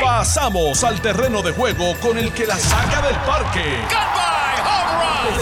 Pasamos 0.00 0.84
al 0.84 1.00
terreno 1.00 1.42
de 1.42 1.52
juego 1.52 1.94
con 2.00 2.18
el 2.18 2.32
que 2.32 2.46
la 2.46 2.56
saca 2.56 3.02
del 3.02 3.16
parque. 3.26 3.64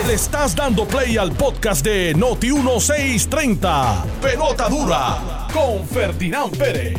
Le 0.06 0.14
estás 0.14 0.54
dando 0.54 0.86
play 0.86 1.16
al 1.16 1.32
podcast 1.32 1.84
de 1.84 2.14
Noti 2.14 2.52
1630. 2.52 4.04
Pelota 4.22 4.68
dura 4.68 5.48
con 5.52 5.84
Ferdinand 5.86 6.56
Pérez. 6.56 6.96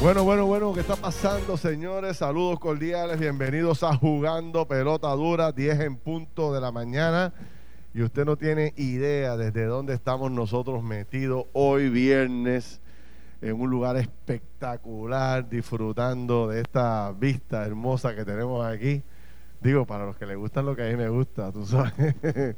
Bueno, 0.00 0.24
bueno, 0.24 0.46
bueno, 0.46 0.74
¿qué 0.74 0.80
está 0.80 0.96
pasando, 0.96 1.56
señores? 1.56 2.16
Saludos 2.16 2.58
cordiales, 2.58 3.20
bienvenidos 3.20 3.84
a 3.84 3.96
Jugando 3.96 4.66
Pelota 4.66 5.08
Dura, 5.12 5.52
10 5.52 5.80
en 5.80 5.96
punto 5.96 6.52
de 6.52 6.60
la 6.60 6.72
mañana. 6.72 7.32
Y 7.94 8.02
usted 8.02 8.24
no 8.24 8.36
tiene 8.36 8.74
idea 8.76 9.36
desde 9.36 9.64
dónde 9.64 9.94
estamos 9.94 10.32
nosotros 10.32 10.82
metidos 10.82 11.44
hoy 11.52 11.88
viernes 11.88 12.81
en 13.42 13.60
un 13.60 13.68
lugar 13.68 13.96
espectacular, 13.96 15.48
disfrutando 15.48 16.48
de 16.48 16.60
esta 16.60 17.10
vista 17.12 17.66
hermosa 17.66 18.14
que 18.14 18.24
tenemos 18.24 18.64
aquí. 18.64 19.02
Digo, 19.60 19.84
para 19.84 20.06
los 20.06 20.16
que 20.16 20.26
les 20.26 20.36
gustan 20.36 20.64
lo 20.64 20.74
que 20.74 20.82
a 20.82 20.86
mí 20.86 20.96
me 20.96 21.08
gusta, 21.08 21.52
tú 21.52 21.66
sabes. 21.66 21.92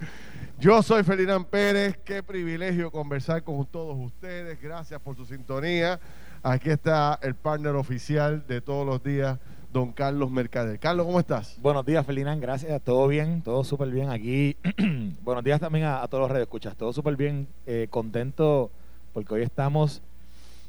Yo 0.61 0.83
soy 0.83 1.03
Ferdinand 1.03 1.47
Pérez, 1.47 1.99
qué 2.05 2.23
privilegio 2.23 2.91
conversar 2.91 3.43
con 3.43 3.65
todos 3.67 3.97
ustedes. 3.99 4.61
Gracias 4.61 5.01
por 5.01 5.17
su 5.17 5.25
sintonía. 5.25 5.99
Aquí 6.43 6.71
está 6.71 7.19
el 7.23 7.35
partner 7.35 7.75
oficial 7.77 8.47
de 8.47 8.61
todos 8.61 8.87
los 8.87 9.03
días, 9.03 9.39
don 9.73 9.91
Carlos 9.93 10.31
Mercader. 10.31 10.79
Carlos, 10.79 11.07
¿cómo 11.07 11.19
estás? 11.19 11.59
Buenos 11.63 11.87
días, 11.87 12.05
Ferdinand, 12.05 12.41
gracias. 12.41 12.81
Todo 12.83 13.09
bien, 13.09 13.41
todo 13.43 13.65
súper 13.65 13.89
bien 13.89 14.11
aquí. 14.11 14.57
Buenos 15.23 15.45
días 15.45 15.61
también 15.61 15.87
a, 15.87 16.07
todos 16.09 16.23
los 16.23 16.31
radioescuchas. 16.31 16.77
Todo 16.77 16.93
súper 16.93 17.17
bien, 17.17 17.49
eh, 17.67 17.87
contento 17.89 18.71
porque 19.15 19.35
hoy 19.35 19.43
estamos, 19.43 20.03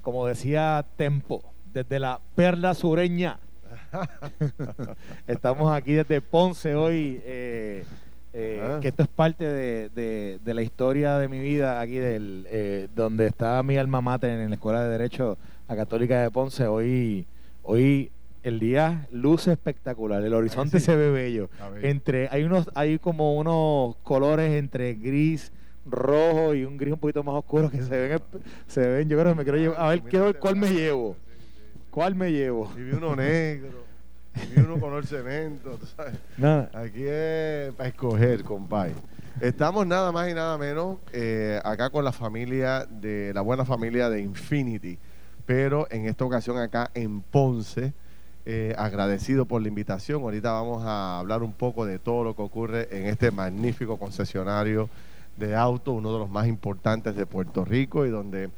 como 0.06 0.28
decía 0.28 0.86
Tempo, 0.98 1.42
desde 1.74 1.98
la 1.98 2.22
perla 2.36 2.76
sureña. 2.76 3.40
estamos 5.28 5.76
aquí 5.76 5.94
desde 5.94 6.22
Ponce 6.22 6.76
hoy. 6.76 7.20
Eh, 7.26 7.84
eh, 8.32 8.62
ah. 8.64 8.80
que 8.82 8.90
esto 8.90 9.02
es 9.02 9.10
parte 9.10 9.46
de, 9.46 10.40
la 10.46 10.62
historia 10.62 11.18
de 11.18 11.28
mi 11.28 11.40
vida 11.40 11.82
aquí 11.82 11.96
del 11.96 12.88
donde 12.94 13.26
está 13.26 13.64
mi 13.64 13.78
alma 13.78 14.00
mater 14.02 14.30
en 14.40 14.50
la 14.50 14.56
escuela 14.56 14.84
de 14.84 14.90
derecho 14.92 15.40
a 15.68 15.76
Católica 15.76 16.22
de 16.22 16.30
Ponce. 16.30 16.68
Hoy, 16.68 17.26
hoy 17.64 18.12
el 18.44 18.60
día 18.60 19.08
luce 19.10 19.54
espectacular, 19.54 20.22
el 20.22 20.36
horizonte 20.36 20.80
se 20.80 20.96
ve 20.96 21.10
bello. 21.10 21.50
Entre, 21.82 22.28
hay 22.30 22.44
unos, 22.44 22.70
hay 22.76 23.00
como 23.00 23.38
unos 23.38 23.96
colores 24.04 24.54
entre 24.54 24.94
gris, 24.94 25.52
rojo 25.86 26.54
y 26.54 26.66
un 26.66 26.78
gris 26.78 26.94
un 26.94 27.00
poquito 27.00 27.24
más 27.24 27.36
oscuro 27.36 27.70
que 27.70 27.82
se 27.82 28.08
ven, 28.08 28.22
se 28.68 28.88
ven, 28.88 29.10
yo 29.10 29.18
creo 29.20 29.34
que 29.34 29.38
me 29.38 29.44
quiero 29.44 29.58
llevar, 29.58 29.80
a 29.80 29.90
ver 29.90 30.02
quiero 30.02 30.26
ver 30.26 30.40
cuál 30.40 30.56
me 30.56 30.70
llevo. 30.70 31.16
¿Cuál 31.92 32.16
me 32.16 32.32
llevo? 32.32 32.72
Y 32.76 32.82
vi 32.82 32.92
uno 32.92 33.16
negro, 33.16 33.86
y 34.36 34.54
vi 34.54 34.66
uno 34.66 34.80
color 34.80 35.06
cemento, 35.06 35.80
Nada. 36.38 36.70
Aquí 36.74 37.04
es 37.04 37.74
para 37.74 37.90
escoger, 37.90 38.44
compadre. 38.44 38.96
Estamos 39.40 39.86
nada 39.88 40.12
más 40.12 40.30
y 40.30 40.34
nada 40.34 40.58
menos 40.58 40.98
eh, 41.14 41.60
acá 41.64 41.90
con 41.90 42.04
la 42.04 42.12
familia 42.12 42.86
de 42.86 43.34
la 43.34 43.42
buena 43.42 43.66
familia 43.66 44.10
de 44.10 44.22
Infinity 44.22 44.98
pero 45.46 45.88
en 45.92 46.06
esta 46.08 46.26
ocasión 46.26 46.58
acá 46.58 46.90
en 46.94 47.22
Ponce, 47.22 47.94
eh, 48.46 48.74
agradecido 48.78 49.46
por 49.46 49.62
la 49.62 49.68
invitación. 49.68 50.22
Ahorita 50.22 50.52
vamos 50.52 50.84
a 50.86 51.20
hablar 51.20 51.44
un 51.44 51.54
poco 51.54 51.86
de 51.86 52.00
todo 52.00 52.24
lo 52.24 52.36
que 52.36 52.42
ocurre 52.42 52.88
en 52.92 53.06
este 53.08 53.32
magnífico 53.32 53.98
concesionario 53.98 54.90
de 55.38 55.56
auto, 55.56 55.92
uno 55.92 56.14
de 56.14 56.20
los 56.20 56.30
más 56.30 56.48
importantes 56.48 57.16
de 57.16 57.26
Puerto 57.26 57.66
Rico 57.66 58.06
y 58.06 58.10
donde, 58.10 58.50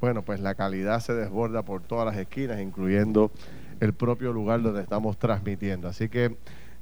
bueno, 0.00 0.22
pues 0.22 0.40
la 0.40 0.54
calidad 0.54 1.00
se 1.00 1.14
desborda 1.14 1.62
por 1.62 1.82
todas 1.82 2.06
las 2.06 2.16
esquinas, 2.16 2.60
incluyendo 2.60 3.30
el 3.80 3.92
propio 3.92 4.32
lugar 4.32 4.62
donde 4.62 4.82
estamos 4.82 5.18
transmitiendo. 5.18 5.88
Así 5.88 6.08
que 6.08 6.36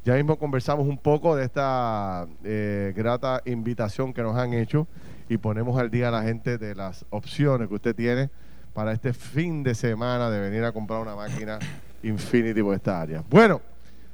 ya 0.04 0.14
mismo 0.14 0.36
conversamos 0.36 0.86
un 0.86 0.98
poco 0.98 1.34
de 1.34 1.44
esta 1.44 2.26
eh, 2.44 2.92
grata 2.96 3.40
invitación 3.46 4.12
que 4.12 4.22
nos 4.22 4.36
han 4.36 4.52
hecho 4.52 4.86
y 5.28 5.38
ponemos 5.38 5.78
al 5.78 5.90
día 5.90 6.08
a 6.08 6.10
la 6.10 6.22
gente 6.22 6.58
de 6.58 6.74
las 6.74 7.06
opciones 7.10 7.68
que 7.68 7.74
usted 7.74 7.96
tiene 7.96 8.28
para 8.74 8.92
este 8.92 9.12
fin 9.12 9.62
de 9.62 9.74
semana 9.74 10.28
de 10.30 10.40
venir 10.40 10.64
a 10.64 10.72
comprar 10.72 11.00
una 11.00 11.14
máquina 11.14 11.58
Infinity 12.02 12.62
por 12.62 12.74
esta 12.74 13.00
área. 13.00 13.24
Bueno, 13.30 13.62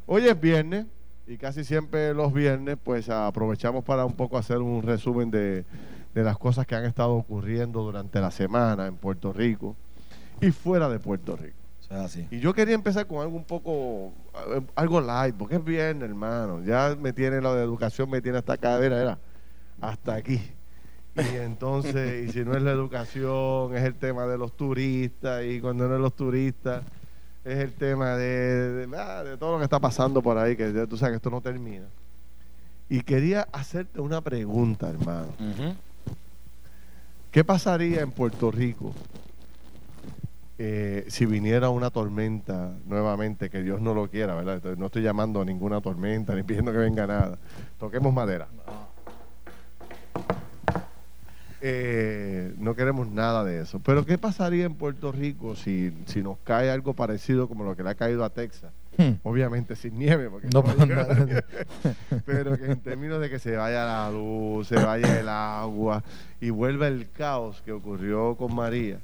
hoy 0.06 0.28
es 0.28 0.40
viernes 0.40 0.86
y 1.30 1.38
casi 1.38 1.62
siempre 1.62 2.12
los 2.12 2.32
viernes 2.32 2.76
pues 2.82 3.08
aprovechamos 3.08 3.84
para 3.84 4.04
un 4.04 4.14
poco 4.14 4.36
hacer 4.36 4.58
un 4.58 4.82
resumen 4.82 5.30
de, 5.30 5.64
las 6.12 6.36
cosas 6.36 6.66
que 6.66 6.74
han 6.74 6.84
estado 6.84 7.12
ocurriendo 7.12 7.82
durante 7.82 8.20
la 8.20 8.32
semana 8.32 8.88
en 8.88 8.96
Puerto 8.96 9.32
Rico 9.32 9.76
y 10.40 10.50
fuera 10.50 10.88
de 10.88 10.98
Puerto 10.98 11.36
Rico. 11.36 11.56
Y 12.32 12.40
yo 12.40 12.52
quería 12.52 12.74
empezar 12.74 13.06
con 13.06 13.20
algo 13.20 13.36
un 13.36 13.44
poco, 13.44 14.12
algo 14.74 15.00
light, 15.00 15.36
porque 15.36 15.56
es 15.56 15.64
viernes, 15.64 16.08
hermano. 16.08 16.64
Ya 16.64 16.96
me 17.00 17.12
tiene 17.12 17.40
la 17.40 17.54
de 17.54 17.62
educación, 17.62 18.10
me 18.10 18.20
tiene 18.20 18.38
hasta 18.38 18.56
cadera, 18.56 19.00
era 19.00 19.18
hasta 19.80 20.14
aquí. 20.14 20.40
Y 21.16 21.36
entonces, 21.36 22.28
y 22.28 22.32
si 22.32 22.44
no 22.44 22.56
es 22.56 22.62
la 22.62 22.70
educación, 22.72 23.76
es 23.76 23.82
el 23.82 23.94
tema 23.94 24.26
de 24.26 24.38
los 24.38 24.56
turistas, 24.56 25.44
y 25.44 25.60
cuando 25.60 25.88
no 25.88 25.94
es 25.96 26.00
los 26.00 26.14
turistas, 26.14 26.82
es 27.44 27.58
el 27.58 27.72
tema 27.72 28.16
de, 28.16 28.88
ah, 28.96 29.22
de, 29.24 29.36
todo 29.36 29.52
lo 29.52 29.58
que 29.58 29.64
está 29.64 29.78
pasando 29.78 30.22
por 30.22 30.36
ahí, 30.38 30.56
que 30.56 30.86
tú 30.86 30.96
sabes 30.96 31.12
que 31.12 31.16
esto 31.16 31.30
no 31.30 31.40
termina. 31.40 31.86
Y 32.88 33.02
quería 33.02 33.46
hacerte 33.52 34.00
una 34.00 34.20
pregunta, 34.20 34.90
hermano. 34.90 35.28
¿Qué 37.30 37.44
pasaría 37.44 38.00
en 38.00 38.10
Puerto 38.10 38.50
Rico 38.50 38.92
eh, 40.62 41.06
si 41.08 41.24
viniera 41.24 41.70
una 41.70 41.88
tormenta 41.88 42.74
nuevamente, 42.84 43.48
que 43.48 43.62
Dios 43.62 43.80
no 43.80 43.94
lo 43.94 44.10
quiera, 44.10 44.34
¿verdad? 44.34 44.76
no 44.76 44.86
estoy 44.86 45.02
llamando 45.02 45.40
a 45.40 45.44
ninguna 45.46 45.80
tormenta, 45.80 46.34
ni 46.34 46.42
pidiendo 46.42 46.70
que 46.70 46.76
venga 46.76 47.06
nada. 47.06 47.38
Toquemos 47.78 48.12
madera. 48.12 48.46
Eh, 51.62 52.54
no 52.58 52.74
queremos 52.74 53.08
nada 53.08 53.44
de 53.44 53.60
eso. 53.60 53.80
Pero 53.80 54.06
¿qué 54.06 54.16
pasaría 54.18 54.64
en 54.64 54.74
Puerto 54.74 55.12
Rico 55.12 55.54
si, 55.56 55.92
si 56.06 56.22
nos 56.22 56.38
cae 56.38 56.70
algo 56.70 56.94
parecido 56.94 57.48
como 57.48 57.64
lo 57.64 57.76
que 57.76 57.82
le 57.82 57.90
ha 57.90 57.94
caído 57.94 58.24
a 58.24 58.30
Texas? 58.30 58.72
Hmm. 58.96 59.12
Obviamente 59.22 59.76
sin 59.76 59.98
nieve, 59.98 60.28
porque 60.30 60.48
no, 60.52 60.64
pero 62.26 62.56
que 62.56 62.66
en 62.66 62.80
términos 62.80 63.20
de 63.20 63.30
que 63.30 63.38
se 63.38 63.56
vaya 63.56 63.84
la 63.84 64.10
luz, 64.10 64.68
se 64.68 64.76
vaya 64.76 65.20
el 65.20 65.28
agua 65.28 66.02
y 66.40 66.50
vuelva 66.50 66.88
el 66.88 67.10
caos 67.10 67.62
que 67.62 67.72
ocurrió 67.72 68.36
con 68.36 68.54
María 68.54 69.00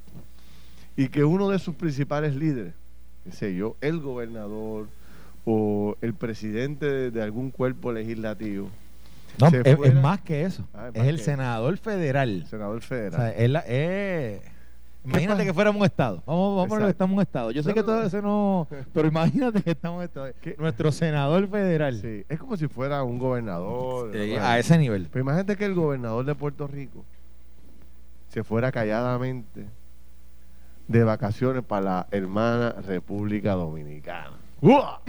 y 0.97 1.09
que 1.09 1.25
uno 1.25 1.51
de 1.51 1.59
sus 1.59 1.75
principales 1.75 2.35
líderes, 2.35 2.75
qué 3.25 3.33
sé 3.33 3.55
yo, 3.55 3.77
el 3.81 4.01
gobernador 4.01 4.89
o 5.45 5.97
el 6.01 6.15
presidente 6.15 7.11
de 7.11 7.23
algún 7.23 7.51
cuerpo 7.51 7.93
legislativo, 7.93 8.71
no, 9.39 9.85
es, 9.85 9.95
más 9.95 10.21
que 10.21 10.45
eso. 10.45 10.65
Ah, 10.75 10.91
es, 10.93 11.07
el 11.07 11.21
senador 11.21 11.77
federal. 11.79 12.47
Senador 12.49 12.81
federal. 12.83 13.35
imagínate 15.05 15.45
que 15.45 15.55
fuéramos 15.55 15.81
un 15.81 15.87
estado. 15.87 16.23
Vamos, 16.27 16.57
vamos 16.57 16.67
a 16.67 16.69
poner 16.69 16.85
que 16.87 16.91
estamos 16.91 17.15
un 17.17 17.23
estado. 17.23 17.51
Yo 17.51 17.63
sé 17.63 17.75
que 17.75 17.83
todo 17.83 18.03
eso 18.03 18.23
no. 18.23 18.69
Pero 18.93 19.09
imagínate 19.09 19.63
que 19.63 19.71
estamos 19.71 19.99
un 19.99 20.05
estado. 20.05 20.33
Nuestro 20.59 20.93
senador 20.93 21.49
federal. 21.49 22.01
Sí, 22.01 22.25
es 22.29 22.39
como 22.39 22.57
si 22.57 22.69
fuera 22.69 23.03
un 23.03 23.19
gobernador. 23.19 24.17
a 24.41 24.59
ese 24.59 24.79
nivel. 24.79 25.09
Pero 25.11 25.23
imagínate 25.23 25.57
que 25.57 25.65
el 25.65 25.75
gobernador 25.75 26.25
de 26.25 26.35
Puerto 26.35 26.67
Rico 26.67 27.05
se 28.29 28.45
fuera 28.45 28.71
calladamente 28.73 29.67
de 30.89 31.05
vacaciones 31.05 31.63
para 31.63 31.83
la 31.83 32.07
hermana 32.11 32.75
República 32.87 33.53
Dominicana. 33.53 34.33
¡Uah! 34.61 35.01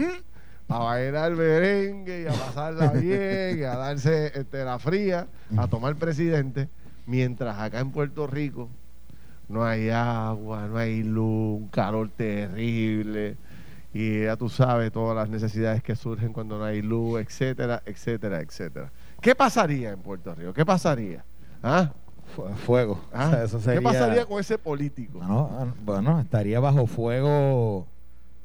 A 0.70 0.80
bailar 0.80 1.32
merengue 1.34 2.24
y 2.24 2.28
a 2.28 2.34
pasarla 2.34 2.92
bien, 2.94 3.60
y 3.60 3.64
a 3.64 3.76
darse 3.76 4.32
este, 4.36 4.64
la 4.64 4.80
fría, 4.80 5.28
a 5.58 5.68
tomar 5.68 5.96
presidente, 5.96 6.70
mientras 7.06 7.58
acá 7.58 7.80
en 7.80 7.92
Puerto 7.92 8.28
Rico 8.28 8.70
no 9.48 9.64
hay 9.64 9.90
agua, 9.90 10.68
no 10.68 10.78
hay 10.78 11.04
luz, 11.04 11.62
un 11.62 11.68
calor 11.70 12.10
terrible, 12.10 13.38
y 13.94 14.26
ya 14.26 14.36
tú 14.36 14.50
sabes 14.50 14.92
todas 14.92 15.16
las 15.16 15.30
necesidades 15.30 15.82
que 15.82 15.96
surgen 15.96 16.34
cuando 16.34 16.58
no 16.58 16.66
hay 16.66 16.82
luz, 16.82 17.22
etcétera, 17.22 17.82
etcétera, 17.86 18.42
etcétera. 18.42 18.92
¿Qué 19.22 19.34
pasaría 19.36 19.92
en 19.92 20.00
Puerto 20.00 20.36
Rico? 20.36 20.54
¿Qué 20.54 20.66
pasaría? 20.66 21.24
¿Ah? 21.64 21.92
Fuego. 22.66 23.00
¿Ah? 23.14 23.46
¿Qué 23.66 23.82
pasaría 23.82 24.26
con 24.26 24.40
ese 24.40 24.58
político? 24.58 25.20
bueno, 25.86 26.20
estaría 26.20 26.60
bajo 26.60 26.86
fuego 26.86 27.88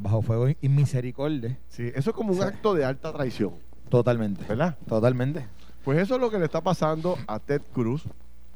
bajo 0.02 0.22
fuego 0.22 0.48
y 0.48 0.68
misericordia. 0.68 1.58
Sí, 1.68 1.90
eso 1.94 2.10
es 2.10 2.16
como 2.16 2.32
un 2.32 2.42
acto 2.42 2.74
de 2.74 2.84
alta 2.84 3.12
traición. 3.12 3.52
Totalmente. 3.88 4.44
¿Verdad? 4.48 4.76
Totalmente. 4.86 5.46
Pues 5.84 5.98
eso 5.98 6.14
es 6.14 6.20
lo 6.20 6.30
que 6.30 6.38
le 6.38 6.44
está 6.44 6.60
pasando 6.60 7.18
a 7.26 7.38
Ted 7.38 7.62
Cruz, 7.72 8.04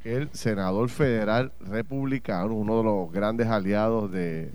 el 0.05 0.31
senador 0.33 0.89
federal 0.89 1.53
republicano, 1.61 2.55
uno 2.55 2.79
de 2.79 2.85
los 2.85 3.13
grandes 3.13 3.49
aliados 3.49 4.11
de, 4.13 4.51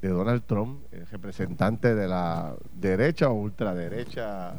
Donald 0.00 0.42
Trump, 0.46 0.82
el 0.92 1.06
representante 1.06 1.94
de 1.94 2.08
la 2.08 2.54
derecha 2.74 3.28
o 3.28 3.34
ultraderecha 3.34 4.54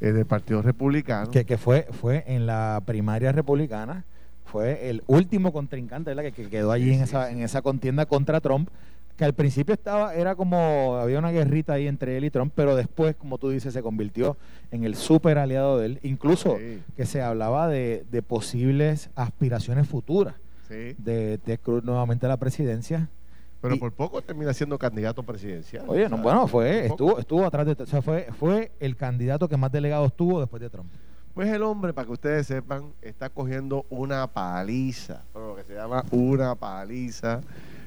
eh, 0.00 0.12
del 0.12 0.26
Partido 0.26 0.60
Republicano. 0.60 1.30
Que, 1.30 1.44
que, 1.46 1.56
fue, 1.56 1.86
fue 1.90 2.24
en 2.26 2.46
la 2.46 2.82
primaria 2.84 3.32
republicana, 3.32 4.04
fue 4.44 4.90
el 4.90 5.02
último 5.06 5.52
contrincante 5.52 6.14
¿verdad? 6.14 6.32
Que, 6.32 6.48
quedó 6.48 6.72
allí 6.72 6.92
en, 6.92 7.02
esa, 7.02 7.30
en 7.30 7.42
esa 7.42 7.62
contienda 7.62 8.06
contra 8.06 8.40
Trump 8.40 8.68
que 9.16 9.24
al 9.24 9.32
principio 9.32 9.74
estaba, 9.74 10.14
era 10.14 10.34
como, 10.34 10.96
había 10.96 11.18
una 11.18 11.30
guerrita 11.30 11.74
ahí 11.74 11.86
entre 11.86 12.16
él 12.18 12.24
y 12.24 12.30
Trump, 12.30 12.52
pero 12.54 12.76
después, 12.76 13.16
como 13.16 13.38
tú 13.38 13.48
dices, 13.48 13.72
se 13.72 13.82
convirtió 13.82 14.36
en 14.70 14.84
el 14.84 14.94
súper 14.94 15.38
aliado 15.38 15.78
de 15.78 15.86
él, 15.86 16.00
incluso 16.02 16.58
que 16.96 17.06
se 17.06 17.22
hablaba 17.22 17.68
de, 17.68 18.04
posibles 18.26 19.10
aspiraciones 19.14 19.88
futuras 19.88 20.34
de 20.68 21.38
Ted 21.44 21.60
Cruz 21.60 21.84
nuevamente 21.84 22.26
a 22.26 22.28
la 22.28 22.36
presidencia. 22.36 23.08
Pero 23.62 23.78
por 23.78 23.92
poco 23.92 24.20
termina 24.20 24.52
siendo 24.52 24.78
candidato 24.78 25.22
presidencial. 25.22 25.84
Oye, 25.88 26.08
no, 26.08 26.18
bueno, 26.18 26.46
fue, 26.46 26.86
estuvo, 26.86 27.18
estuvo 27.18 27.44
atrás 27.44 27.66
de, 27.66 27.72
o 27.82 27.86
sea, 27.86 28.02
fue, 28.02 28.28
fue 28.38 28.70
el 28.80 28.96
candidato 28.96 29.48
que 29.48 29.56
más 29.56 29.72
delegados 29.72 30.14
tuvo 30.14 30.40
después 30.40 30.60
de 30.60 30.68
Trump. 30.68 30.90
Pues 31.34 31.48
el 31.50 31.62
hombre, 31.62 31.92
para 31.92 32.06
que 32.06 32.12
ustedes 32.12 32.46
sepan, 32.46 32.92
está 33.02 33.28
cogiendo 33.28 33.86
una 33.90 34.26
paliza, 34.26 35.24
lo 35.34 35.56
que 35.56 35.64
se 35.64 35.74
llama 35.74 36.04
una 36.10 36.54
paliza 36.54 37.40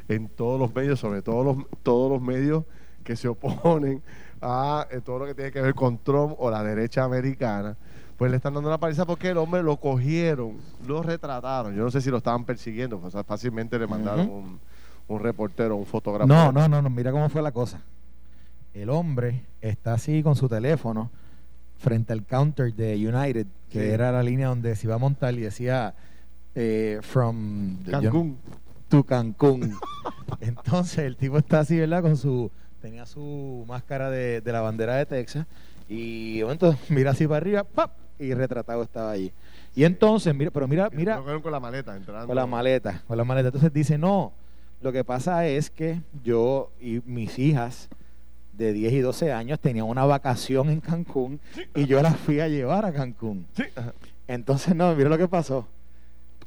en 0.09 0.27
todos 0.27 0.59
los 0.59 0.73
medios, 0.73 0.99
sobre 0.99 1.21
todo 1.21 1.43
los, 1.43 1.57
todos 1.83 2.11
los 2.11 2.21
medios 2.21 2.65
que 3.03 3.15
se 3.15 3.27
oponen 3.27 4.01
a 4.41 4.87
eh, 4.91 5.01
todo 5.01 5.19
lo 5.19 5.25
que 5.25 5.35
tiene 5.35 5.51
que 5.51 5.61
ver 5.61 5.73
con 5.73 5.97
Trump 5.99 6.35
o 6.37 6.49
la 6.49 6.63
derecha 6.63 7.03
americana, 7.03 7.77
pues 8.17 8.31
le 8.31 8.37
están 8.37 8.53
dando 8.53 8.69
una 8.69 8.79
paliza 8.79 9.05
porque 9.05 9.29
el 9.29 9.37
hombre 9.37 9.63
lo 9.63 9.77
cogieron, 9.77 10.57
lo 10.87 11.03
retrataron. 11.03 11.75
Yo 11.75 11.83
no 11.83 11.91
sé 11.91 12.01
si 12.01 12.09
lo 12.09 12.17
estaban 12.17 12.43
persiguiendo, 12.43 12.99
pues 12.99 13.13
fácilmente 13.25 13.79
le 13.79 13.87
mandaron 13.87 14.29
un, 14.29 14.59
un, 15.07 15.19
reportero, 15.19 15.75
un 15.75 15.85
fotógrafo. 15.85 16.27
No, 16.27 16.51
no, 16.51 16.67
no, 16.67 16.81
no, 16.81 16.89
mira 16.89 17.11
cómo 17.11 17.29
fue 17.29 17.41
la 17.41 17.51
cosa. 17.51 17.81
El 18.73 18.89
hombre 18.89 19.45
está 19.61 19.93
así 19.93 20.21
con 20.21 20.35
su 20.35 20.49
teléfono 20.49 21.11
frente 21.77 22.11
al 22.13 22.25
counter 22.25 22.73
de 22.73 22.95
United, 22.95 23.47
que 23.69 23.91
era 23.91 24.11
la 24.11 24.21
línea 24.21 24.49
donde 24.49 24.75
se 24.75 24.87
iba 24.87 24.95
a 24.95 24.99
montar 24.99 25.33
y 25.33 25.41
decía 25.41 25.95
eh, 26.55 26.99
from 27.01 27.77
Cancún. 27.89 28.37
To 28.89 29.03
Cancún. 29.03 29.73
Entonces 30.41 30.99
el 30.99 31.15
tipo 31.15 31.37
está 31.37 31.61
así, 31.61 31.77
¿verdad? 31.77 32.01
Con 32.01 32.17
su 32.17 32.51
tenía 32.81 33.05
su 33.05 33.65
máscara 33.67 34.09
de, 34.09 34.41
la 34.45 34.61
bandera 34.61 34.95
de 34.95 35.05
Texas 35.05 35.45
y 35.87 36.39
momento 36.41 36.75
mira 36.89 37.11
así 37.11 37.27
para 37.27 37.37
arriba, 37.37 37.63
¡pap! 37.63 37.91
y 38.19 38.33
retratado 38.33 38.83
estaba 38.83 39.11
allí. 39.11 39.31
Y 39.75 39.85
entonces, 39.85 40.35
mira, 40.35 40.51
pero 40.51 40.67
mira, 40.67 40.89
mira. 40.91 41.21
con 41.41 41.51
la 41.51 41.59
maleta 41.59 41.95
entrando. 41.95 42.27
Con 42.27 42.35
la 42.35 42.45
maleta, 42.45 43.01
con 43.07 43.17
la 43.17 43.23
maleta. 43.23 43.47
Entonces 43.47 43.71
dice, 43.71 43.97
no, 43.97 44.33
lo 44.81 44.91
que 44.91 45.03
pasa 45.03 45.47
es 45.47 45.69
que 45.69 46.01
yo 46.23 46.71
y 46.81 47.01
mis 47.05 47.39
hijas 47.39 47.89
de 48.53 48.73
10 48.73 48.93
y 48.93 48.99
12 48.99 49.31
años 49.31 49.59
tenía 49.59 49.85
una 49.85 50.05
vacación 50.05 50.69
en 50.69 50.81
Cancún 50.81 51.39
y 51.75 51.85
yo 51.85 52.01
la 52.01 52.11
fui 52.11 52.41
a 52.41 52.49
llevar 52.49 52.85
a 52.85 52.91
Cancún. 52.91 53.45
Entonces, 54.27 54.75
no, 54.75 54.93
mira 54.95 55.09
lo 55.09 55.17
que 55.17 55.27
pasó. 55.27 55.65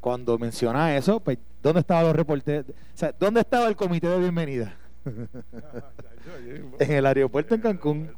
Cuando 0.02 0.36
menciona 0.36 0.96
eso, 0.96 1.20
pues, 1.20 1.38
¿dónde 1.62 1.78
estaban 1.78 2.04
los 2.06 2.16
reporteros? 2.16 2.66
O 2.68 2.72
sea, 2.92 3.14
¿dónde 3.16 3.38
estaba 3.38 3.68
el 3.68 3.76
comité 3.76 4.08
de 4.08 4.18
bienvenida? 4.18 4.74
en 6.80 6.90
el 6.90 7.06
aeropuerto 7.06 7.54
en 7.54 7.60
Cancún. 7.60 8.10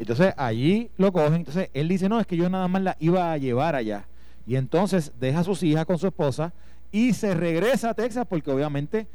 Entonces, 0.00 0.34
allí 0.36 0.90
lo 0.96 1.12
cogen. 1.12 1.34
Entonces, 1.34 1.70
él 1.72 1.86
dice, 1.86 2.08
no, 2.08 2.18
es 2.18 2.26
que 2.26 2.36
yo 2.36 2.50
nada 2.50 2.66
más 2.66 2.82
la 2.82 2.96
iba 2.98 3.30
a 3.30 3.36
llevar 3.38 3.76
allá. 3.76 4.08
Y 4.44 4.56
entonces 4.56 5.12
deja 5.20 5.38
a 5.38 5.44
sus 5.44 5.62
hijas 5.62 5.86
con 5.86 5.98
su 5.98 6.08
esposa 6.08 6.52
y 6.90 7.12
se 7.12 7.32
regresa 7.32 7.90
a 7.90 7.94
Texas 7.94 8.26
porque 8.28 8.50
obviamente 8.50 9.06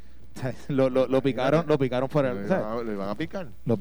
lo, 0.68 0.90
lo, 0.90 1.06
lo, 1.06 1.22
picaron, 1.22 1.66
lo 1.66 1.78
picaron 1.78 2.08
fuera. 2.08 2.32
Lo, 2.34 2.92
iban 2.92 3.08
a 3.08 3.14
picar. 3.14 3.48
Lo, 3.64 3.78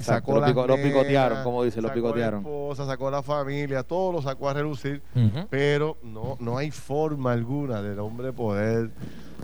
sacó 0.00 0.40
lo, 0.40 0.76
picotearon, 0.76 1.42
como 1.42 1.64
dice, 1.64 1.80
lo 1.80 1.92
picotearon. 1.92 2.42
La 2.42 2.48
esposa, 2.48 2.86
sacó 2.86 3.10
la 3.10 3.22
familia, 3.22 3.82
todo 3.82 4.12
lo 4.12 4.22
sacó 4.22 4.48
a 4.48 4.54
relucir, 4.54 5.02
pero 5.50 5.96
no, 6.02 6.36
no 6.40 6.58
hay 6.58 6.70
forma 6.70 7.32
alguna 7.32 7.82
del 7.82 7.98
hombre 7.98 8.32
poder 8.32 8.90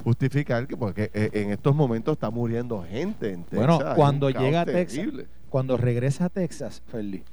justificar 0.05 0.67
que 0.67 0.77
porque 0.77 1.11
eh, 1.13 1.31
en 1.33 1.51
estos 1.51 1.75
momentos 1.75 2.13
está 2.13 2.31
muriendo 2.31 2.85
gente 2.85 3.33
en 3.33 3.45
Texas. 3.45 3.67
Bueno, 3.67 3.95
cuando 3.97 4.31
llega 4.31 4.63
a 4.63 4.67
Texas, 4.67 5.07
cuando 5.49 5.77
regresa 5.77 6.27
a 6.27 6.29
Texas, 6.29 6.83
Feli, 6.87 7.25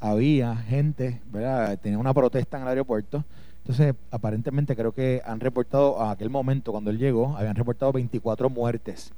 había 0.00 0.56
gente, 0.56 1.20
¿verdad? 1.30 1.78
Tenía 1.78 1.98
una 1.98 2.12
protesta 2.12 2.56
en 2.56 2.64
el 2.64 2.68
aeropuerto 2.70 3.24
entonces, 3.64 3.94
aparentemente 4.10 4.74
creo 4.74 4.92
que 4.92 5.22
han 5.24 5.38
reportado, 5.38 6.00
a 6.00 6.10
aquel 6.10 6.30
momento 6.30 6.72
cuando 6.72 6.90
él 6.90 6.98
llegó, 6.98 7.36
habían 7.36 7.54
reportado 7.54 7.92
24 7.92 8.50
muertes 8.50 9.12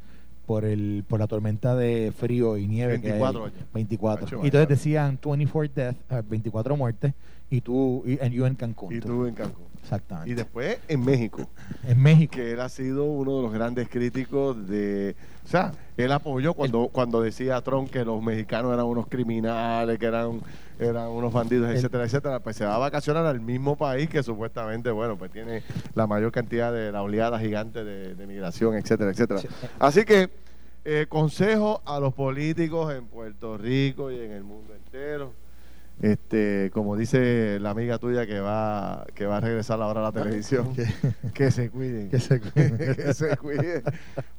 por 0.46 0.66
el 0.66 1.02
por 1.08 1.18
la 1.18 1.26
tormenta 1.26 1.74
de 1.74 2.12
frío 2.14 2.58
y 2.58 2.66
nieve 2.66 2.98
24 2.98 3.44
que 3.44 3.50
24. 3.72 4.40
Y 4.42 4.46
entonces 4.46 4.68
decían 4.68 5.18
24 5.24 5.72
deaths, 5.74 6.28
24 6.28 6.76
muertes, 6.76 7.14
y 7.48 7.62
tú, 7.62 8.02
y, 8.04 8.18
yo 8.30 8.46
en 8.46 8.54
Cancún. 8.54 8.94
Y 8.94 9.00
tú 9.00 9.24
en 9.24 9.34
Cancún. 9.34 9.64
Exactamente. 9.84 10.30
Y 10.30 10.34
después 10.34 10.78
en 10.88 11.04
México. 11.04 11.46
En 11.86 12.02
México. 12.02 12.36
Que 12.36 12.52
él 12.52 12.60
ha 12.60 12.70
sido 12.70 13.04
uno 13.04 13.36
de 13.36 13.42
los 13.42 13.52
grandes 13.52 13.88
críticos 13.88 14.66
de... 14.66 15.14
O 15.44 15.48
sea, 15.48 15.72
él 15.98 16.10
apoyó 16.10 16.54
cuando, 16.54 16.88
cuando 16.88 17.20
decía 17.20 17.60
Trump 17.60 17.90
que 17.90 18.02
los 18.02 18.22
mexicanos 18.22 18.72
eran 18.72 18.86
unos 18.86 19.06
criminales, 19.08 19.98
que 19.98 20.06
eran, 20.06 20.40
eran 20.78 21.08
unos 21.08 21.34
bandidos, 21.34 21.70
etcétera, 21.70 22.04
etcétera. 22.04 22.40
Pues 22.40 22.56
se 22.56 22.64
va 22.64 22.76
a 22.76 22.78
vacacionar 22.78 23.26
al 23.26 23.40
mismo 23.40 23.76
país 23.76 24.08
que 24.08 24.22
supuestamente, 24.22 24.90
bueno, 24.90 25.18
pues 25.18 25.30
tiene 25.30 25.62
la 25.94 26.06
mayor 26.06 26.32
cantidad 26.32 26.72
de 26.72 26.90
la 26.90 27.02
oleada 27.02 27.38
gigante 27.38 27.84
de, 27.84 28.26
migración, 28.26 28.74
etcétera, 28.76 29.10
etcétera. 29.10 29.40
Así 29.78 30.06
que, 30.06 30.30
eh, 30.86 31.06
consejo 31.10 31.82
a 31.84 32.00
los 32.00 32.14
políticos 32.14 32.94
en 32.94 33.04
Puerto 33.04 33.58
Rico 33.58 34.10
y 34.10 34.18
en 34.18 34.32
el 34.32 34.44
mundo 34.44 34.74
entero 34.74 35.43
este, 36.02 36.70
como 36.74 36.96
dice 36.96 37.58
la 37.60 37.70
amiga 37.70 37.98
tuya 37.98 38.26
que 38.26 38.40
va, 38.40 39.06
que 39.14 39.26
va 39.26 39.38
a 39.38 39.40
regresar 39.40 39.80
ahora 39.80 40.00
a 40.00 40.04
la 40.04 40.12
televisión, 40.12 40.74
que 41.34 41.50
se 41.50 41.70
cuiden. 41.70 42.10
Que 42.10 42.18
se 42.18 42.40
cuiden. 42.40 42.78
que 42.96 43.14
se 43.14 43.36
cuiden. 43.36 43.82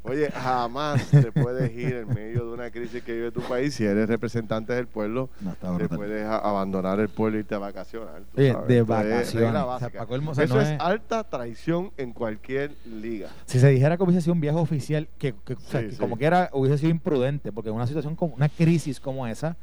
Oye, 0.04 0.30
jamás 0.32 1.10
te 1.10 1.32
puedes 1.32 1.72
ir 1.76 1.96
en 1.96 2.08
medio 2.10 2.46
de 2.46 2.54
una 2.54 2.70
crisis 2.70 3.02
que 3.04 3.14
vive 3.14 3.32
tu 3.32 3.42
país. 3.42 3.74
Si 3.74 3.86
eres 3.86 4.08
representante 4.08 4.74
del 4.74 4.88
pueblo, 4.88 5.30
te 5.78 5.90
puedes 5.90 6.26
abandonar 6.26 7.00
el 7.00 7.10
pueblo 7.10 7.38
y 7.38 7.40
irte 7.42 7.56
a 7.56 7.60
vacacionar. 7.60 8.24
de 8.34 8.82
vacaciones. 8.82 9.56
Eso 10.38 10.62
es, 10.62 10.76
alta 10.80 11.24
traición 11.24 11.92
en 11.98 12.14
cualquier 12.14 12.72
liga. 12.86 13.30
Si 13.46 13.60
se 13.60 13.70
dijera 13.70 13.98
que 13.98 14.04
hubiese 14.04 14.22
sido 14.22 14.34
un 14.34 14.42
viaje 14.42 14.60
oficial, 14.60 15.08
que, 15.18 15.34
como 15.98 16.18
que 16.18 16.26
era, 16.26 16.50
hubiese 16.54 16.78
sido 16.78 16.92
imprudente, 16.92 17.52
porque 17.52 17.70
en 17.70 17.76
una 17.76 17.88
situación 17.88 18.16
como 18.16 18.36
una 18.36 18.50
crisis 18.50 19.00
como 19.00 19.26
esa, 19.26 19.58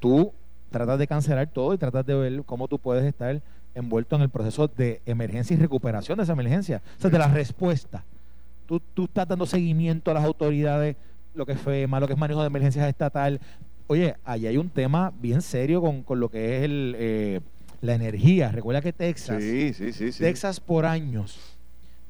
tú 0.00 0.32
tratas 0.72 0.98
de 0.98 1.06
cancelar 1.06 1.46
todo 1.48 1.74
y 1.74 1.78
tratas 1.78 2.04
de 2.04 2.14
ver 2.14 2.42
cómo 2.44 2.66
tú 2.66 2.78
puedes 2.78 3.04
estar 3.04 3.40
envuelto 3.74 4.16
en 4.16 4.22
el 4.22 4.28
proceso 4.28 4.68
de 4.68 5.00
emergencia 5.06 5.54
y 5.54 5.58
recuperación 5.58 6.16
de 6.18 6.24
esa 6.24 6.32
emergencia, 6.32 6.82
o 6.98 7.00
sea, 7.00 7.10
de 7.10 7.18
la 7.18 7.28
respuesta. 7.28 8.04
Tú, 8.66 8.80
tú 8.94 9.04
estás 9.04 9.28
dando 9.28 9.46
seguimiento 9.46 10.10
a 10.10 10.14
las 10.14 10.24
autoridades, 10.24 10.96
lo 11.34 11.46
que 11.46 11.52
es 11.52 11.60
FEMA, 11.60 12.00
lo 12.00 12.06
que 12.06 12.14
es 12.14 12.18
manejo 12.18 12.40
de 12.40 12.46
emergencias 12.46 12.88
estatal. 12.88 13.40
Oye, 13.86 14.16
allí 14.24 14.46
hay 14.46 14.56
un 14.56 14.70
tema 14.70 15.12
bien 15.20 15.42
serio 15.42 15.80
con, 15.80 16.02
con 16.02 16.20
lo 16.20 16.28
que 16.28 16.58
es 16.58 16.64
el, 16.64 16.94
eh, 16.98 17.40
la 17.80 17.94
energía. 17.94 18.50
Recuerda 18.50 18.80
que 18.80 18.92
Texas, 18.92 19.42
Texas 20.18 20.60
por 20.60 20.86
años 20.86 21.58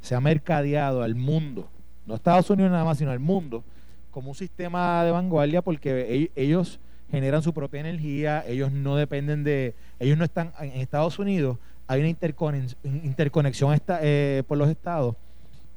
se 0.00 0.14
ha 0.14 0.20
mercadeado 0.20 1.02
al 1.02 1.14
mundo, 1.14 1.68
no 2.06 2.14
Estados 2.14 2.50
Unidos 2.50 2.72
nada 2.72 2.84
más, 2.84 2.98
sino 2.98 3.10
al 3.10 3.20
mundo, 3.20 3.64
como 4.10 4.30
un 4.30 4.34
sistema 4.34 5.04
de 5.04 5.10
vanguardia 5.10 5.62
porque 5.62 6.30
ellos 6.34 6.78
generan 7.12 7.42
su 7.42 7.54
propia 7.54 7.78
energía, 7.78 8.42
ellos 8.48 8.72
no 8.72 8.96
dependen 8.96 9.44
de, 9.44 9.76
ellos 10.00 10.18
no 10.18 10.24
están 10.24 10.52
en 10.58 10.80
Estados 10.80 11.20
Unidos, 11.20 11.58
hay 11.86 12.00
una 12.00 12.08
interconexión, 12.08 13.80
eh, 14.00 14.42
por 14.48 14.58
los 14.58 14.68
estados 14.68 15.14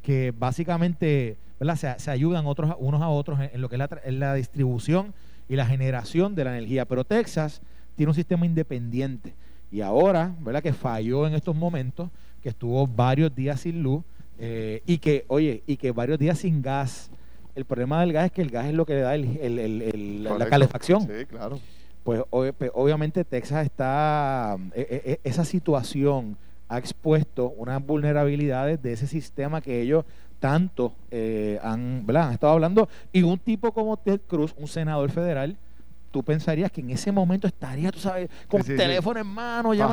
que 0.01 0.33
básicamente 0.37 1.37
Se, 1.77 2.11
ayudan 2.11 2.45
otros, 2.45 2.75
unos 2.79 3.01
a 3.01 3.09
otros 3.09 3.39
en, 3.39 3.59
lo 3.59 3.69
que 3.69 3.75
es 3.75 4.13
la, 4.13 4.33
distribución 4.35 5.13
y 5.49 5.55
la 5.55 5.65
generación 5.65 6.35
de 6.35 6.43
la 6.43 6.51
energía. 6.51 6.85
Pero 6.85 7.03
Texas 7.03 7.61
tiene 7.95 8.11
un 8.11 8.15
sistema 8.15 8.45
independiente 8.45 9.33
y 9.71 9.81
ahora, 9.81 10.35
¿verdad? 10.39 10.61
Que 10.61 10.73
falló 10.73 11.27
en 11.27 11.33
estos 11.33 11.55
momentos, 11.55 12.09
que 12.41 12.49
estuvo 12.49 12.85
varios 12.87 13.33
días 13.35 13.61
sin 13.61 13.83
luz 13.83 14.03
eh, 14.37 14.83
y 14.85 14.99
que, 14.99 15.25
oye, 15.27 15.63
y 15.65 15.75
que 15.77 15.91
varios 15.91 16.19
días 16.19 16.39
sin 16.39 16.61
gas. 16.61 17.09
El 17.55 17.65
problema 17.65 18.01
del 18.01 18.13
gas 18.13 18.25
es 18.25 18.31
que 18.31 18.41
el 18.41 18.49
gas 18.49 18.65
es 18.67 18.73
lo 18.73 18.85
que 18.85 18.93
le 18.93 19.01
da 19.01 19.15
el, 19.15 20.23
la 20.23 20.45
calefacción. 20.47 21.01
Sí, 21.01 21.25
claro. 21.25 21.59
Pues, 22.03 22.21
pues 22.29 22.71
obviamente 22.75 23.23
Texas 23.23 23.65
está, 23.65 24.57
e, 24.75 24.81
e, 24.81 25.11
e, 25.13 25.19
esa 25.23 25.43
situación 25.43 26.37
ha 26.67 26.77
expuesto 26.77 27.49
unas 27.57 27.83
vulnerabilidades 27.83 28.81
de 28.81 28.93
ese 28.93 29.07
sistema 29.07 29.61
que 29.61 29.81
ellos 29.81 30.05
tanto 30.39 30.93
eh, 31.09 31.59
han, 31.63 32.05
han 32.07 32.33
estado 32.33 32.53
hablando. 32.53 32.89
Y 33.11 33.23
un 33.23 33.39
tipo 33.39 33.71
como 33.71 33.97
Ted 33.97 34.21
Cruz, 34.27 34.53
un 34.57 34.67
senador 34.67 35.09
federal, 35.09 35.57
tú 36.11 36.23
pensarías 36.23 36.71
que 36.71 36.81
en 36.81 36.91
ese 36.91 37.11
momento 37.11 37.47
estaría, 37.47 37.91
tú 37.91 37.99
sabes, 37.99 38.29
con 38.47 38.61
teléfono 38.61 39.19
en 39.19 39.27
mano, 39.27 39.73
ya 39.73 39.87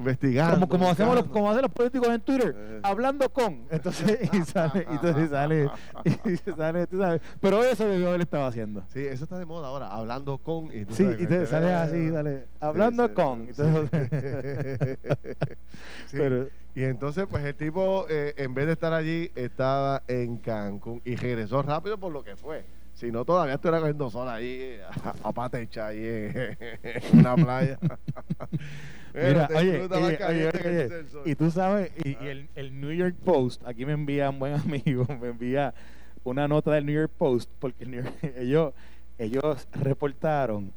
investigando. 0.00 0.54
Como, 0.54 0.68
como 0.68 0.90
hacemos 0.90 1.14
los, 1.14 1.24
como 1.26 1.50
hacen 1.50 1.62
los 1.62 1.70
políticos 1.70 2.08
en 2.08 2.20
Twitter, 2.20 2.54
eh. 2.56 2.80
hablando 2.82 3.30
con. 3.32 3.66
Entonces, 3.70 4.28
y 4.32 4.42
sale, 4.42 4.86
y 4.90 4.94
entonces 4.94 5.30
sale, 5.30 5.70
y 6.24 6.36
sale, 6.56 6.86
tú 6.86 6.98
sabes. 6.98 7.20
Pero 7.40 7.62
eso 7.62 7.86
debió 7.86 8.08
haber 8.08 8.22
estado 8.22 8.46
haciendo. 8.46 8.82
Sí, 8.92 9.00
eso 9.00 9.24
está 9.24 9.38
de 9.38 9.46
moda 9.46 9.68
ahora, 9.68 9.88
hablando 9.88 10.38
con. 10.38 10.66
Y 10.66 10.84
sí, 10.90 11.06
y 11.18 11.26
te 11.26 11.46
sale 11.46 11.72
así, 11.72 12.10
dale, 12.10 12.46
hablando 12.60 13.14
con. 13.14 13.48
Pero, 16.10 16.48
y 16.74 16.84
entonces, 16.84 17.26
pues 17.28 17.44
el 17.44 17.54
tipo, 17.54 18.06
eh, 18.08 18.34
en 18.36 18.54
vez 18.54 18.66
de 18.66 18.72
estar 18.72 18.92
allí, 18.92 19.30
estaba 19.34 20.02
en 20.08 20.38
Cancún 20.38 21.00
y 21.04 21.16
regresó 21.16 21.62
rápido 21.62 21.98
por 21.98 22.12
lo 22.12 22.24
que 22.24 22.36
fue. 22.36 22.64
Si 22.94 23.10
no, 23.10 23.24
todavía 23.24 23.54
estuviera 23.54 23.78
cogiendo 23.78 24.10
sol 24.10 24.28
ahí, 24.28 24.78
a, 25.04 25.14
a 25.28 25.32
patecha 25.32 25.86
ahí 25.86 26.04
en, 26.04 27.18
una 27.18 27.34
playa. 27.34 27.78
Mira, 29.14 29.48
oye, 29.54 29.88
oye, 30.28 31.04
y 31.24 31.34
tú 31.34 31.50
sabes, 31.50 31.90
y, 32.04 32.16
el, 32.24 32.48
el, 32.54 32.80
New 32.80 32.92
York 32.92 33.16
Post, 33.24 33.66
aquí 33.66 33.84
me 33.84 33.92
envía 33.92 34.30
un 34.30 34.38
buen 34.38 34.54
amigo, 34.60 35.06
me 35.20 35.28
envía 35.28 35.74
una 36.24 36.46
nota 36.46 36.72
del 36.72 36.86
New 36.86 36.94
York 36.94 37.12
Post, 37.16 37.50
porque 37.58 37.84
ellos, 38.36 38.72
ellos 39.18 39.66
reportaron 39.72 40.72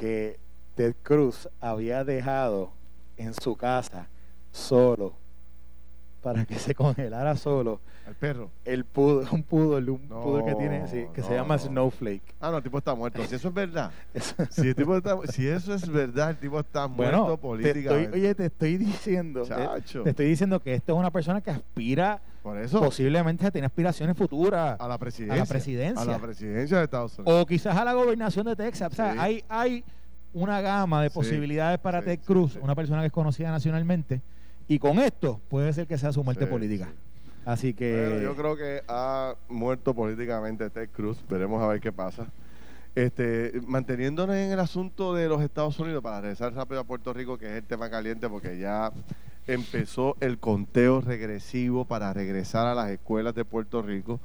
que 0.00 0.38
Ted 0.74 0.94
Cruz 1.02 1.48
había 1.60 2.04
dejado 2.04 2.72
en 3.16 3.32
su 3.34 3.56
casa 3.56 4.08
solo 4.52 5.14
para 6.26 6.44
que 6.44 6.58
se 6.58 6.74
congelara 6.74 7.36
solo. 7.36 7.80
El 8.04 8.16
perro. 8.16 8.50
El 8.64 8.84
pudo, 8.84 9.24
un 9.30 9.44
pudo, 9.44 9.76
un 9.76 10.08
pudo 10.08 10.44
que 10.44 10.56
tiene, 10.56 10.84
que 11.14 11.22
se 11.22 11.34
llama 11.34 11.56
Snowflake. 11.56 12.34
Ah, 12.40 12.50
no, 12.50 12.56
el 12.56 12.64
tipo 12.64 12.78
está 12.78 12.96
muerto. 12.96 13.24
Si 13.24 13.36
eso 13.36 13.46
es 13.46 13.54
verdad. 13.54 13.92
si, 14.50 14.66
el 14.66 14.74
tipo 14.74 14.96
está, 14.96 15.16
si 15.28 15.46
eso 15.46 15.72
es 15.72 15.88
verdad, 15.88 16.30
el 16.30 16.36
tipo 16.38 16.58
está 16.58 16.88
muerto 16.88 17.36
políticamente. 17.36 18.18
oye, 18.18 18.34
te 18.34 18.46
estoy 18.46 18.76
diciendo. 18.76 19.44
Chacho. 19.46 20.02
Te, 20.02 20.10
estoy 20.10 20.26
diciendo 20.26 20.58
que 20.58 20.74
esto 20.74 20.94
es 20.94 20.98
una 20.98 21.12
persona 21.12 21.40
que 21.40 21.52
aspira. 21.52 22.20
Por 22.42 22.58
eso. 22.58 22.80
Posiblemente 22.80 23.48
tiene 23.52 23.66
aspiraciones 23.66 24.16
futuras. 24.16 24.80
A 24.80 24.88
la 24.88 24.98
presidencia. 24.98 25.34
A 25.34 25.44
la 25.44 25.46
presidencia. 25.46 26.02
A 26.02 26.06
la 26.06 26.18
presidencia 26.18 26.78
de 26.78 26.84
Estados 26.84 27.16
Unidos. 27.20 27.40
O 27.40 27.46
quizás 27.46 27.76
a 27.76 27.84
la 27.84 27.92
gobernación 27.92 28.46
de 28.46 28.56
Texas. 28.56 28.92
O 28.92 28.96
sea, 28.96 29.14
hay, 29.22 29.44
hay 29.48 29.84
una 30.32 30.60
gama 30.60 31.04
de 31.04 31.10
posibilidades 31.10 31.78
para 31.78 32.02
Ted 32.02 32.18
Cruz, 32.24 32.58
una 32.60 32.74
persona 32.74 33.02
que 33.02 33.06
es 33.06 33.12
conocida 33.12 33.52
nacionalmente 33.52 34.22
y 34.68 34.78
con 34.78 34.98
esto 34.98 35.40
puede 35.48 35.72
ser 35.72 35.86
que 35.86 35.98
sea 35.98 36.12
su 36.12 36.24
muerte 36.24 36.46
política. 36.46 36.88
Así 37.44 37.74
que. 37.74 38.20
yo 38.22 38.34
creo 38.34 38.56
que 38.56 38.82
ha 38.88 39.36
muerto 39.48 39.94
políticamente 39.94 40.68
Ted 40.68 40.88
Cruz. 40.90 41.18
Veremos 41.28 41.62
a 41.62 41.68
ver 41.68 41.80
qué 41.80 41.92
pasa. 41.92 42.26
Este, 42.96 43.52
manteniéndonos 43.66 44.34
en 44.34 44.50
el 44.50 44.58
asunto 44.58 45.14
de 45.14 45.28
los 45.28 45.42
Estados 45.42 45.78
Unidos, 45.78 46.02
para 46.02 46.20
regresar 46.22 46.54
rápido 46.54 46.80
a 46.80 46.84
Puerto 46.84 47.12
Rico, 47.12 47.38
que 47.38 47.46
es 47.46 47.52
el 47.52 47.62
tema 47.62 47.90
caliente, 47.90 48.28
porque 48.28 48.58
ya 48.58 48.90
empezó 49.46 50.16
el 50.20 50.38
conteo 50.38 51.02
regresivo 51.02 51.84
para 51.84 52.12
regresar 52.12 52.66
a 52.66 52.74
las 52.74 52.90
escuelas 52.90 53.34
de 53.34 53.44
Puerto 53.44 53.82
Rico. 53.82 54.18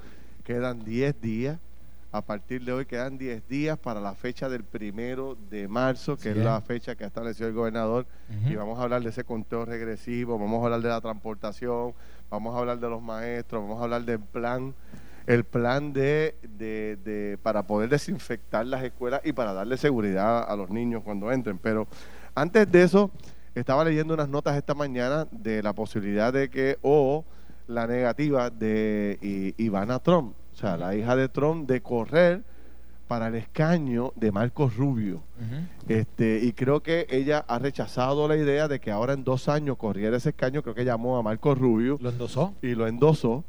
Quedan 0.44 0.84
10 0.84 1.22
días 1.22 1.60
a 2.12 2.22
partir 2.22 2.64
de 2.66 2.74
hoy 2.74 2.86
quedan 2.86 3.18
10 3.18 3.48
días 3.48 3.78
para 3.78 4.02
la 4.02 4.14
fecha 4.14 4.50
del 4.50 4.64
primero 4.64 5.38
de 5.50 5.70
marzo, 5.70 6.18
que 6.18 6.32
es 6.32 6.38
la 6.38 6.60
fecha 6.60 6.96
que 6.96 7.06
ha 7.06 7.08
establecido 7.08 7.48
el 7.48 7.54
gobernador. 7.56 8.06
Y 8.46 8.56
vamos 8.56 8.80
a 8.80 8.84
hablar 8.84 9.02
de 9.02 9.10
ese 9.10 9.24
conteo 9.24 9.64
regresivo, 9.64 10.38
vamos 10.38 10.62
a 10.62 10.66
hablar 10.66 10.82
de 10.82 10.90
la 10.90 11.00
transportación, 11.00 11.94
vamos 12.30 12.54
a 12.54 12.60
hablar 12.60 12.80
de 12.80 12.90
los 12.90 13.02
maestros, 13.02 13.62
vamos 13.62 13.80
a 13.80 13.84
hablar 13.86 14.04
del 14.04 14.20
plan, 14.20 14.74
el 15.26 15.46
plan 15.46 15.94
de, 15.94 16.36
de, 16.58 17.40
para 17.42 17.64
poder 17.64 17.90
desinfectar 17.90 18.66
las 18.66 18.84
escuelas 18.84 19.22
y 19.24 19.32
para 19.32 19.54
darle 19.54 19.78
seguridad 19.78 20.44
a 20.50 20.56
los 20.58 20.70
niños 20.70 21.04
cuando 21.04 21.32
entren. 21.32 21.58
Pero 21.60 21.88
antes 22.36 22.70
de 22.70 22.84
eso, 22.84 23.10
estaba 23.56 23.86
leyendo 23.86 24.14
unas 24.14 24.28
notas 24.28 24.58
esta 24.58 24.74
mañana 24.74 25.28
de 25.32 25.64
la 25.64 25.72
posibilidad 25.72 26.34
de 26.34 26.50
que, 26.50 26.78
o 26.82 27.24
la 27.68 27.88
negativa 27.88 28.50
de 28.50 29.54
Ivana 29.58 30.00
Trump 30.00 30.36
sea, 30.62 30.78
la 30.78 30.96
hija 30.96 31.16
de 31.16 31.30
Trump, 31.30 31.68
de 31.68 31.82
correr 31.82 32.44
para 33.12 33.28
el 33.28 33.36
escaño 33.36 34.14
de 34.16 34.32
Marcos 34.32 34.78
Rubio. 34.78 35.22
este, 35.90 36.40
y 36.42 36.54
creo 36.54 36.82
que 36.82 37.08
ella 37.10 37.44
ha 37.46 37.60
rechazado 37.60 38.26
la 38.28 38.38
idea 38.38 38.70
de 38.70 38.80
que 38.80 38.90
ahora 38.90 39.12
en 39.12 39.26
dos 39.26 39.50
años 39.50 39.76
corriera 39.76 40.16
ese 40.16 40.30
escaño. 40.30 40.64
Creo 40.64 40.76
que 40.76 40.86
llamó 40.86 41.18
a 41.18 41.22
Marcos 41.22 41.58
Rubio. 41.58 41.98
¿Lo 42.00 42.10
endosó? 42.10 42.54
Y 42.62 42.74
lo 42.74 42.88
endosó. 42.88 43.44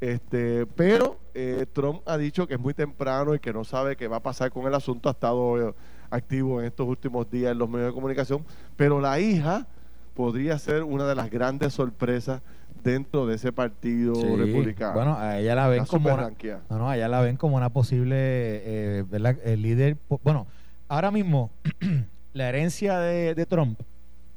Este, 0.00 0.64
pero 0.64 1.18
eh, 1.34 1.66
Trump 1.72 2.02
ha 2.06 2.16
dicho 2.16 2.46
que 2.46 2.54
es 2.54 2.60
muy 2.60 2.72
temprano 2.72 3.34
y 3.34 3.40
que 3.40 3.52
no 3.52 3.64
sabe 3.64 3.96
qué 3.96 4.06
va 4.06 4.18
a 4.18 4.22
pasar 4.22 4.52
con 4.52 4.64
el 4.66 4.74
asunto. 4.74 5.08
Ha 5.08 5.12
estado 5.12 5.70
eh, 5.70 5.74
activo 6.10 6.60
en 6.60 6.66
estos 6.66 6.86
últimos 6.86 7.28
días 7.28 7.50
en 7.50 7.58
los 7.58 7.68
medios 7.68 7.88
de 7.88 7.94
comunicación. 7.94 8.44
Pero 8.76 9.00
la 9.00 9.18
hija 9.18 9.66
podría 10.14 10.56
ser 10.56 10.84
una 10.84 11.06
de 11.06 11.16
las 11.16 11.30
grandes 11.30 11.74
sorpresas 11.74 12.42
dentro 12.82 13.26
de 13.26 13.36
ese 13.36 13.52
partido 13.52 14.14
republicano. 14.36 14.94
Bueno, 14.94 15.16
a 15.18 15.38
ella 15.38 15.54
la 15.54 15.68
ven 15.68 15.84
como 15.84 16.12
una, 16.12 16.30
no, 16.68 16.78
no, 16.78 16.92
ella 16.92 17.08
la 17.08 17.20
ven 17.20 17.36
como 17.36 17.56
una 17.56 17.70
posible 17.70 18.16
eh, 18.16 19.04
El 19.44 19.62
líder. 19.62 19.96
Bueno, 20.22 20.46
ahora 20.88 21.10
mismo 21.10 21.50
la 22.32 22.48
herencia 22.48 22.98
de, 22.98 23.46
Trump 23.46 23.80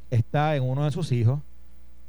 está 0.10 0.56
en 0.56 0.64
uno 0.64 0.86
de 0.86 0.92
sus 0.92 1.12
hijos, 1.12 1.40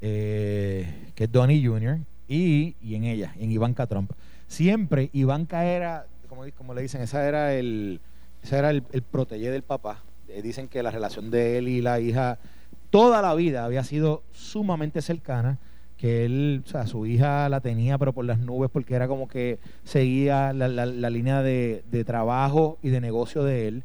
eh, 0.01 1.13
que 1.15 1.25
es 1.25 1.33
Donnie 1.33 1.67
Jr., 1.67 1.99
y, 2.27 2.75
en 2.83 3.05
ella, 3.05 3.35
en 3.39 3.51
Ivanka 3.51 3.87
Trump. 3.87 4.11
Siempre 4.47 5.11
Ivanka 5.13 5.65
era, 5.65 6.07
como, 6.29 6.45
como 6.57 6.75
le 6.75 6.83
dicen, 6.83 7.03
esa 7.03 7.27
era 7.27 7.55
el, 7.55 8.01
esa 8.43 8.59
era 8.59 8.71
el, 8.71 8.83
el 8.93 9.05
del 9.29 9.63
papá. 9.63 10.03
Eh, 10.29 10.43
dicen 10.43 10.69
que 10.69 10.83
la 10.83 10.91
relación 10.91 11.31
de 11.31 11.59
él 11.59 11.69
y 11.69 11.81
la 11.81 12.01
hija 12.01 12.39
toda 12.95 13.21
la 13.23 13.35
vida 13.35 13.65
había 13.65 13.83
sido 13.83 14.23
sumamente 14.31 15.03
cercana 15.03 15.59
que 16.05 16.27
él, 16.27 16.63
o 16.63 16.69
sea, 16.69 16.87
su 16.87 17.07
hija 17.07 17.49
la 17.49 17.63
tenía, 17.63 17.97
pero 17.97 18.13
por 18.13 18.27
las 18.27 18.39
nubes, 18.39 18.69
porque 18.71 18.95
era 18.95 19.09
como 19.09 19.27
que 19.27 19.59
seguía 19.85 20.53
la, 20.53 20.69
la, 20.69 21.09
línea 21.09 21.41
de, 21.41 22.05
trabajo 22.05 22.77
y 22.83 22.91
de 22.91 23.01
negocio 23.01 23.43
de 23.43 23.69
él. 23.69 23.85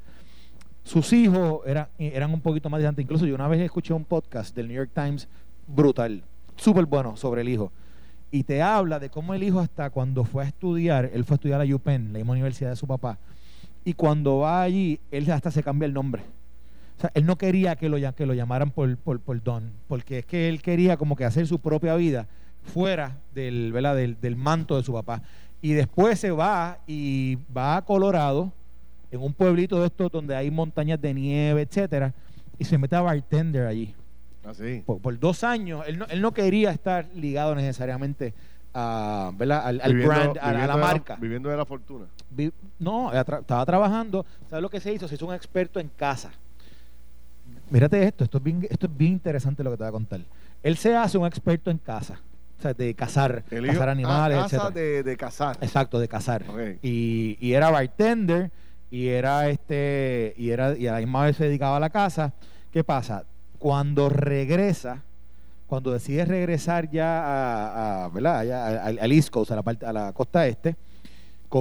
Sus 0.83 1.13
hijos 1.13 1.61
eran, 1.65 1.88
eran 1.97 2.33
un 2.33 2.41
poquito 2.41 2.69
más 2.69 2.79
distantes. 2.79 3.03
Incluso 3.03 3.25
yo 3.25 3.35
una 3.35 3.47
vez 3.47 3.61
escuché 3.61 3.93
un 3.93 4.03
podcast 4.03 4.53
del 4.53 4.67
New 4.67 4.75
York 4.75 4.91
Times 4.93 5.29
brutal, 5.65 6.21
súper 6.57 6.88
bueno, 6.88 7.15
sobre 7.15 7.39
el 7.39 7.47
hijo. 7.47 7.71
Y 8.31 8.43
te 8.43 8.61
habla 8.61 8.99
de 8.99 9.09
cómo 9.09 9.33
el 9.33 9.41
hijo 9.41 9.61
hasta 9.61 9.89
cuando 9.89 10.25
fue 10.25 10.43
a 10.43 10.47
estudiar, 10.47 11.09
él 11.13 11.23
fue 11.23 11.35
a 11.35 11.38
estudiar 11.38 11.61
a 11.61 11.73
UPenn, 11.73 12.11
la 12.11 12.19
misma 12.19 12.33
universidad 12.33 12.71
de 12.71 12.75
su 12.75 12.85
papá, 12.85 13.17
y 13.85 13.93
cuando 13.93 14.39
va 14.39 14.61
allí, 14.61 14.99
él 15.09 15.31
hasta 15.31 15.51
se 15.51 15.63
cambia 15.63 15.85
el 15.85 15.93
nombre 15.93 16.23
o 16.99 17.01
sea, 17.01 17.11
él 17.13 17.25
no 17.25 17.37
quería 17.37 17.77
que 17.77 17.87
lo, 17.87 17.97
que 18.13 18.25
lo 18.25 18.33
llamaran 18.33 18.71
por, 18.71 18.97
por, 18.97 19.41
Don, 19.41 19.71
porque 19.87 20.19
es 20.19 20.25
que 20.25 20.49
él 20.49 20.61
quería 20.61 20.97
como 20.97 21.15
que 21.15 21.23
hacer 21.23 21.47
su 21.47 21.59
propia 21.59 21.95
vida 21.95 22.27
fuera 22.61 23.15
del, 23.33 23.71
Del, 23.71 24.19
del 24.19 24.35
manto 24.35 24.75
de 24.75 24.83
su 24.83 24.91
papá. 24.91 25.21
Y 25.61 25.71
después 25.71 26.19
se 26.19 26.31
va 26.31 26.79
y 26.87 27.37
va 27.55 27.77
a 27.77 27.85
Colorado, 27.85 28.51
en 29.11 29.21
un 29.21 29.31
pueblito 29.31 29.79
de 29.79 29.87
estos 29.87 30.11
donde 30.11 30.35
hay 30.35 30.51
montañas 30.51 30.99
de 30.99 31.13
nieve, 31.13 31.61
etcétera, 31.61 32.13
y 32.57 32.65
se 32.65 32.77
mete 32.77 32.97
a 32.97 33.01
bartender 33.01 33.65
allí. 33.65 33.95
Así. 34.43 34.83
Ah, 34.85 34.93
por, 35.01 35.17
dos 35.17 35.45
años. 35.45 35.85
Él 35.87 35.99
no, 35.99 36.05
él 36.07 36.21
no 36.21 36.33
quería 36.33 36.71
estar 36.71 37.07
ligado 37.15 37.55
necesariamente 37.55 38.33
a, 38.73 39.31
¿verdad? 39.37 39.67
al, 39.67 39.97
brand, 39.97 40.37
a, 40.37 40.51
la 40.67 40.75
marca. 40.75 41.15
viviendo 41.15 41.47
de 41.47 41.55
la 41.55 41.65
fortuna. 41.65 42.07
no, 42.77 43.13
estaba 43.13 43.65
trabajando. 43.65 44.25
¿Sabes 44.49 44.61
lo 44.61 44.69
que 44.69 44.81
se 44.81 44.91
hizo? 44.91 45.07
Se 45.07 45.15
hizo 45.15 45.27
un 45.27 45.33
experto 45.33 45.79
en 45.79 45.87
casa. 45.87 46.31
Mírate 47.69 48.03
esto, 48.03 48.23
esto 48.23 48.38
es, 48.39 48.43
bien, 48.43 48.67
esto 48.69 48.88
es 48.88 48.97
bien 48.97 49.13
interesante 49.13 49.63
lo 49.63 49.71
que 49.71 49.77
te 49.77 49.83
voy 49.83 49.89
a 49.89 49.91
contar. 49.91 50.21
Él 50.63 50.77
se 50.77 50.95
hace 50.95 51.17
un 51.17 51.27
experto 51.27 51.69
en 51.69 51.77
casa, 51.77 52.19
o 52.57 52.61
sea, 52.61 52.73
de 52.73 52.93
cazar, 52.95 53.43
cazar 53.43 53.89
animales, 53.89 54.39
casa 54.39 54.71
de, 54.71 55.03
de, 55.03 55.17
cazar. 55.17 55.57
Exacto, 55.61 55.99
de 55.99 56.07
cazar. 56.07 56.43
Y, 56.81 57.38
y, 57.39 57.53
era 57.53 57.69
bartender 57.69 58.51
y 58.91 59.07
era 59.07 59.49
este 59.49 60.33
y 60.35 60.49
era 60.49 60.75
y 60.75 60.88
a 60.88 60.93
la 60.93 60.97
misma 60.99 61.25
vez 61.25 61.38
se 61.38 61.45
dedicaba 61.45 61.77
a 61.77 61.79
la 61.79 61.89
casa. 61.89 62.33
¿Qué 62.71 62.83
pasa? 62.83 63.25
Cuando 63.59 64.09
regresa, 64.09 65.03
cuando 65.67 65.91
decide 65.91 66.25
regresar 66.25 66.89
ya 66.89 67.23
a, 67.23 68.05
a 68.05 68.09
¿verdad? 68.09 68.81
al, 68.81 69.11
East 69.11 69.29
Coast, 69.29 69.51
a 69.51 69.55
la 69.55 69.61
parte, 69.61 69.85
a 69.85 69.93
la 69.93 70.11
costa 70.13 70.47
este, 70.47 70.75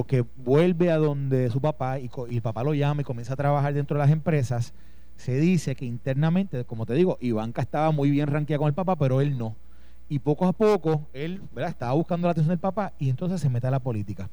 que 0.07 0.25
vuelve 0.37 0.91
a 0.91 0.97
donde 0.97 1.49
su 1.49 1.61
papá 1.61 1.99
y, 1.99 2.09
y 2.29 2.35
el 2.35 2.41
papá 2.41 2.63
lo 2.63 2.73
llama 2.73 3.01
y 3.01 3.05
comienza 3.05 3.33
a 3.33 3.37
trabajar 3.37 3.73
dentro 3.73 3.95
de 3.95 4.03
las 4.03 4.11
empresas 4.11 4.73
se 5.19 5.37
dice 5.37 5.75
que 5.75 5.83
internamente, 5.83 6.63
como 6.63 6.85
te 6.85 6.93
digo, 6.93 7.17
Ivanka 7.19 7.61
estaba 7.61 7.91
muy 7.91 8.09
bien 8.09 8.27
ranqueada 8.27 8.59
con 8.59 8.69
el 8.69 8.73
papá, 8.73 8.95
pero 8.95 9.19
él 9.19 9.37
no. 9.37 9.53
Y 10.07 10.19
poco 10.19 10.47
a 10.47 10.53
poco, 10.53 11.07
él 11.11 11.41
¿verdad? 11.53 11.71
estaba 11.71 11.91
buscando 11.91 12.25
la 12.27 12.31
atención 12.31 12.53
del 12.53 12.59
papá 12.59 12.93
y 12.97 13.09
entonces 13.09 13.41
se 13.41 13.49
mete 13.49 13.67
a 13.67 13.71
la 13.71 13.81
política. 13.81 14.29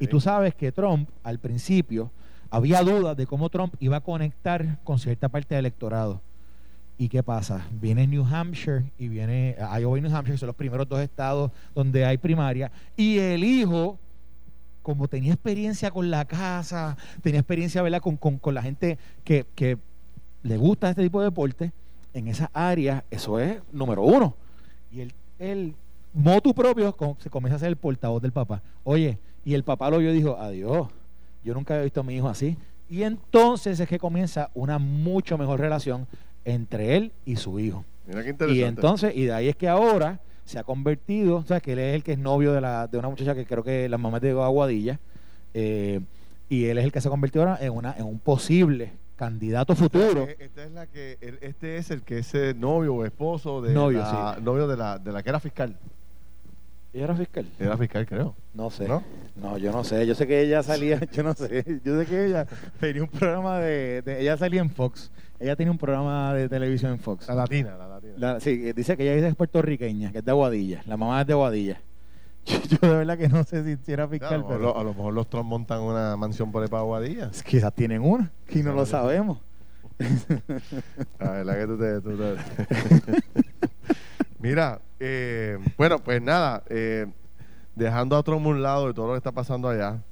Y 0.00 0.06
tú 0.06 0.22
sabes 0.22 0.54
que 0.54 0.72
Trump, 0.72 1.10
al 1.22 1.38
principio, 1.38 2.10
había 2.48 2.82
dudas 2.82 3.14
de 3.18 3.26
cómo 3.26 3.50
Trump 3.50 3.74
iba 3.80 3.98
a 3.98 4.00
conectar 4.00 4.78
con 4.82 4.98
cierta 4.98 5.28
parte 5.28 5.56
del 5.56 5.66
electorado. 5.66 6.22
¿Y 6.96 7.10
qué 7.10 7.22
pasa? 7.22 7.66
Viene 7.78 8.06
New 8.06 8.24
Hampshire 8.24 8.92
y 8.98 9.08
viene 9.08 9.56
Iowa 9.78 9.98
y 9.98 10.00
New 10.00 10.16
Hampshire, 10.16 10.38
son 10.38 10.46
los 10.46 10.56
primeros 10.56 10.88
dos 10.88 11.00
estados 11.00 11.50
donde 11.74 12.06
hay 12.06 12.16
primaria. 12.16 12.72
Y 12.96 13.18
el 13.18 13.44
hijo, 13.44 13.98
como 14.80 15.06
tenía 15.06 15.34
experiencia 15.34 15.90
con 15.90 16.10
la 16.10 16.24
casa, 16.24 16.96
tenía 17.22 17.40
experiencia 17.40 17.82
¿verdad? 17.82 18.00
Con, 18.00 18.16
con, 18.16 18.38
con 18.38 18.54
la 18.54 18.62
gente 18.62 18.96
que, 19.22 19.44
que 19.54 19.76
le 20.44 20.56
gusta 20.56 20.90
este 20.90 21.02
tipo 21.02 21.20
de 21.20 21.26
deporte, 21.26 21.72
en 22.12 22.28
esa 22.28 22.48
área, 22.52 23.02
eso 23.10 23.40
es 23.40 23.58
número 23.72 24.02
uno. 24.02 24.36
Y 24.92 25.00
el, 25.00 25.12
el 25.38 25.74
motu 26.12 26.54
propio 26.54 26.94
se 27.18 27.28
comienza 27.28 27.56
a 27.56 27.58
ser 27.58 27.68
el 27.68 27.76
portavoz 27.76 28.22
del 28.22 28.30
papá. 28.30 28.62
Oye, 28.84 29.18
y 29.44 29.54
el 29.54 29.64
papá 29.64 29.90
lo 29.90 29.98
vio 29.98 30.12
y 30.12 30.14
dijo, 30.14 30.36
adiós, 30.38 30.88
yo 31.42 31.54
nunca 31.54 31.74
había 31.74 31.84
visto 31.84 32.00
a 32.00 32.04
mi 32.04 32.14
hijo 32.14 32.28
así. 32.28 32.56
Y 32.88 33.02
entonces 33.02 33.80
es 33.80 33.88
que 33.88 33.98
comienza 33.98 34.50
una 34.54 34.78
mucho 34.78 35.36
mejor 35.38 35.58
relación 35.58 36.06
entre 36.44 36.96
él 36.96 37.12
y 37.24 37.36
su 37.36 37.58
hijo. 37.58 37.84
Mira 38.06 38.22
qué 38.22 38.30
interesante. 38.30 38.60
Y 38.60 38.64
entonces, 38.64 39.16
y 39.16 39.24
de 39.24 39.32
ahí 39.32 39.48
es 39.48 39.56
que 39.56 39.68
ahora 39.68 40.20
se 40.44 40.58
ha 40.58 40.62
convertido, 40.62 41.38
o 41.38 41.44
sea, 41.44 41.60
que 41.60 41.72
él 41.72 41.78
es 41.78 41.94
el 41.94 42.02
que 42.04 42.12
es 42.12 42.18
novio 42.18 42.52
de, 42.52 42.60
la, 42.60 42.86
de 42.86 42.98
una 42.98 43.08
muchacha 43.08 43.34
que 43.34 43.46
creo 43.46 43.64
que 43.64 43.88
la 43.88 43.96
mamá 43.96 44.20
de 44.20 44.30
Aguadilla, 44.30 45.00
eh, 45.54 46.00
y 46.50 46.66
él 46.66 46.76
es 46.76 46.84
el 46.84 46.92
que 46.92 47.00
se 47.00 47.08
ha 47.08 47.10
convertido 47.10 47.44
ahora 47.44 47.58
en, 47.64 47.72
una, 47.72 47.94
en 47.96 48.04
un 48.04 48.18
posible 48.18 48.92
candidato 49.16 49.74
futuro. 49.74 50.26
Esta 50.38 50.64
es 50.64 50.72
la 50.72 50.86
que, 50.86 51.18
este 51.40 51.76
es 51.76 51.90
el 51.90 52.02
que 52.02 52.18
es 52.18 52.34
novio 52.56 52.94
o 52.94 53.04
esposo 53.04 53.62
de 53.62 53.72
novio, 53.72 53.98
la, 53.98 54.38
novio 54.40 54.66
de 54.66 54.76
la, 54.76 54.98
de 54.98 55.12
la 55.12 55.22
que 55.22 55.28
era 55.28 55.40
fiscal. 55.40 55.76
¿Ella 56.94 57.04
era 57.04 57.16
fiscal? 57.16 57.46
Era 57.58 57.76
fiscal, 57.76 58.06
creo. 58.06 58.36
No 58.54 58.70
sé. 58.70 58.86
¿No? 58.86 59.02
¿No? 59.34 59.58
yo 59.58 59.72
no 59.72 59.82
sé. 59.82 60.06
Yo 60.06 60.14
sé 60.14 60.28
que 60.28 60.40
ella 60.42 60.62
salía, 60.62 61.00
yo 61.12 61.24
no 61.24 61.34
sé. 61.34 61.80
Yo 61.84 61.98
sé 61.98 62.06
que 62.06 62.26
ella 62.26 62.46
tenía 62.78 63.02
un 63.02 63.08
programa 63.08 63.58
de, 63.58 64.04
Ella 64.20 64.36
salía 64.36 64.60
en 64.60 64.70
Fox. 64.70 65.10
Ella 65.40 65.56
tiene 65.56 65.72
un 65.72 65.78
programa 65.78 66.32
de 66.34 66.48
televisión 66.48 66.92
en 66.92 67.00
Fox. 67.00 67.26
La 67.26 67.34
latina, 67.34 67.76
la 67.76 67.88
latina. 67.88 68.38
sí, 68.38 68.72
dice 68.72 68.96
que 68.96 69.12
ella 69.12 69.26
es 69.26 69.34
puertorriqueña, 69.34 70.12
que 70.12 70.18
es 70.18 70.24
de 70.24 70.30
Aguadilla. 70.30 70.82
La 70.86 70.96
mamá 70.96 71.20
es 71.20 71.26
de 71.26 71.32
Aguadilla. 71.32 71.80
Yo, 72.44 72.78
de 72.80 72.96
verdad 72.96 73.18
que 73.18 73.28
no 73.28 73.42
sé 73.42 73.78
si 73.78 73.92
era 73.92 74.06
fiscal, 74.06 74.44
pero... 74.46 74.78
a 74.78 74.84
lo 74.84 74.94
mejor 74.94 75.14
los 75.14 75.28
Trump 75.28 75.48
montan 75.48 75.80
una 75.80 76.16
mansión 76.16 76.52
por 76.52 76.62
el 76.62 76.68
para 76.68 76.82
Aguadilla. 76.82 77.30
Quizás 77.44 77.74
tienen 77.74 78.02
una, 78.02 78.30
y 78.54 78.62
no 78.62 78.72
lo 78.72 78.86
sabemos. 78.86 79.40
La 81.18 81.30
verdad 81.30 81.58
que 81.58 81.66
tú 81.66 81.78
te... 81.78 82.00
Tú 82.00 82.16
te... 82.16 83.24
Mira, 84.40 84.80
eh, 85.00 85.58
bueno, 85.78 85.98
pues 86.00 86.20
nada, 86.20 86.62
eh, 86.68 87.06
dejando 87.74 88.14
a 88.14 88.18
otro 88.18 88.36
un 88.36 88.62
lado 88.62 88.88
de 88.88 88.92
todo 88.94 89.06
lo 89.06 89.12
que 89.14 89.18
está 89.18 89.32
pasando 89.32 89.70
allá 89.70 90.02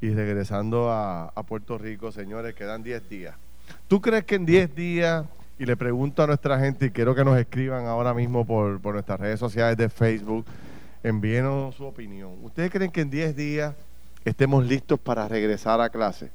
y 0.00 0.08
regresando 0.08 0.90
a, 0.90 1.30
Puerto 1.46 1.76
Rico, 1.76 2.10
señores, 2.10 2.54
quedan 2.54 2.82
10 2.82 3.08
días. 3.10 3.34
¿Tú 3.86 4.00
crees 4.00 4.24
que 4.24 4.36
en 4.36 4.46
10 4.46 4.74
días, 4.74 5.26
y 5.58 5.66
le 5.66 5.76
pregunto 5.76 6.22
a 6.22 6.26
nuestra 6.26 6.58
gente, 6.58 6.86
y 6.86 6.90
quiero 6.90 7.14
que 7.14 7.24
nos 7.24 7.38
escriban 7.38 7.86
ahora 7.86 8.14
mismo 8.14 8.46
por, 8.46 8.80
por 8.80 8.94
nuestras 8.94 9.20
redes 9.20 9.38
sociales 9.38 9.76
de 9.76 9.90
Facebook, 9.90 10.46
envíenos 11.02 11.74
su 11.74 11.84
opinión. 11.84 12.32
¿Ustedes 12.42 12.70
creen 12.70 12.90
que 12.90 13.02
en 13.02 13.10
10 13.10 13.36
días 13.36 13.74
estemos 14.24 14.64
listos 14.64 14.98
para 14.98 15.28
regresar 15.28 15.82
a 15.82 15.90
clase? 15.90 16.30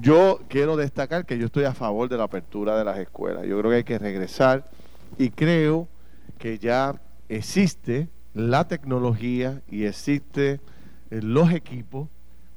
Yo 0.00 0.40
quiero 0.48 0.76
destacar 0.76 1.26
que 1.26 1.38
yo 1.38 1.46
estoy 1.46 1.64
a 1.64 1.74
favor 1.74 2.08
de 2.08 2.16
la 2.16 2.24
apertura 2.24 2.78
de 2.78 2.84
las 2.84 2.98
escuelas. 2.98 3.46
Yo 3.46 3.58
creo 3.58 3.70
que 3.70 3.76
hay 3.78 3.84
que 3.84 3.98
regresar 3.98 4.70
y 5.18 5.30
creo 5.30 5.88
que 6.38 6.58
ya 6.58 7.00
existe 7.28 8.08
la 8.32 8.68
tecnología 8.68 9.60
y 9.68 9.84
existe 9.84 10.60
eh, 11.10 11.20
los 11.20 11.50
equipos 11.52 12.08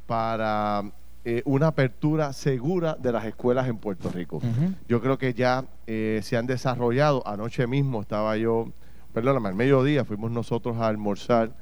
para 0.05 0.83
eh, 1.25 1.41
una 1.45 1.67
apertura 1.67 2.31
segura 2.33 2.95
de 3.00 3.12
las 3.12 3.25
escuelas 3.25 3.67
en 3.67 3.77
Puerto 3.77 4.12
Rico. 4.12 4.39
Yo 4.88 5.01
creo 5.01 5.17
que 5.17 5.33
ya 5.33 5.65
eh, 5.88 6.19
se 6.21 6.38
han 6.38 6.45
desarrollado, 6.45 7.25
anoche 7.27 7.65
mismo 7.65 8.01
estaba 8.01 8.38
yo, 8.38 8.71
perdóname, 9.13 9.50
al 9.50 9.55
mediodía 9.55 10.05
fuimos 10.05 10.29
nosotros 10.29 10.77
a 10.77 10.88
almorzar 10.88 11.55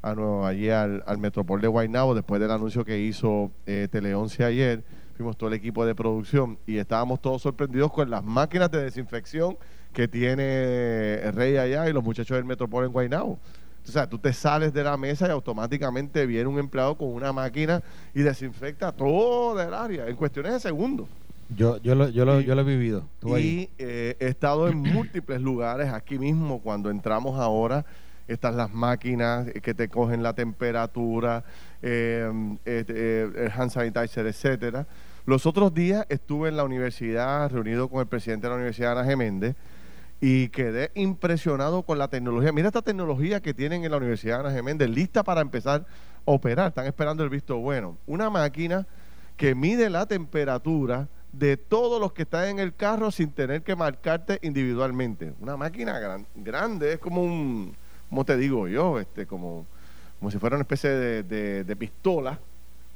a 0.00 0.12
allí 0.46 0.70
al, 0.70 1.02
al 1.06 1.18
Metropol 1.18 1.60
de 1.60 1.68
Guaynabo 1.68 2.14
después 2.14 2.40
del 2.40 2.50
anuncio 2.50 2.84
que 2.84 2.98
hizo 3.00 3.50
Teleonce 3.64 4.44
ayer, 4.44 4.84
fuimos 5.18 5.36
todo 5.36 5.48
el 5.48 5.56
equipo 5.56 5.84
de 5.84 5.96
producción 5.96 6.58
y 6.64 6.78
estábamos 6.78 7.20
todos 7.20 7.42
sorprendidos 7.42 7.92
con 7.92 8.08
las 8.08 8.22
máquinas 8.22 8.70
de 8.70 8.84
desinfección 8.84 9.58
que 9.92 10.06
tiene 10.06 11.32
Rey 11.32 11.56
allá 11.56 11.88
y 11.88 11.92
los 11.92 12.04
muchachos 12.04 12.36
del 12.36 12.44
Metropol 12.44 12.84
en 12.84 12.92
Guaynabo. 12.92 13.32
O 13.32 13.90
sea, 13.90 14.08
tú 14.08 14.16
te 14.20 14.32
sales 14.32 14.72
de 14.72 14.84
la 14.84 14.96
mesa 14.96 15.26
y 15.26 15.30
automáticamente 15.30 16.24
viene 16.24 16.46
un 16.46 16.60
empleado 16.60 16.96
con 16.96 17.08
una 17.08 17.32
máquina 17.32 17.82
y 18.14 18.20
desinfecta 18.20 18.92
todo 18.92 19.60
el 19.60 19.74
área 19.74 20.06
en 20.06 20.14
cuestiones 20.14 20.52
de 20.52 20.60
segundos. 20.60 21.08
Yo, 21.48 21.78
yo, 21.78 21.96
lo, 21.96 22.10
yo, 22.10 22.24
lo, 22.24 22.40
yo 22.40 22.54
lo 22.54 22.60
he 22.60 22.64
vivido. 22.64 23.02
y 23.24 23.70
eh, 23.78 24.14
he 24.20 24.26
estado 24.28 24.68
en 24.68 24.78
múltiples 24.78 25.40
lugares, 25.40 25.92
aquí 25.92 26.16
mismo, 26.16 26.60
cuando 26.60 26.90
entramos 26.90 27.40
ahora, 27.40 27.84
están 28.28 28.56
las 28.56 28.72
máquinas 28.72 29.48
que 29.62 29.74
te 29.74 29.88
cogen 29.88 30.22
la 30.22 30.34
temperatura, 30.34 31.42
eh, 31.82 32.30
eh, 32.66 33.30
el 33.34 33.50
hand 33.50 33.70
sanitizer, 33.70 34.26
etcétera. 34.26 34.86
Los 35.28 35.44
otros 35.44 35.74
días 35.74 36.06
estuve 36.08 36.48
en 36.48 36.56
la 36.56 36.64
universidad 36.64 37.50
reunido 37.50 37.90
con 37.90 38.00
el 38.00 38.06
presidente 38.06 38.46
de 38.46 38.48
la 38.48 38.54
Universidad, 38.54 38.92
Ana 38.92 39.04
Geméndez, 39.04 39.56
y 40.22 40.48
quedé 40.48 40.90
impresionado 40.94 41.82
con 41.82 41.98
la 41.98 42.08
tecnología. 42.08 42.50
Mira 42.50 42.68
esta 42.68 42.80
tecnología 42.80 43.42
que 43.42 43.52
tienen 43.52 43.84
en 43.84 43.90
la 43.90 43.98
Universidad 43.98 44.36
de 44.36 44.48
Ana 44.48 44.56
Geméndez, 44.56 44.88
lista 44.88 45.22
para 45.22 45.42
empezar 45.42 45.82
a 45.82 45.84
operar. 46.24 46.68
Están 46.68 46.86
esperando 46.86 47.24
el 47.24 47.28
visto 47.28 47.58
bueno. 47.58 47.98
Una 48.06 48.30
máquina 48.30 48.86
que 49.36 49.54
mide 49.54 49.90
la 49.90 50.06
temperatura 50.06 51.08
de 51.32 51.58
todos 51.58 52.00
los 52.00 52.14
que 52.14 52.22
están 52.22 52.48
en 52.48 52.58
el 52.58 52.74
carro 52.74 53.10
sin 53.10 53.30
tener 53.30 53.60
que 53.60 53.76
marcarte 53.76 54.38
individualmente. 54.40 55.34
Una 55.40 55.58
máquina 55.58 56.24
grande, 56.36 56.94
es 56.94 56.98
como 57.00 57.22
un, 57.22 57.76
¿cómo 58.08 58.24
te 58.24 58.38
digo 58.38 58.66
yo? 58.66 58.98
Este, 58.98 59.26
como, 59.26 59.66
como 60.20 60.30
si 60.30 60.38
fuera 60.38 60.56
una 60.56 60.62
especie 60.62 60.88
de, 60.88 61.76
pistola 61.76 62.40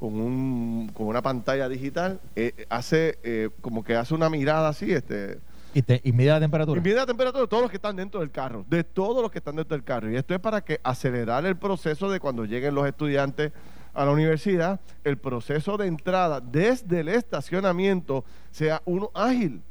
con, 0.03 0.21
un, 0.21 0.91
con 0.93 1.07
una 1.07 1.23
pantalla 1.23 1.69
digital. 1.69 2.19
Eh, 2.35 2.67
hace 2.69 3.21
eh, 3.23 3.51
como 3.61 3.85
que 3.85 3.95
hace 3.95 4.15
una 4.15 4.29
mirada 4.29 4.69
así, 4.69 4.91
este 4.91 5.39
y, 5.75 5.83
te, 5.83 6.03
mide 6.13 6.31
la 6.31 6.41
temperatura. 6.41 6.81
Y 6.81 6.83
mide 6.83 6.97
la 6.97 7.07
temperatura 7.07 7.43
de 7.43 7.47
todos 7.47 7.63
los 7.63 7.71
que 7.71 7.77
están 7.77 7.95
dentro 7.95 8.19
del 8.19 8.33
carro, 8.33 8.67
de 8.69 8.83
todos 8.83 9.23
los 9.23 9.31
que 9.31 9.39
están 9.39 9.55
dentro 9.55 9.77
del 9.77 9.85
carro. 9.85 10.11
Y 10.11 10.17
esto 10.17 10.35
es 10.35 10.41
para 10.41 10.61
que 10.63 10.81
acelerar 10.83 11.47
el 11.47 11.57
proceso 11.57 12.11
de 12.11 12.19
cuando 12.19 12.45
lleguen 12.45 12.75
los 12.75 12.85
estudiantes 12.85 13.53
a 13.95 14.05
la 14.05 14.11
universidad, 14.11 14.81
el 15.05 15.19
proceso 15.19 15.77
de 15.77 15.87
entrada 15.87 16.41
desde 16.41 16.99
el 16.99 17.09
estacionamiento 17.09 18.25
sea 18.51 18.83
uno 18.85 19.13
ágil. 19.15 19.63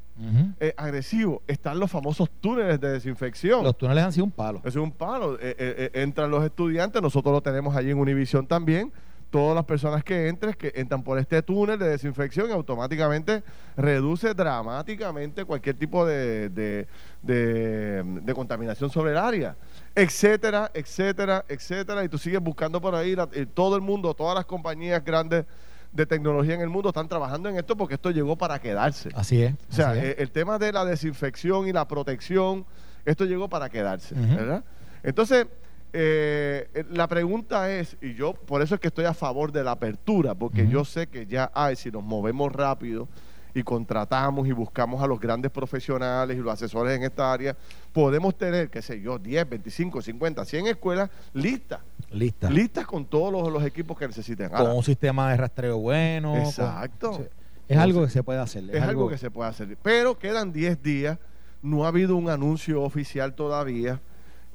Eh, 0.59 0.71
agresivo. 0.77 1.41
Están 1.47 1.79
los 1.79 1.89
famosos 1.89 2.29
túneles 2.41 2.79
de 2.79 2.91
desinfección. 2.91 3.63
Los 3.63 3.75
túneles 3.75 4.03
han 4.03 4.13
sido 4.13 4.25
un 4.25 4.31
palo. 4.31 4.61
Es 4.63 4.75
un 4.75 4.91
palo. 4.91 5.33
Eh, 5.41 5.55
eh, 5.57 5.91
entran 5.95 6.29
los 6.29 6.45
estudiantes, 6.45 7.01
nosotros 7.01 7.33
lo 7.33 7.41
tenemos 7.41 7.75
allí 7.75 7.89
en 7.89 7.97
Univisión 7.97 8.45
también 8.45 8.93
todas 9.31 9.55
las 9.55 9.63
personas 9.63 10.03
que 10.03 10.27
entres, 10.27 10.57
que 10.57 10.73
entran 10.75 11.01
por 11.03 11.17
este 11.17 11.41
túnel 11.41 11.79
de 11.79 11.87
desinfección 11.87 12.49
y 12.49 12.51
automáticamente 12.51 13.43
reduce 13.77 14.33
dramáticamente 14.33 15.45
cualquier 15.45 15.77
tipo 15.77 16.05
de, 16.05 16.49
de, 16.49 18.33
contaminación 18.35 18.89
sobre 18.89 19.11
el 19.11 19.17
área, 19.17 19.55
etcétera, 19.95 20.69
etcétera, 20.73 21.45
etcétera. 21.47 22.03
Y 22.03 22.09
tú 22.09 22.17
sigues 22.17 22.41
buscando 22.41 22.81
por 22.81 22.93
ahí, 22.93 23.15
eh, 23.33 23.45
todo 23.51 23.77
el 23.77 23.81
mundo, 23.81 24.13
todas 24.13 24.35
las 24.35 24.45
compañías 24.45 25.03
grandes 25.03 25.45
de 25.93 26.05
tecnología 26.05 26.55
en 26.55 26.61
el 26.61 26.69
mundo 26.69 26.89
están 26.89 27.07
trabajando 27.07 27.49
en 27.49 27.57
esto 27.57 27.75
porque 27.75 27.95
esto 27.95 28.11
llegó 28.11 28.35
para 28.35 28.59
quedarse. 28.59 29.09
Así 29.15 29.41
es. 29.41 29.53
O 29.69 29.73
sea, 29.73 29.95
eh, 29.95 30.15
el 30.19 30.31
tema 30.31 30.59
de 30.59 30.73
la 30.73 30.83
desinfección 30.83 31.67
y 31.67 31.71
la 31.71 31.87
protección, 31.87 32.65
esto 33.05 33.23
llegó 33.25 33.49
para 33.49 33.69
quedarse, 33.69 34.13
¿verdad? 34.13 34.63
Entonces, 35.03 35.47
eh, 35.93 36.69
eh, 36.73 36.85
la 36.91 37.07
pregunta 37.07 37.69
es, 37.71 37.97
y 38.01 38.13
yo 38.13 38.33
por 38.33 38.61
eso 38.61 38.75
es 38.75 38.81
que 38.81 38.87
estoy 38.87 39.05
a 39.05 39.13
favor 39.13 39.51
de 39.51 39.63
la 39.63 39.71
apertura, 39.71 40.35
porque 40.35 40.67
yo 40.67 40.85
sé 40.85 41.07
que 41.07 41.25
ya 41.25 41.51
hay, 41.53 41.75
si 41.75 41.91
nos 41.91 42.03
movemos 42.03 42.51
rápido 42.51 43.07
y 43.53 43.63
contratamos 43.63 44.47
y 44.47 44.53
buscamos 44.53 45.03
a 45.03 45.07
los 45.07 45.19
grandes 45.19 45.51
profesionales 45.51 46.37
y 46.37 46.39
los 46.39 46.53
asesores 46.53 46.95
en 46.95 47.03
esta 47.03 47.33
área, 47.33 47.57
podemos 47.91 48.37
tener, 48.37 48.69
qué 48.69 48.81
sé 48.81 49.01
yo, 49.01 49.19
10, 49.19 49.49
25, 49.49 50.01
50, 50.01 50.45
100 50.45 50.67
escuelas 50.67 51.09
listas. 51.33 51.81
Listas. 52.11 52.51
Listas 52.51 52.85
con 52.85 53.05
todos 53.05 53.51
los, 53.51 53.63
equipos 53.63 53.97
que 53.97 54.07
necesiten. 54.07 54.49
con 54.49 54.71
un 54.71 54.83
sistema 54.83 55.31
de 55.31 55.37
rastreo 55.37 55.77
bueno. 55.77 56.37
Exacto. 56.37 57.27
es 57.67 57.77
algo 57.77 58.03
que 58.03 58.09
se 58.09 58.23
puede 58.23 58.39
hacer. 58.39 58.63
Es, 58.73 58.81
algo 58.81 59.09
que 59.09 59.17
se 59.17 59.29
puede 59.29 59.49
hacer. 59.49 59.77
Pero 59.83 60.17
quedan 60.17 60.53
10 60.53 60.81
días, 60.81 61.17
no 61.61 61.83
ha 61.83 61.89
habido 61.89 62.15
un 62.15 62.29
anuncio 62.29 62.81
oficial 62.81 63.33
todavía 63.33 63.99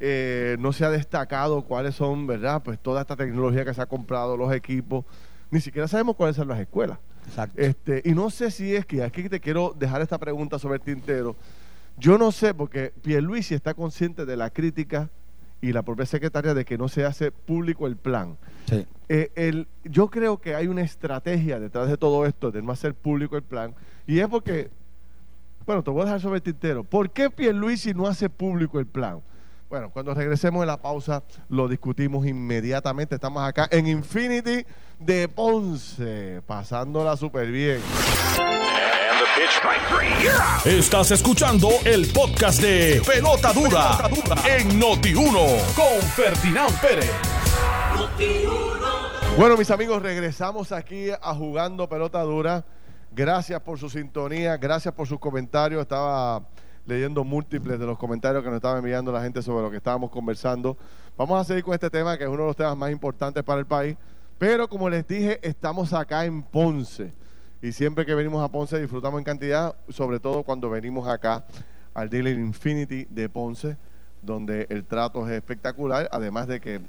eh, 0.01 0.57
no 0.59 0.73
se 0.73 0.85
ha 0.85 0.91
destacado 0.91 1.63
cuáles 1.63 1.95
son, 1.95 2.27
¿verdad? 2.27 2.63
Pues 2.63 2.79
toda 2.79 3.01
esta 3.01 3.17
tecnología 3.17 3.65
que 3.65 3.75
se 3.75 3.81
ha 3.81 3.87
comprado, 3.87 4.37
los 4.37 4.53
equipos, 4.53 5.05
ni 5.51 5.61
siquiera 5.61 5.89
sabemos 5.89 6.17
cuáles 6.17 6.37
son 6.37 6.49
las 6.49 6.61
escuelas. 6.61 6.99
Exacto. 7.27 7.61
Este, 7.61 8.03
y 8.05 8.13
no 8.13 8.31
sé 8.31 8.51
si 8.51 8.75
es 8.75 8.87
que 8.87 9.03
aquí 9.03 9.29
te 9.29 9.41
quiero 9.41 9.75
dejar 9.77 10.03
esta 10.03 10.19
pregunta 10.19 10.59
sobre 10.59 10.77
el 10.77 10.83
tintero. 10.83 11.37
Yo 11.99 12.19
no 12.19 12.31
sé, 12.31 12.53
porque 12.53 12.93
Pierluisi 13.03 13.55
está 13.55 13.75
consciente 13.75 14.27
de 14.27 14.37
la 14.37 14.51
crítica 14.51 15.11
y 15.61 15.73
la 15.73 15.83
propia 15.83 16.05
secretaria 16.05 16.53
de 16.53 16.65
que 16.65 16.77
no 16.77 16.89
se 16.89 17.05
hace 17.05 17.33
público 17.33 17.87
el 17.87 17.97
plan. 17.97 18.37
Sí. 18.69 18.87
Eh, 19.09 19.31
el, 19.35 19.67
yo 19.85 20.09
creo 20.09 20.39
que 20.39 20.55
hay 20.55 20.67
una 20.67 20.83
estrategia 20.83 21.59
detrás 21.59 21.89
de 21.89 21.97
todo 21.97 22.27
esto, 22.27 22.51
de 22.51 22.61
no 22.61 22.73
hacer 22.73 22.95
público 22.95 23.37
el 23.37 23.43
plan, 23.43 23.75
y 24.07 24.19
es 24.19 24.29
porque, 24.29 24.71
bueno, 25.65 25.83
te 25.83 25.91
voy 25.91 26.03
a 26.03 26.05
dejar 26.05 26.21
sobre 26.21 26.37
el 26.37 26.43
tintero. 26.43 26.85
¿Por 26.85 27.11
qué 27.11 27.31
Pierluisi 27.31 27.95
no 27.95 28.07
hace 28.07 28.29
público 28.29 28.79
el 28.79 28.87
plan? 28.87 29.21
Bueno, 29.68 29.90
cuando 29.90 30.14
regresemos 30.14 30.61
de 30.61 30.66
la 30.66 30.76
pausa 30.76 31.24
lo 31.48 31.66
discutimos 31.66 32.24
inmediatamente. 32.24 33.16
Estamos 33.16 33.42
acá 33.42 33.68
en 33.72 33.88
Infinity 33.88 34.64
de 35.00 35.29
Ponce, 35.29 36.40
pasándola 36.46 37.16
súper 37.16 37.50
bien. 37.50 37.81
Estás 40.64 41.11
escuchando 41.11 41.68
el 41.85 42.07
podcast 42.12 42.61
de 42.61 43.02
Pelota 43.05 43.52
Dura, 43.52 44.09
en 44.57 44.81
Noti1 44.81 45.74
con 45.74 46.00
Ferdinand 46.14 46.81
Pérez. 46.81 47.11
Bueno, 49.37 49.57
mis 49.57 49.70
amigos, 49.72 50.00
regresamos 50.00 50.70
aquí 50.70 51.11
a 51.11 51.35
Jugando 51.35 51.88
Pelota 51.88 52.22
Dura. 52.22 52.64
Gracias 53.11 53.61
por 53.62 53.79
su 53.79 53.90
sintonía, 53.90 54.57
gracias 54.59 54.94
por 54.94 55.09
sus 55.09 55.18
comentarios. 55.18 55.83
Estaba 55.83 56.42
leyendo 56.87 57.25
múltiples 57.25 57.79
de 57.79 57.87
los 57.87 57.99
comentarios 57.99 58.42
que 58.42 58.49
nos 58.49 58.57
estaba 58.57 58.79
enviando 58.79 59.12
la 59.12 59.22
gente 59.22 59.42
sobre 59.42 59.64
lo 59.64 59.70
que 59.70 59.77
estábamos 59.77 60.11
conversando. 60.11 60.77
Vamos 61.16 61.40
a 61.40 61.44
seguir 61.44 61.64
con 61.64 61.75
este 61.75 61.90
tema 61.90 62.16
que 62.16 62.25
es 62.25 62.31
uno 62.31 62.42
de 62.42 62.49
los 62.49 62.57
temas 62.57 62.77
más 62.77 62.90
importantes 62.90 63.42
para 63.42 63.61
el 63.61 63.66
país. 63.66 63.96
Pero 64.38 64.68
como 64.68 64.88
les 64.88 65.07
dije, 65.07 65.40
estamos 65.42 65.92
acá 65.92 66.25
en 66.25 66.42
Ponce. 66.42 67.12
Y 67.62 67.72
siempre 67.72 68.07
que 68.07 68.14
venimos 68.14 68.44
a 68.44 68.49
Ponce 68.49 68.81
disfrutamos 68.81 69.18
en 69.18 69.25
cantidad, 69.25 69.75
sobre 69.88 70.20
todo 70.20 70.42
cuando 70.42 70.70
venimos 70.70 71.09
acá 71.09 71.44
al 71.94 72.09
Dealer 72.11 72.38
Infinity 72.38 73.07
de 73.11 73.29
Ponce, 73.29 73.77
donde 74.22 74.66
el 74.70 74.85
trato 74.85 75.27
es 75.27 75.33
espectacular, 75.33 76.09
además 76.12 76.46
de 76.46 76.61
que, 76.61 76.81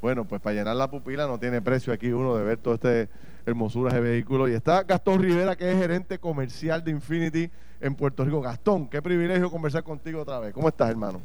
bueno, 0.00 0.24
pues 0.24 0.42
para 0.42 0.56
llenar 0.56 0.76
la 0.76 0.90
pupila 0.90 1.26
no 1.26 1.38
tiene 1.38 1.62
precio 1.62 1.92
aquí 1.92 2.10
uno 2.12 2.36
de 2.36 2.44
ver 2.44 2.58
todo 2.58 2.74
este 2.74 3.08
hermosura 3.46 3.94
de 3.94 4.00
vehículo. 4.00 4.48
Y 4.48 4.52
está 4.52 4.82
Gastón 4.82 5.22
Rivera, 5.22 5.56
que 5.56 5.70
es 5.70 5.78
gerente 5.78 6.18
comercial 6.18 6.84
de 6.84 6.90
Infinity 6.90 7.50
en 7.80 7.94
Puerto 7.94 8.24
Rico. 8.24 8.40
Gastón, 8.40 8.88
qué 8.88 9.00
privilegio 9.00 9.50
conversar 9.50 9.84
contigo 9.84 10.20
otra 10.20 10.40
vez. 10.40 10.52
¿Cómo 10.52 10.68
estás, 10.68 10.90
hermano? 10.90 11.22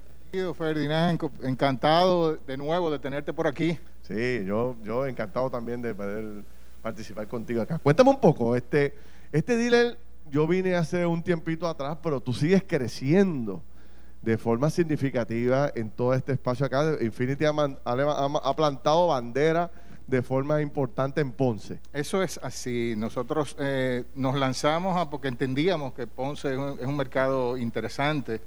Ferdinand, 0.56 1.20
encantado 1.44 2.38
de 2.38 2.56
nuevo 2.56 2.90
de 2.90 3.00
tenerte 3.00 3.34
por 3.34 3.48
aquí. 3.48 3.78
Sí, 4.04 4.46
yo, 4.46 4.78
yo 4.82 5.06
encantado 5.06 5.50
también 5.50 5.82
de 5.82 5.94
poder 5.94 6.46
participar 6.82 7.28
contigo 7.28 7.62
acá. 7.62 7.80
Cuéntame 7.80 8.12
un 8.12 8.20
poco, 8.20 8.56
este, 8.56 8.94
este 9.34 9.58
dealer, 9.58 9.98
yo 10.30 10.48
vine 10.48 10.76
hace 10.76 11.06
un 11.06 11.22
tiempito 11.22 11.68
atrás, 11.68 11.98
pero 12.02 12.22
tú 12.22 12.32
sigues 12.32 12.64
creciendo 12.66 13.62
de 14.22 14.38
forma 14.38 14.70
significativa 14.70 15.70
en 15.76 15.90
todo 15.90 16.14
este 16.14 16.32
espacio 16.32 16.66
acá. 16.66 16.96
Infinity 17.02 17.44
ha 17.44 18.56
plantado 18.56 19.08
bandera 19.08 19.70
de 20.08 20.22
forma 20.22 20.62
importante 20.62 21.22
en 21.22 21.32
Ponce. 21.32 21.80
Eso 21.94 22.22
es 22.22 22.40
así. 22.44 22.94
Nosotros 22.98 23.56
eh, 23.60 24.04
nos 24.16 24.36
lanzamos 24.36 24.98
a, 24.98 25.10
porque 25.10 25.28
entendíamos 25.28 25.94
que 25.94 26.08
Ponce 26.08 26.54
es 26.54 26.58
un, 26.58 26.98
mercado 26.98 27.58
interesante 27.58 28.42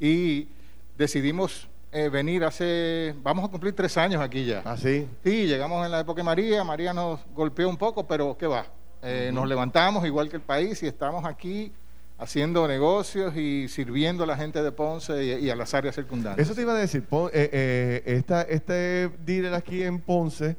y 0.00 0.48
decidimos 0.96 1.68
eh, 1.92 2.08
venir 2.08 2.44
hace, 2.44 3.14
vamos 3.22 3.44
a 3.44 3.48
cumplir 3.48 3.74
tres 3.74 3.96
años 3.96 4.22
aquí 4.22 4.44
ya. 4.44 4.62
¿Ah, 4.64 4.76
sí? 4.76 5.06
Sí, 5.22 5.46
llegamos 5.46 5.84
en 5.84 5.92
la 5.92 6.00
época 6.00 6.20
de 6.20 6.24
María, 6.24 6.64
María 6.64 6.92
nos 6.92 7.20
golpeó 7.34 7.68
un 7.68 7.76
poco, 7.76 8.06
pero 8.06 8.36
¿qué 8.38 8.46
va? 8.46 8.66
Eh, 9.02 9.30
nos 9.32 9.46
levantamos 9.46 10.04
igual 10.06 10.28
que 10.28 10.36
el 10.36 10.42
país 10.42 10.82
y 10.82 10.86
estamos 10.86 11.24
aquí 11.24 11.72
haciendo 12.18 12.66
negocios 12.66 13.36
y 13.36 13.68
sirviendo 13.68 14.24
a 14.24 14.26
la 14.26 14.36
gente 14.36 14.62
de 14.62 14.72
Ponce 14.72 15.22
y, 15.22 15.50
a 15.50 15.54
las 15.54 15.74
áreas 15.74 15.94
circundantes. 15.94 16.46
Eso 16.46 16.54
te 16.54 16.62
iba 16.62 16.72
a 16.72 16.76
decir, 16.76 17.04
esta, 17.32 18.42
este 18.42 19.10
dealer 19.24 19.52
aquí 19.52 19.82
en 19.82 20.00
Ponce 20.00 20.56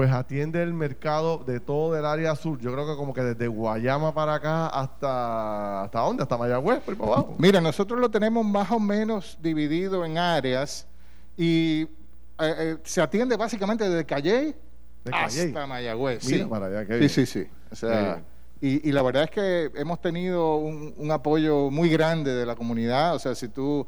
pues 0.00 0.12
atiende 0.12 0.62
el 0.62 0.72
mercado 0.72 1.44
de 1.46 1.60
todo 1.60 1.94
el 1.94 2.06
área 2.06 2.34
sur. 2.34 2.58
Yo 2.58 2.72
creo 2.72 2.86
que 2.86 2.96
como 2.96 3.12
que 3.12 3.20
desde 3.20 3.48
Guayama 3.48 4.14
para 4.14 4.36
acá 4.36 4.68
hasta 4.68 5.82
hasta 5.82 6.00
dónde, 6.00 6.22
hasta 6.22 6.38
Mayagüez, 6.38 6.80
por 6.80 6.94
abajo. 6.94 7.34
Mira, 7.36 7.60
nosotros 7.60 8.00
lo 8.00 8.10
tenemos 8.10 8.42
más 8.46 8.70
o 8.70 8.80
menos 8.80 9.36
dividido 9.42 10.02
en 10.06 10.16
áreas 10.16 10.86
y 11.36 11.82
eh, 11.82 11.88
eh, 12.38 12.76
se 12.82 13.02
atiende 13.02 13.36
básicamente 13.36 13.86
desde 13.86 14.06
Calle 14.06 14.56
hasta 15.12 15.66
Mayagüez. 15.66 16.24
sí. 16.24 16.46
sí, 17.00 17.08
sí, 17.10 17.26
sí, 17.26 17.46
O 17.70 17.76
sea, 17.76 18.22
y, 18.62 18.90
la 18.92 19.02
verdad 19.02 19.24
es 19.24 19.30
que 19.30 19.70
hemos 19.78 20.00
tenido 20.00 20.56
un, 20.56 20.94
un 20.96 21.10
apoyo 21.10 21.70
muy 21.70 21.90
grande 21.90 22.32
de 22.32 22.46
la 22.46 22.56
comunidad. 22.56 23.16
O 23.16 23.18
sea, 23.18 23.34
si 23.34 23.48
tú 23.48 23.86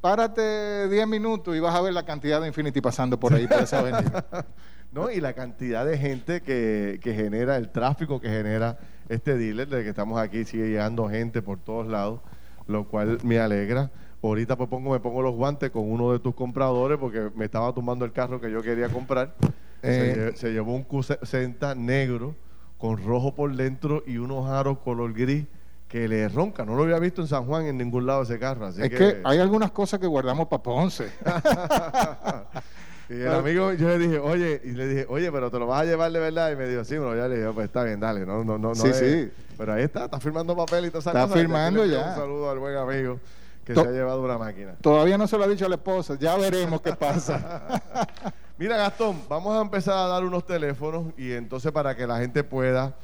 párate 0.00 0.88
10 0.88 1.08
minutos 1.08 1.56
y 1.56 1.58
vas 1.58 1.74
a 1.74 1.80
ver 1.80 1.94
la 1.94 2.04
cantidad 2.04 2.40
de 2.40 2.46
Infinity 2.46 2.80
pasando 2.80 3.18
por 3.18 3.34
ahí, 3.34 3.48
por 3.48 3.62
esa 3.62 3.80
avenida. 3.80 4.24
¿no? 4.92 5.10
Y 5.10 5.20
la 5.20 5.32
cantidad 5.32 5.84
de 5.84 5.98
gente 5.98 6.42
que, 6.42 6.98
genera, 7.02 7.56
el 7.56 7.70
tráfico 7.70 8.20
que 8.20 8.28
genera 8.28 8.78
este 9.08 9.36
dealer, 9.36 9.68
de 9.68 9.82
que 9.82 9.88
estamos 9.88 10.20
aquí, 10.20 10.44
sigue 10.44 10.68
llegando 10.68 11.08
gente 11.08 11.42
por 11.42 11.58
todos 11.58 11.86
lados, 11.86 12.20
lo 12.66 12.86
cual 12.86 13.18
me 13.24 13.38
alegra. 13.38 13.90
Ahorita 14.22 14.56
pues 14.56 14.68
pongo, 14.68 14.92
me 14.92 15.00
pongo 15.00 15.20
los 15.22 15.34
guantes 15.34 15.70
con 15.70 15.90
uno 15.90 16.12
de 16.12 16.20
tus 16.20 16.34
compradores 16.34 16.98
porque 16.98 17.30
me 17.34 17.46
estaba 17.46 17.72
tomando 17.74 18.04
el 18.04 18.12
carro 18.12 18.40
que 18.40 18.50
yo 18.50 18.62
quería 18.62 18.88
comprar. 18.88 19.34
Se, 19.82 20.28
eh. 20.28 20.52
llevó 20.52 20.76
un 20.76 20.86
Q60 20.86 21.76
negro 21.76 22.36
con 22.78 23.02
rojo 23.04 23.34
por 23.34 23.54
dentro 23.56 24.04
y 24.06 24.18
unos 24.18 24.48
aros 24.48 24.78
color 24.78 25.12
gris 25.12 25.44
que 25.88 26.06
le 26.06 26.28
ronca. 26.28 26.64
No 26.64 26.76
lo 26.76 26.84
había 26.84 27.00
visto 27.00 27.20
en 27.20 27.26
San 27.26 27.46
Juan 27.46 27.66
en 27.66 27.78
ningún 27.78 28.06
lado 28.06 28.22
ese 28.22 28.38
carro. 28.38 28.68
es 28.68 28.90
que... 28.90 29.20
hay 29.24 29.38
algunas 29.40 29.72
cosas 29.72 29.98
que 29.98 30.06
guardamos 30.06 30.46
para 30.46 30.62
Ponce. 30.62 31.08
Y 33.08 33.14
el 33.14 33.32
amigo, 33.32 33.72
yo 33.72 33.88
le 33.88 33.98
dije, 33.98 34.18
oye, 34.18 34.60
y 34.64 34.70
le 34.70 34.86
dije, 34.86 35.06
oye, 35.08 35.30
pero 35.30 35.50
te 35.50 35.58
lo 35.58 35.66
vas 35.66 35.82
a 35.82 35.84
llevar 35.84 36.10
de 36.12 36.18
verdad. 36.18 36.52
Y 36.52 36.56
me 36.56 36.66
dijo, 36.66 36.84
sí, 36.84 36.96
bueno, 36.96 37.16
ya 37.16 37.28
le 37.28 37.36
dije, 37.36 37.50
pues 37.52 37.66
está 37.66 37.84
bien, 37.84 38.00
dale, 38.00 38.24
no, 38.24 38.44
no, 38.44 38.58
no. 38.58 38.74
Sí, 38.74 38.92
sí. 38.92 39.30
Pero 39.58 39.74
ahí 39.74 39.82
está, 39.82 40.06
está 40.06 40.18
firmando 40.18 40.56
papel 40.56 40.86
y 40.86 40.88
esa 40.88 40.98
Está 40.98 41.28
firmando 41.28 41.84
ya. 41.84 42.10
Un 42.10 42.14
saludo 42.16 42.50
al 42.50 42.58
buen 42.58 42.76
amigo 42.76 43.20
que 43.64 43.74
se 43.74 43.80
ha 43.80 43.90
llevado 43.90 44.22
una 44.22 44.38
máquina. 44.38 44.74
Todavía 44.80 45.16
no 45.16 45.26
se 45.26 45.38
lo 45.38 45.44
ha 45.44 45.48
dicho 45.48 45.66
a 45.66 45.68
la 45.68 45.76
esposa, 45.76 46.16
ya 46.18 46.36
veremos 46.36 46.80
qué 46.80 46.92
pasa. 46.94 47.80
Mira, 48.58 48.76
Gastón, 48.76 49.20
vamos 49.28 49.56
a 49.56 49.62
empezar 49.62 49.96
a 49.96 50.06
dar 50.08 50.24
unos 50.24 50.44
teléfonos 50.46 51.06
y 51.16 51.32
entonces 51.32 51.70
para 51.72 51.96
que 51.96 52.06
la 52.06 52.18
gente 52.18 52.44
pueda 52.44 52.94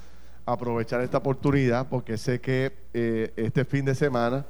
aprovechar 0.45 1.01
esta 1.01 1.19
oportunidad, 1.19 1.87
porque 1.89 2.17
sé 2.17 2.41
que 2.41 2.73
eh, 2.95 3.33
este 3.37 3.65
fin 3.65 3.85
de 3.85 3.95
semana, 3.95 4.45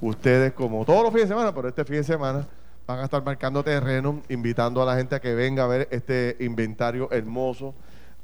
ustedes, 0.00 0.52
como 0.52 0.84
todos 0.84 1.02
los 1.02 1.12
fines 1.12 1.28
de 1.28 1.34
semana, 1.34 1.54
pero 1.54 1.68
este 1.68 1.84
fin 1.84 1.96
de 1.96 2.04
semana, 2.04 2.46
van 2.86 3.00
a 3.00 3.04
estar 3.04 3.24
marcando 3.24 3.62
terreno, 3.62 4.22
invitando 4.28 4.82
a 4.82 4.86
la 4.86 4.96
gente 4.96 5.14
a 5.14 5.20
que 5.20 5.34
venga 5.34 5.64
a 5.64 5.66
ver 5.66 5.88
este 5.90 6.36
inventario 6.40 7.10
hermoso 7.10 7.74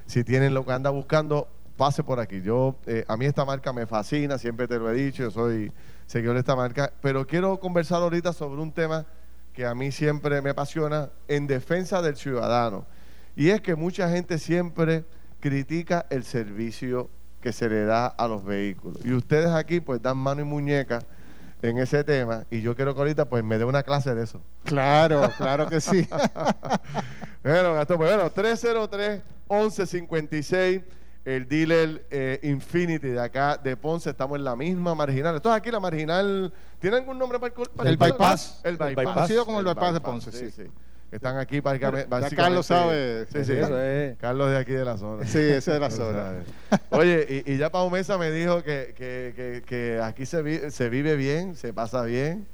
Si 0.05 0.23
tienen 0.23 0.53
lo 0.53 0.65
que 0.65 0.71
anda 0.73 0.89
buscando, 0.89 1.47
pase 1.77 2.03
por 2.03 2.19
aquí. 2.19 2.41
Yo, 2.41 2.75
eh, 2.85 3.05
a 3.07 3.17
mí 3.17 3.25
esta 3.25 3.45
marca 3.45 3.73
me 3.73 3.85
fascina, 3.85 4.37
siempre 4.37 4.67
te 4.67 4.77
lo 4.77 4.89
he 4.89 4.93
dicho, 4.93 5.23
yo 5.23 5.31
soy 5.31 5.71
seguidor 6.05 6.35
de 6.35 6.41
esta 6.41 6.55
marca, 6.55 6.91
pero 7.01 7.25
quiero 7.25 7.59
conversar 7.59 8.01
ahorita 8.01 8.33
sobre 8.33 8.61
un 8.61 8.71
tema 8.71 9.05
que 9.53 9.65
a 9.65 9.73
mí 9.73 9.91
siempre 9.91 10.41
me 10.41 10.49
apasiona 10.51 11.09
en 11.27 11.47
defensa 11.47 12.01
del 12.01 12.17
ciudadano. 12.17 12.85
Y 13.35 13.49
es 13.49 13.61
que 13.61 13.75
mucha 13.75 14.09
gente 14.09 14.37
siempre 14.37 15.05
critica 15.39 16.05
el 16.09 16.23
servicio 16.23 17.09
que 17.41 17.53
se 17.53 17.69
le 17.69 17.85
da 17.85 18.07
a 18.07 18.27
los 18.27 18.43
vehículos. 18.43 19.05
Y 19.05 19.13
ustedes 19.13 19.49
aquí 19.49 19.79
pues 19.79 20.01
dan 20.01 20.17
mano 20.17 20.41
y 20.41 20.43
muñeca 20.43 20.99
en 21.61 21.77
ese 21.77 22.03
tema 22.03 22.45
y 22.51 22.61
yo 22.61 22.75
quiero 22.75 22.93
que 22.93 23.01
ahorita 23.01 23.25
pues 23.25 23.43
me 23.43 23.57
dé 23.57 23.65
una 23.65 23.83
clase 23.83 24.13
de 24.13 24.23
eso. 24.23 24.41
Claro, 24.63 25.29
claro 25.37 25.67
que 25.67 25.81
sí. 25.81 26.07
bueno, 27.43 27.73
Gastón, 27.73 27.97
pues 27.97 28.15
bueno, 28.15 28.29
303 28.29 29.21
1156 29.49 30.81
el 31.25 31.47
dealer 31.47 32.05
eh, 32.11 32.39
Infinity 32.43 33.07
de 33.07 33.19
acá 33.19 33.57
de 33.57 33.75
Ponce, 33.75 34.11
estamos 34.11 34.37
en 34.37 34.43
la 34.43 34.55
misma 34.55 34.93
marginal. 34.93 35.35
Esto 35.35 35.49
es 35.49 35.55
aquí 35.55 35.71
la 35.71 35.79
marginal, 35.79 36.53
¿tiene 36.79 36.97
algún 36.97 37.17
nombre 37.17 37.39
para 37.39 37.53
el, 37.53 37.87
el, 37.87 37.97
bypass? 37.97 38.61
El 38.63 38.77
bypass. 38.77 39.05
Conocido 39.05 39.45
como 39.45 39.59
el, 39.59 39.65
bypass, 39.65 39.93
de 39.93 40.01
Ponce, 40.01 40.31
sí. 40.31 40.51
sí. 40.51 40.63
Están 41.15 41.37
aquí 41.37 41.61
para 41.61 41.79
Carlos 42.35 42.65
sabe. 42.65 43.25
Sí, 43.31 43.45
sí. 43.45 43.53
Carlos 44.19 44.51
de 44.51 44.57
aquí 44.57 44.73
de 44.73 44.85
la 44.85 44.97
zona. 44.97 45.25
Sí, 45.25 45.39
ese 45.39 45.71
de 45.71 45.79
la 45.79 45.89
zona. 45.89 46.43
Oye, 46.89 47.43
y, 47.45 47.57
ya 47.57 47.71
Pau 47.71 47.89
Mesa 47.89 48.17
me 48.17 48.31
dijo 48.31 48.63
que, 48.63 48.93
que, 48.97 49.63
que, 49.65 50.01
aquí 50.03 50.25
se, 50.25 50.71
se 50.71 50.89
vive 50.89 51.15
bien, 51.15 51.55
se 51.55 51.73
pasa 51.73 52.03
bien. 52.03 52.47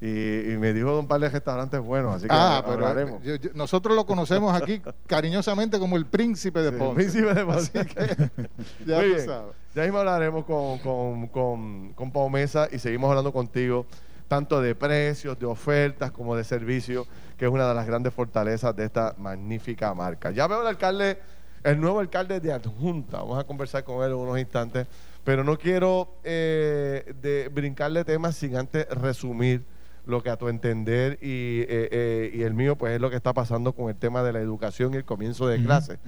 Y, 0.00 0.56
me 0.58 0.72
dijo 0.72 0.98
un 0.98 1.06
par 1.06 1.20
de 1.20 1.28
restaurantes 1.28 1.80
buenos, 1.80 2.16
así 2.16 2.26
que 2.26 2.34
ah, 2.34 2.64
pero 2.66 3.20
nosotros 3.54 3.94
lo 3.94 4.04
conocemos 4.04 4.52
aquí 4.60 4.82
cariñosamente 5.06 5.78
como 5.78 5.96
el 5.96 6.06
príncipe 6.06 6.60
de 6.60 6.72
Ponce. 6.72 6.90
El 6.90 6.94
príncipe 6.96 7.34
de 7.34 7.44
Ponce. 7.46 7.72
ya 8.86 8.96
Muy 8.96 9.08
bien. 9.10 9.26
Ya 9.74 9.82
mismo 9.84 9.98
hablaremos 9.98 10.44
con, 10.44 10.78
con, 10.80 11.28
con, 11.28 11.92
con 11.94 12.10
Pau 12.10 12.28
Mesa 12.28 12.68
y 12.72 12.78
seguimos 12.78 13.08
hablando 13.10 13.32
contigo 13.32 13.86
tanto 14.32 14.62
de 14.62 14.74
precios, 14.74 15.38
de 15.38 15.44
ofertas 15.44 16.10
como 16.10 16.34
de 16.34 16.42
servicios, 16.42 17.06
que 17.36 17.44
es 17.44 17.50
una 17.50 17.68
de 17.68 17.74
las 17.74 17.86
grandes 17.86 18.14
fortalezas 18.14 18.74
de 18.74 18.86
esta 18.86 19.14
magnífica 19.18 19.92
marca. 19.92 20.30
Ya 20.30 20.46
veo 20.46 20.62
el 20.62 20.68
alcalde, 20.68 21.18
el 21.62 21.78
nuevo 21.78 22.00
alcalde 22.00 22.40
de 22.40 22.50
Adjunta, 22.50 23.18
vamos 23.18 23.38
a 23.38 23.44
conversar 23.44 23.84
con 23.84 24.02
él 24.02 24.12
en 24.12 24.16
unos 24.16 24.38
instantes, 24.38 24.86
pero 25.22 25.44
no 25.44 25.58
quiero 25.58 26.16
eh, 26.24 27.14
de 27.20 27.50
brincarle 27.52 28.06
temas 28.06 28.34
sin 28.34 28.56
antes 28.56 28.88
resumir 28.88 29.66
lo 30.06 30.22
que 30.22 30.30
a 30.30 30.38
tu 30.38 30.48
entender 30.48 31.18
y, 31.20 31.60
eh, 31.60 31.88
eh, 31.92 32.30
y, 32.32 32.40
el 32.40 32.54
mío, 32.54 32.76
pues 32.76 32.94
es 32.94 33.02
lo 33.02 33.10
que 33.10 33.16
está 33.16 33.34
pasando 33.34 33.74
con 33.74 33.90
el 33.90 33.96
tema 33.96 34.22
de 34.22 34.32
la 34.32 34.40
educación 34.40 34.94
y 34.94 34.96
el 34.96 35.04
comienzo 35.04 35.46
de 35.46 35.62
clase. 35.62 35.98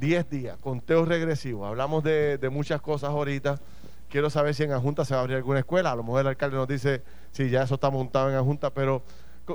Diez 0.00 0.30
días, 0.30 0.56
conteo 0.56 1.04
regresivo. 1.04 1.66
Hablamos 1.66 2.02
de, 2.04 2.48
muchas 2.50 2.80
cosas 2.80 3.10
ahorita. 3.10 3.60
Quiero 4.10 4.28
saber 4.28 4.54
si 4.54 4.64
en 4.64 4.72
Ajunta 4.72 5.04
se 5.04 5.14
va 5.14 5.20
a 5.20 5.22
abrir 5.22 5.36
alguna 5.36 5.60
escuela. 5.60 5.92
A 5.92 5.96
lo 5.96 6.02
mejor 6.02 6.22
el 6.22 6.26
alcalde 6.26 6.56
nos 6.56 6.68
dice 6.68 7.02
si 7.30 7.48
ya 7.48 7.62
eso 7.62 7.74
está 7.74 7.90
montado 7.90 8.28
en 8.28 8.36
Ajunta, 8.36 8.70
pero 8.70 9.02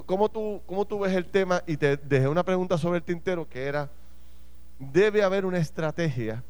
¿cómo 0.05 0.29
tú, 0.29 0.61
cómo 0.65 0.85
tú 0.85 0.99
ves 0.99 1.13
el 1.13 1.25
tema? 1.25 1.61
Y 1.67 1.77
te 1.77 1.97
dejé 1.97 2.27
una 2.27 2.43
pregunta 2.43 2.77
sobre 2.77 2.97
el 2.97 3.03
tintero 3.03 3.47
que 3.47 3.65
era, 3.65 3.89
¿debe 4.79 5.23
haber 5.23 5.45
una 5.45 5.57
estrategia 5.57 6.41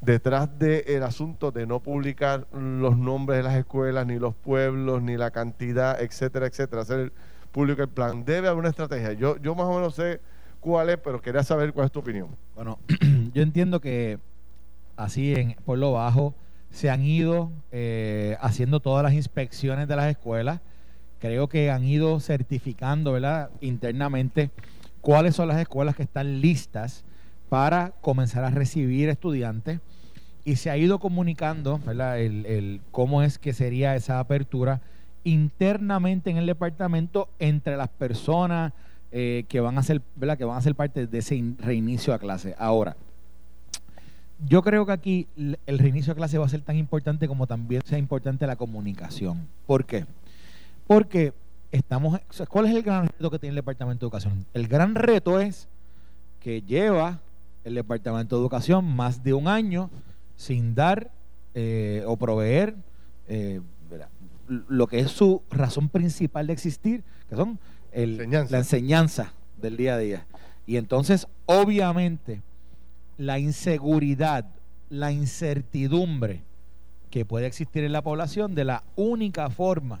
detrás 0.00 0.58
del 0.58 1.02
asunto 1.02 1.50
de 1.50 1.66
no 1.66 1.80
publicar 1.80 2.46
los 2.52 2.96
nombres 2.96 3.38
de 3.38 3.42
las 3.44 3.54
escuelas, 3.54 4.06
ni 4.06 4.18
los 4.18 4.34
pueblos, 4.34 5.02
ni 5.02 5.16
la 5.16 5.30
cantidad, 5.30 6.00
etcétera, 6.00 6.46
etcétera, 6.46 6.82
hacer 6.82 7.12
público 7.52 7.82
el 7.82 7.88
plan. 7.88 8.24
Debe 8.24 8.48
haber 8.48 8.58
una 8.58 8.68
estrategia. 8.68 9.12
Yo, 9.14 9.36
yo 9.38 9.54
más 9.54 9.66
o 9.66 9.74
menos 9.74 9.94
sé 9.94 10.20
cuál 10.60 10.90
es, 10.90 10.98
pero 10.98 11.20
quería 11.22 11.42
saber 11.42 11.72
cuál 11.72 11.86
es 11.86 11.92
tu 11.92 12.00
opinión. 12.00 12.28
Bueno, 12.54 12.78
yo 13.32 13.42
entiendo 13.42 13.80
que 13.80 14.18
así 14.96 15.34
en 15.34 15.56
por 15.64 15.78
lo 15.78 15.92
bajo 15.92 16.34
se 16.70 16.90
han 16.90 17.04
ido 17.04 17.52
eh, 17.72 18.36
haciendo 18.40 18.80
todas 18.80 19.02
las 19.02 19.14
inspecciones 19.14 19.88
de 19.88 19.96
las 19.96 20.10
escuelas. 20.10 20.60
Creo 21.18 21.48
que 21.48 21.70
han 21.70 21.84
ido 21.84 22.20
certificando, 22.20 23.12
¿verdad? 23.12 23.50
Internamente 23.60 24.50
cuáles 25.00 25.36
son 25.36 25.48
las 25.48 25.60
escuelas 25.60 25.96
que 25.96 26.02
están 26.02 26.40
listas 26.40 27.04
para 27.48 27.92
comenzar 28.00 28.44
a 28.44 28.50
recibir 28.50 29.08
estudiantes 29.08 29.80
y 30.44 30.56
se 30.56 30.70
ha 30.70 30.76
ido 30.76 30.98
comunicando 31.00 31.80
El, 31.88 32.80
cómo 32.92 33.22
es 33.22 33.38
que 33.38 33.52
sería 33.52 33.96
esa 33.96 34.20
apertura 34.20 34.80
internamente 35.24 36.30
en 36.30 36.36
el 36.36 36.46
departamento 36.46 37.28
entre 37.38 37.76
las 37.76 37.88
personas 37.88 38.72
eh, 39.10 39.44
que 39.48 39.60
van 39.60 39.78
a 39.78 39.82
ser 39.82 40.02
que 40.38 40.44
van 40.44 40.56
a 40.56 40.60
ser 40.60 40.74
parte 40.74 41.06
de 41.06 41.18
ese 41.18 41.42
reinicio 41.58 42.14
a 42.14 42.18
clase. 42.18 42.54
Ahora, 42.58 42.96
yo 44.44 44.62
creo 44.62 44.84
que 44.86 44.92
aquí 44.92 45.28
el 45.36 45.78
reinicio 45.78 46.12
a 46.12 46.16
clase 46.16 46.38
va 46.38 46.46
a 46.46 46.48
ser 46.48 46.60
tan 46.60 46.76
importante 46.76 47.26
como 47.28 47.46
también 47.46 47.82
sea 47.84 47.98
importante 47.98 48.46
la 48.46 48.56
comunicación. 48.56 49.48
¿Por 49.66 49.86
qué? 49.86 50.06
Porque 50.86 51.32
estamos, 51.72 52.20
¿cuál 52.48 52.66
es 52.66 52.74
el 52.74 52.82
gran 52.82 53.06
reto 53.06 53.30
que 53.30 53.38
tiene 53.38 53.50
el 53.50 53.56
Departamento 53.56 54.04
de 54.04 54.08
Educación? 54.08 54.46
El 54.52 54.68
gran 54.68 54.94
reto 54.94 55.40
es 55.40 55.68
que 56.40 56.62
lleva 56.62 57.20
el 57.64 57.74
Departamento 57.74 58.36
de 58.36 58.42
Educación 58.42 58.84
más 58.84 59.22
de 59.24 59.34
un 59.34 59.48
año 59.48 59.90
sin 60.36 60.74
dar 60.74 61.10
eh, 61.54 62.04
o 62.06 62.16
proveer 62.16 62.76
eh, 63.28 63.60
lo 64.68 64.86
que 64.86 65.00
es 65.00 65.10
su 65.10 65.42
razón 65.50 65.88
principal 65.88 66.46
de 66.46 66.52
existir, 66.52 67.02
que 67.28 67.34
son 67.34 67.58
la 67.92 68.58
enseñanza 68.58 69.32
del 69.60 69.76
día 69.76 69.94
a 69.94 69.98
día. 69.98 70.26
Y 70.66 70.76
entonces, 70.76 71.26
obviamente, 71.46 72.42
la 73.16 73.38
inseguridad, 73.38 74.46
la 74.90 75.12
incertidumbre 75.12 76.42
que 77.10 77.24
puede 77.24 77.46
existir 77.46 77.84
en 77.84 77.92
la 77.92 78.02
población 78.02 78.54
de 78.54 78.64
la 78.64 78.82
única 78.94 79.48
forma, 79.50 80.00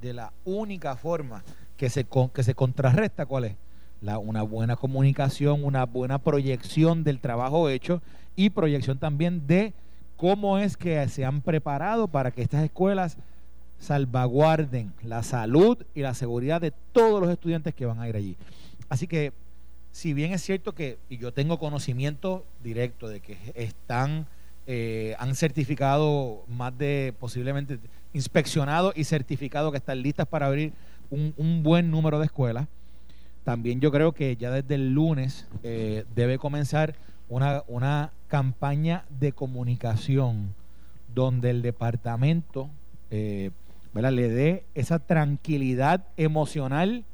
de 0.00 0.14
la 0.14 0.32
única 0.44 0.96
forma 0.96 1.44
que 1.76 1.90
se, 1.90 2.06
que 2.34 2.42
se 2.42 2.54
contrarresta, 2.54 3.26
¿cuál 3.26 3.44
es? 3.44 3.56
una 4.02 4.42
buena 4.42 4.76
comunicación, 4.76 5.64
una 5.64 5.84
buena 5.84 6.18
proyección 6.18 7.04
del 7.04 7.20
trabajo 7.20 7.68
hecho 7.68 8.00
y 8.34 8.50
proyección 8.50 8.98
también 8.98 9.46
de 9.46 9.74
cómo 10.16 10.58
es 10.58 10.76
que 10.76 11.06
se 11.08 11.24
han 11.24 11.42
preparado 11.42 12.08
para 12.08 12.30
que 12.30 12.42
estas 12.42 12.64
escuelas 12.64 13.18
salvaguarden 13.78 14.92
la 15.02 15.22
salud 15.22 15.78
y 15.94 16.00
la 16.00 16.14
seguridad 16.14 16.60
de 16.60 16.72
todos 16.92 17.20
los 17.20 17.30
estudiantes 17.30 17.74
que 17.74 17.86
van 17.86 18.00
a 18.00 18.08
ir 18.08 18.16
allí. 18.16 18.36
Así 18.88 19.06
que, 19.06 19.32
si 19.92 20.14
bien 20.14 20.32
es 20.32 20.42
cierto 20.42 20.74
que, 20.74 20.98
y 21.08 21.18
yo 21.18 21.32
tengo 21.32 21.58
conocimiento 21.58 22.44
directo 22.62 23.08
de 23.08 23.20
que 23.20 23.36
están, 23.54 24.26
eh, 24.66 25.14
han 25.18 25.34
certificado 25.34 26.44
más 26.48 26.76
de 26.78 27.14
posiblemente 27.18 27.78
inspeccionado 28.12 28.92
y 28.94 29.04
certificado 29.04 29.70
que 29.70 29.78
están 29.78 30.02
listas 30.02 30.26
para 30.26 30.46
abrir 30.46 30.72
un, 31.10 31.62
buen 31.62 31.90
número 31.90 32.20
de 32.20 32.26
escuelas, 32.26 32.68
también 33.44 33.80
yo 33.80 33.90
creo 33.90 34.12
que 34.12 34.36
ya 34.36 34.50
desde 34.50 34.76
el 34.76 34.92
lunes 34.92 35.46
eh, 35.64 36.04
debe 36.14 36.38
comenzar 36.38 36.94
una, 37.28 37.64
una 37.66 38.12
campaña 38.28 39.04
de 39.08 39.32
comunicación 39.32 40.54
donde 41.14 41.50
el 41.50 41.62
departamento 41.62 42.70
eh, 43.10 43.50
le 43.94 44.28
dé 44.28 44.64
esa 44.74 45.00
tranquilidad 45.00 46.06
emocional 46.16 47.04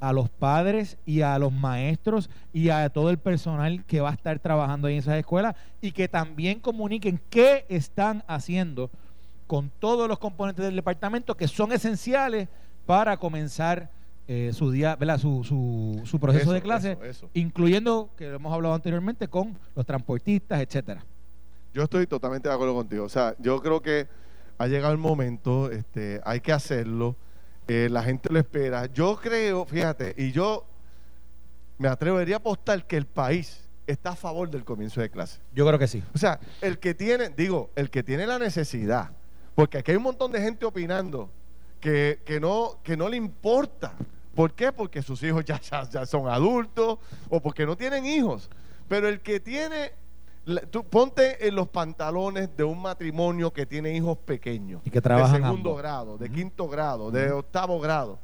a 0.00 0.12
los 0.12 0.28
padres 0.28 0.98
y 1.06 1.22
a 1.22 1.38
los 1.38 1.52
maestros 1.52 2.30
y 2.52 2.68
a 2.68 2.88
todo 2.90 3.10
el 3.10 3.18
personal 3.18 3.84
que 3.84 4.00
va 4.00 4.10
a 4.10 4.14
estar 4.14 4.38
trabajando 4.38 4.88
ahí 4.88 4.94
en 4.94 5.00
esas 5.00 5.16
escuelas 5.16 5.54
y 5.80 5.92
que 5.92 6.08
también 6.08 6.60
comuniquen 6.60 7.20
qué 7.30 7.64
están 7.68 8.24
haciendo 8.26 8.90
con 9.46 9.70
todos 9.78 10.08
los 10.08 10.18
componentes 10.18 10.64
del 10.64 10.76
departamento 10.76 11.36
que 11.36 11.48
son 11.48 11.72
esenciales 11.72 12.48
para 12.84 13.16
comenzar 13.16 13.90
eh, 14.28 14.50
su 14.52 14.72
día, 14.72 14.98
Su, 15.18 15.44
su, 15.44 16.02
su 16.04 16.18
proceso 16.18 16.52
de 16.52 16.60
clase, 16.60 16.98
incluyendo 17.32 18.10
que 18.16 18.26
hemos 18.26 18.52
hablado 18.52 18.74
anteriormente 18.74 19.28
con 19.28 19.56
los 19.74 19.86
transportistas, 19.86 20.60
etcétera. 20.60 21.04
Yo 21.72 21.84
estoy 21.84 22.06
totalmente 22.06 22.48
de 22.48 22.54
acuerdo 22.54 22.74
contigo. 22.74 23.04
O 23.04 23.08
sea, 23.08 23.36
yo 23.38 23.60
creo 23.60 23.80
que 23.80 24.08
ha 24.58 24.66
llegado 24.66 24.92
el 24.92 24.98
momento, 24.98 25.70
este, 25.70 26.20
hay 26.24 26.40
que 26.40 26.52
hacerlo. 26.52 27.14
Eh, 27.68 27.88
la 27.90 28.02
gente 28.02 28.32
lo 28.32 28.38
espera. 28.38 28.86
Yo 28.86 29.16
creo, 29.16 29.64
fíjate, 29.64 30.14
y 30.16 30.32
yo 30.32 30.66
me 31.78 31.88
atrevería 31.88 32.36
a 32.36 32.38
apostar 32.38 32.86
que 32.86 32.96
el 32.96 33.06
país 33.06 33.64
está 33.86 34.10
a 34.10 34.16
favor 34.16 34.50
del 34.50 34.64
comienzo 34.64 35.00
de 35.00 35.10
clase. 35.10 35.40
Yo 35.54 35.66
creo 35.66 35.78
que 35.78 35.88
sí. 35.88 36.02
O 36.14 36.18
sea, 36.18 36.40
el 36.60 36.78
que 36.78 36.94
tiene, 36.94 37.30
digo, 37.30 37.70
el 37.76 37.90
que 37.90 38.02
tiene 38.02 38.26
la 38.26 38.38
necesidad, 38.38 39.10
porque 39.54 39.78
aquí 39.78 39.90
hay 39.90 39.96
un 39.96 40.04
montón 40.04 40.32
de 40.32 40.40
gente 40.40 40.64
opinando 40.64 41.30
que, 41.80 42.20
que, 42.24 42.40
no, 42.40 42.80
que 42.82 42.96
no 42.96 43.08
le 43.08 43.16
importa 43.16 43.94
¿Por 44.36 44.52
qué? 44.52 44.70
Porque 44.70 45.02
sus 45.02 45.22
hijos 45.22 45.46
ya, 45.46 45.58
ya, 45.60 46.04
son 46.04 46.28
adultos 46.28 46.98
o 47.30 47.40
porque 47.40 47.64
no 47.64 47.74
tienen 47.74 48.04
hijos. 48.04 48.50
Pero 48.86 49.08
el 49.08 49.20
que 49.20 49.40
tiene, 49.40 49.92
tú 50.70 50.84
ponte 50.84 51.46
en 51.46 51.54
los 51.54 51.68
pantalones 51.68 52.56
de 52.56 52.64
un 52.64 52.80
matrimonio 52.80 53.52
que 53.52 53.66
tiene 53.66 53.94
hijos 53.94 54.18
pequeños. 54.18 54.82
Y 54.84 54.90
que 54.90 55.00
trabajan 55.00 55.42
De 55.42 55.48
segundo 55.48 55.74
grado, 55.74 56.18
de 56.18 56.30
quinto 56.30 56.68
grado, 56.68 57.10
de 57.10 57.32
octavo 57.32 57.80
grado. 57.80 58.18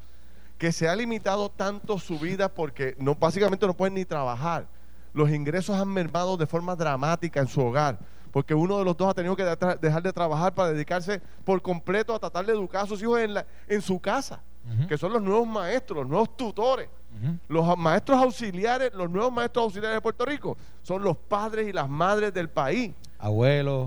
Que 0.59 0.73
se 0.73 0.89
ha 0.89 0.95
limitado 0.95 1.49
tanto 1.51 1.99
su 1.99 2.19
vida 2.19 2.49
porque 2.49 2.95
no, 2.99 3.15
básicamente 3.15 3.67
no 3.67 3.75
pueden 3.75 3.95
ni 3.95 4.05
trabajar. 4.05 4.67
Los 5.13 5.31
ingresos 5.31 5.77
han 5.77 5.89
mermado 5.89 6.37
de 6.37 6.47
forma 6.47 6.77
dramática 6.77 7.41
en 7.41 7.49
su 7.49 7.61
hogar 7.61 7.99
porque 8.31 8.55
uno 8.55 8.79
de 8.79 8.85
los 8.87 8.97
dos 8.97 9.11
ha 9.11 9.15
tenido 9.15 9.37
que 9.37 9.45
dejar 9.45 10.03
de 10.03 10.13
trabajar 10.15 10.55
para 10.55 10.73
dedicarse 10.73 11.21
por 11.45 11.61
completo 11.61 12.15
a 12.15 12.19
tratar 12.19 12.47
de 12.47 12.53
educar 12.55 12.85
a 12.85 12.87
sus 12.87 13.03
hijos 13.03 13.21
en, 13.21 13.35
la, 13.35 13.47
en 13.69 13.83
su 13.83 14.01
casa 14.01 14.41
que 14.89 14.97
son 14.97 15.13
los 15.13 15.23
nuevos 15.23 15.47
maestros, 15.47 15.99
los 15.99 16.09
nuevos 16.09 16.37
tutores. 16.37 16.89
Los 17.49 17.77
maestros 17.79 18.19
auxiliares, 18.21 18.93
los 18.95 19.09
nuevos 19.11 19.33
maestros 19.33 19.65
auxiliares 19.65 19.97
de 19.97 20.01
Puerto 20.01 20.25
Rico, 20.25 20.57
son 20.83 21.03
los 21.03 21.17
padres 21.17 21.69
y 21.69 21.73
las 21.73 21.89
madres 21.89 22.33
del 22.33 22.49
país. 22.49 22.93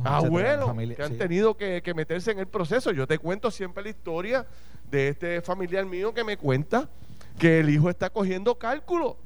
abuelos, 0.05 0.71
abuelos 0.71 0.95
que 0.95 1.03
han 1.03 1.17
tenido 1.17 1.57
que, 1.57 1.81
que, 1.81 1.93
meterse 1.93 2.31
en 2.31 2.39
el 2.39 2.47
proceso. 2.47 2.91
Yo 2.91 3.05
te 3.05 3.17
cuento 3.17 3.51
siempre 3.51 3.83
la 3.83 3.89
historia 3.89 4.45
de 4.89 5.09
este 5.09 5.41
familiar 5.41 5.85
mío 5.85 6.13
que 6.13 6.23
me 6.23 6.37
cuenta 6.37 6.87
que 7.37 7.59
el 7.59 7.69
hijo 7.69 7.89
está 7.89 8.09
cogiendo 8.09 8.55
cálculo. 8.55 9.17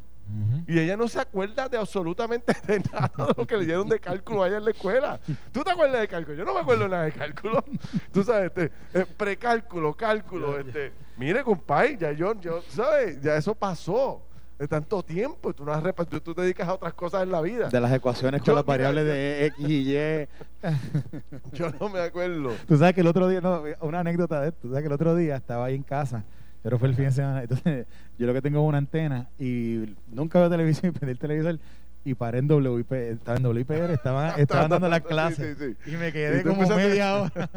Y 0.68 0.80
ella 0.80 0.96
no 0.96 1.08
se 1.08 1.20
acuerda 1.20 1.68
de 1.68 1.78
absolutamente 1.78 2.56
de 2.68 2.80
nada 2.80 3.12
de 3.18 3.34
lo 3.36 3.48
que 3.48 3.58
le 3.58 3.66
dieron 3.66 3.90
de 3.90 4.00
cálculo 4.00 4.44
allá 4.44 4.58
en 4.58 4.66
la 4.66 4.72
escuela. 4.72 5.20
¿Tú 5.52 5.64
te 5.64 5.72
acuerdas 5.72 6.02
de 6.02 6.08
cálculo? 6.08 6.38
Yo 6.38 6.46
no 6.46 6.54
me 6.54 6.60
acuerdo 6.60 6.88
nada 6.88 7.06
de 7.06 7.12
cálculo. 7.12 7.64
Tú 8.14 8.24
sabes, 8.24 8.52
este, 8.56 8.72
eh, 8.94 9.06
precálculo, 9.18 9.96
cálculo. 9.96 10.60
Este, 10.60 10.92
mire, 11.18 11.44
compadre, 11.44 11.98
ya 11.98 12.12
yo, 12.12 12.40
yo, 12.40 12.62
¿sabes? 12.70 13.20
Ya 13.22 13.36
eso 13.36 13.56
pasó 13.56 14.22
de 14.60 14.68
tanto 14.68 15.02
tiempo. 15.02 15.54
Tú, 15.54 15.66
no 15.66 15.74
has 15.74 15.84
tú, 16.08 16.20
tú, 16.20 16.36
te 16.36 16.42
dedicas 16.42 16.68
a 16.68 16.76
otras 16.76 16.94
cosas 16.94 17.24
en 17.24 17.32
la 17.32 17.42
vida. 17.42 17.70
De 17.70 17.82
las 17.82 17.92
ecuaciones 17.92 18.44
con 18.44 18.54
las 18.54 18.66
variables 18.66 19.06
de 19.06 19.48
X 19.48 19.66
y 19.68 19.96
Y. 19.96 20.28
yo 21.54 21.72
no 21.80 21.90
me 21.90 22.02
acuerdo. 22.02 22.52
Tú 22.68 22.78
sabes 22.78 22.94
que 22.94 23.02
el 23.02 23.08
otro 23.08 23.28
día, 23.28 23.42
no, 23.42 23.64
una 23.82 24.02
anécdota 24.02 24.42
de 24.42 24.50
esto, 24.50 24.60
tú 24.62 24.68
sabes 24.70 24.84
que 24.84 24.88
el 24.88 24.94
otro 24.94 25.16
día 25.16 25.38
estaba 25.38 25.66
ahí 25.66 25.76
en 25.76 25.84
casa 25.84 26.24
pero 26.62 26.78
fue 26.80 26.90
el 26.90 26.96
fin 26.96 27.06
de 27.06 27.12
semana. 27.12 27.42
Entonces, 27.44 27.88
yo 28.18 28.28
lo 28.28 28.34
que 28.34 28.42
tengo 28.42 28.60
es 28.60 28.68
una 28.68 28.78
antena 28.78 29.30
y 29.40 29.96
nunca 30.08 30.40
veo 30.40 30.50
televisión 30.50 30.94
y 30.94 30.98
prendí 30.98 31.12
el 31.12 31.20
televisor 31.20 31.60
y 32.06 32.14
paré 32.14 32.40
en 32.40 32.50
WIP, 32.50 32.92
estaba 32.92 33.38
en 33.38 33.46
WIPR, 33.46 33.92
estaban, 33.92 34.40
estaban 34.40 34.70
dando 34.70 34.88
las 34.88 35.02
clases 35.06 35.58
y 35.86 35.92
me 35.92 36.12
quedé 36.12 36.44
como 36.44 36.68
media 36.68 37.22
hora 37.22 37.50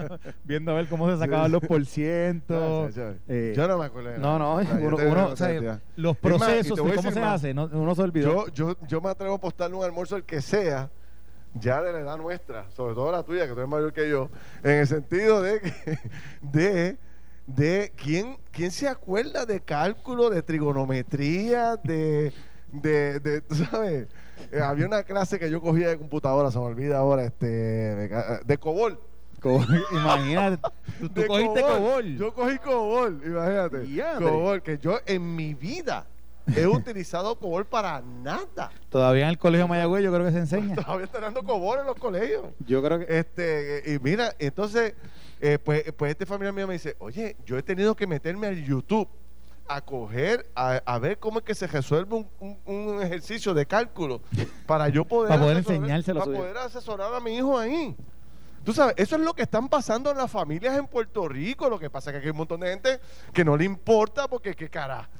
viendo 0.45 0.73
a 0.73 0.75
ver 0.75 0.88
cómo 0.88 1.11
se 1.11 1.19
sacaban 1.19 1.53
los 1.53 1.62
porcientos. 1.62 2.95
Eh, 3.29 3.53
yo 3.57 3.69
no 3.69 3.79
me 3.79 3.87
acuerdo. 3.87 4.19
no, 4.19 4.38
no, 4.38 4.57
uno, 4.57 5.27
o 5.29 5.37
sea, 5.37 5.81
los 5.97 6.17
procesos 6.17 6.77
de 6.77 6.95
cómo 6.95 7.11
se 7.11 7.21
hace, 7.21 7.53
uno 7.53 7.95
se 7.95 8.03
olvidó. 8.03 8.47
Yo, 8.47 8.53
yo, 8.53 8.77
yo 8.88 9.01
me 9.01 9.11
atrevo 9.11 9.35
a 9.35 9.37
apostarle 9.37 9.77
un 9.77 9.85
almuerzo 9.85 10.17
el 10.17 10.25
que 10.25 10.43
sea 10.43 10.91
ya 11.55 11.83
de 11.83 11.93
la 11.93 12.01
edad 12.01 12.17
nuestra, 12.17 12.69
sobre 12.71 12.95
todo 12.95 13.12
la 13.12 13.23
tuya, 13.23 13.47
que 13.47 13.53
tú 13.53 13.59
eres 13.59 13.69
mayor 13.69 13.93
que 13.93 14.09
yo, 14.09 14.31
en 14.62 14.71
el 14.71 14.87
sentido 14.87 15.43
de 15.43 15.61
que, 15.61 15.99
de 16.41 16.97
de 17.47 17.93
quién, 17.97 18.37
quién 18.51 18.71
se 18.71 18.89
acuerda 18.89 19.47
de 19.47 19.61
cálculo, 19.61 20.31
de 20.31 20.43
trigonometría, 20.43 21.77
de, 21.77 22.33
de, 22.71 23.41
tú 23.43 23.55
sabes, 23.55 24.09
eh, 24.51 24.61
había 24.61 24.87
una 24.87 25.03
clase 25.03 25.39
que 25.39 25.51
yo 25.51 25.61
cogía 25.61 25.89
de 25.89 25.99
computadora, 25.99 26.51
se 26.51 26.59
me 26.59 26.65
olvida 26.65 26.99
ahora, 26.99 27.25
este, 27.25 27.47
de, 27.47 28.59
COBOL. 28.59 28.99
imagínate, 29.91 30.63
tú, 31.15 31.27
cogiste 31.27 31.63
COBOL. 31.63 32.17
Yo 32.17 32.33
cogí 32.33 32.59
COBOL, 32.59 33.23
imagínate. 33.27 34.03
COBOL, 34.19 34.63
que 34.63 34.79
yo 34.79 34.99
en 35.05 35.35
mi 35.35 35.55
vida 35.55 36.07
he 36.57 36.67
utilizado 36.67 37.37
COBOL 37.37 37.67
para 37.67 38.01
nada. 38.01 38.71
Todavía 38.89 39.25
en 39.25 39.31
el 39.31 39.39
colegio 39.39 39.67
Mayagüez 39.67 40.05
yo 40.05 40.13
creo 40.13 40.25
que 40.27 40.33
se 40.33 40.39
enseña. 40.39 40.77
Todavía 40.77 41.07
están 41.07 41.23
dando 41.23 41.43
COBOL 41.43 41.81
en 41.81 41.87
los 41.87 41.97
colegios. 41.97 42.45
Yo 42.61 42.83
creo 42.83 43.01
que... 43.01 43.19
Este, 43.19 43.83
y 43.87 43.99
mira, 43.99 44.33
entonces 44.39 44.95
eh, 45.43 45.59
pues, 45.59 45.93
pues 45.97 46.13
este 46.13 46.25
familiar 46.25 46.55
mío 46.55 46.69
me 46.69 46.75
dice, 46.75 46.95
oye, 47.01 47.37
yo 47.45 47.59
he 47.59 47.65
tenido 47.65 47.97
que 47.97 48.07
meterme 48.07 48.47
al 48.47 48.65
YouTube 48.65 49.09
a 49.67 49.81
coger, 49.81 50.49
a, 50.55 50.99
ver 51.01 51.19
cómo 51.19 51.41
es 51.41 51.45
que 51.45 51.55
se 51.57 51.67
resuelve 51.67 52.25
un, 52.65 53.03
ejercicio 53.03 53.53
de 53.53 53.67
cálculo 53.67 54.23
para 54.67 54.89
yo 54.89 55.05
poder, 55.05 55.31
para 55.31 55.43
poder 55.43 55.57
enseñárselo 55.57 56.21
para 56.21 56.39
poder 56.39 56.59
asesorar 56.59 57.13
a 57.13 57.19
mi 57.19 57.37
hijo 57.37 57.59
ahí. 57.59 57.97
Tú 58.65 58.73
sabes, 58.73 58.95
eso 58.97 59.17
es 59.17 59.23
lo 59.23 59.35
que 59.35 59.43
están 59.43 59.69
pasando 59.69 60.13
en 60.13 60.17
las 60.17 60.31
familias 60.31 60.79
en 60.79 60.87
Puerto 60.87 61.27
Rico. 61.29 61.69
Lo 61.69 61.81
que 61.81 61.91
pasa 61.91 62.11
es 62.11 62.19
que 62.19 62.27
hay 62.27 62.31
un 62.31 62.37
montón 62.37 62.61
de 62.61 62.69
gente 62.69 63.01
que 63.33 63.45
no 63.45 63.57
le 63.57 63.65
importa 63.65 64.29
porque, 64.29 64.55
qué 64.55 64.71
cara, 64.71 65.11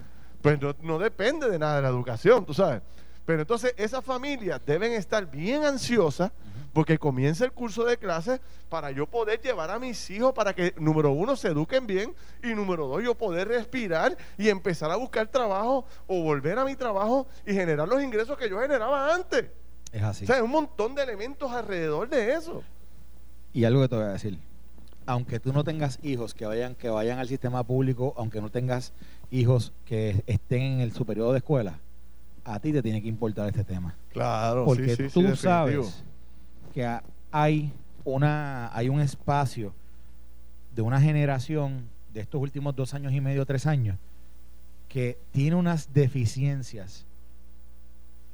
pues 0.41 0.61
no, 0.61 0.77
no 0.83 0.99
depende 1.01 1.51
de 1.51 1.59
nada 1.59 1.77
de 1.77 1.83
la 1.83 1.89
educación, 1.89 2.45
tú 2.45 2.55
sabes. 2.55 2.81
Pero 3.25 3.43
entonces 3.43 3.75
esas 3.77 4.05
familias 4.05 4.61
deben 4.67 4.93
estar 4.93 5.31
bien 5.31 5.65
ansiosas 5.65 6.33
porque 6.73 6.99
comienza 6.99 7.45
el 7.45 7.53
curso 7.53 7.85
de 7.85 7.99
clases 7.99 8.41
para 8.69 8.91
yo 8.91 9.07
poder 9.07 9.41
llevar 9.41 9.71
a 9.71 9.79
mis 9.79 10.11
hijos 10.11 10.33
para 10.33 10.55
que, 10.55 10.75
número 10.79 11.13
uno, 11.13 11.37
se 11.37 11.49
eduquen 11.49 11.87
bien 11.87 12.15
y 12.43 12.55
número 12.55 12.87
dos, 12.87 13.03
yo 13.03 13.15
poder 13.15 13.49
respirar 13.49 14.17
y 14.39 14.49
empezar 14.49 14.91
a 14.91 14.97
buscar 14.97 15.29
trabajo 15.29 15.85
o 16.07 16.23
volver 16.23 16.59
a 16.59 16.65
mi 16.65 16.75
trabajo 16.75 17.27
y 17.47 17.53
generar 17.53 17.87
los 17.89 18.03
ingresos 18.03 18.39
que 18.39 18.49
yo 18.49 18.59
generaba 18.61 19.15
antes. 19.15 19.47
Es 19.93 20.03
así. 20.03 20.25
O 20.25 20.27
sea, 20.27 20.37
hay 20.37 20.43
un 20.43 20.51
montón 20.51 20.95
de 20.95 21.03
elementos 21.03 21.51
alrededor 21.53 22.09
de 22.09 22.33
eso. 22.33 22.63
Y 23.53 23.65
algo 23.65 23.83
que 23.83 23.89
te 23.89 23.97
voy 23.97 24.05
a 24.07 24.09
decir. 24.09 24.39
Aunque 25.05 25.41
tú 25.41 25.53
no 25.53 25.65
tengas 25.65 25.99
hijos 26.03 26.33
que 26.33 26.47
vayan, 26.47 26.75
que 26.75 26.89
vayan 26.89 27.19
al 27.19 27.29
sistema 27.29 27.65
público, 27.65 28.15
aunque 28.17 28.41
no 28.41 28.51
tengas 28.51 28.93
hijos 29.31 29.73
que 29.85 30.23
estén 30.27 30.63
en 30.63 30.81
el 30.81 30.93
superior 30.93 31.33
de 31.33 31.39
escuela, 31.39 31.81
a 32.45 32.59
ti 32.59 32.73
te 32.73 32.83
tiene 32.83 33.01
que 33.01 33.09
importar 33.09 33.49
este 33.49 33.65
tema. 33.65 33.95
Claro, 34.13 34.65
porque 34.65 34.97
sí, 34.97 35.09
tú 35.13 35.37
sabes 35.37 36.05
que 36.75 36.99
hay, 37.31 37.73
una, 38.05 38.75
hay 38.75 38.89
un 38.89 39.01
espacio 39.01 39.73
de 40.75 40.83
una 40.83 41.01
generación 41.01 41.89
de 42.13 42.21
estos 42.21 42.41
últimos 42.41 42.75
dos 42.75 42.95
años 42.95 43.13
y 43.13 43.21
medio, 43.21 43.45
tres 43.47 43.67
años, 43.67 43.99
que 44.89 45.19
tiene 45.31 45.57
unas 45.57 45.93
deficiencias 45.93 47.07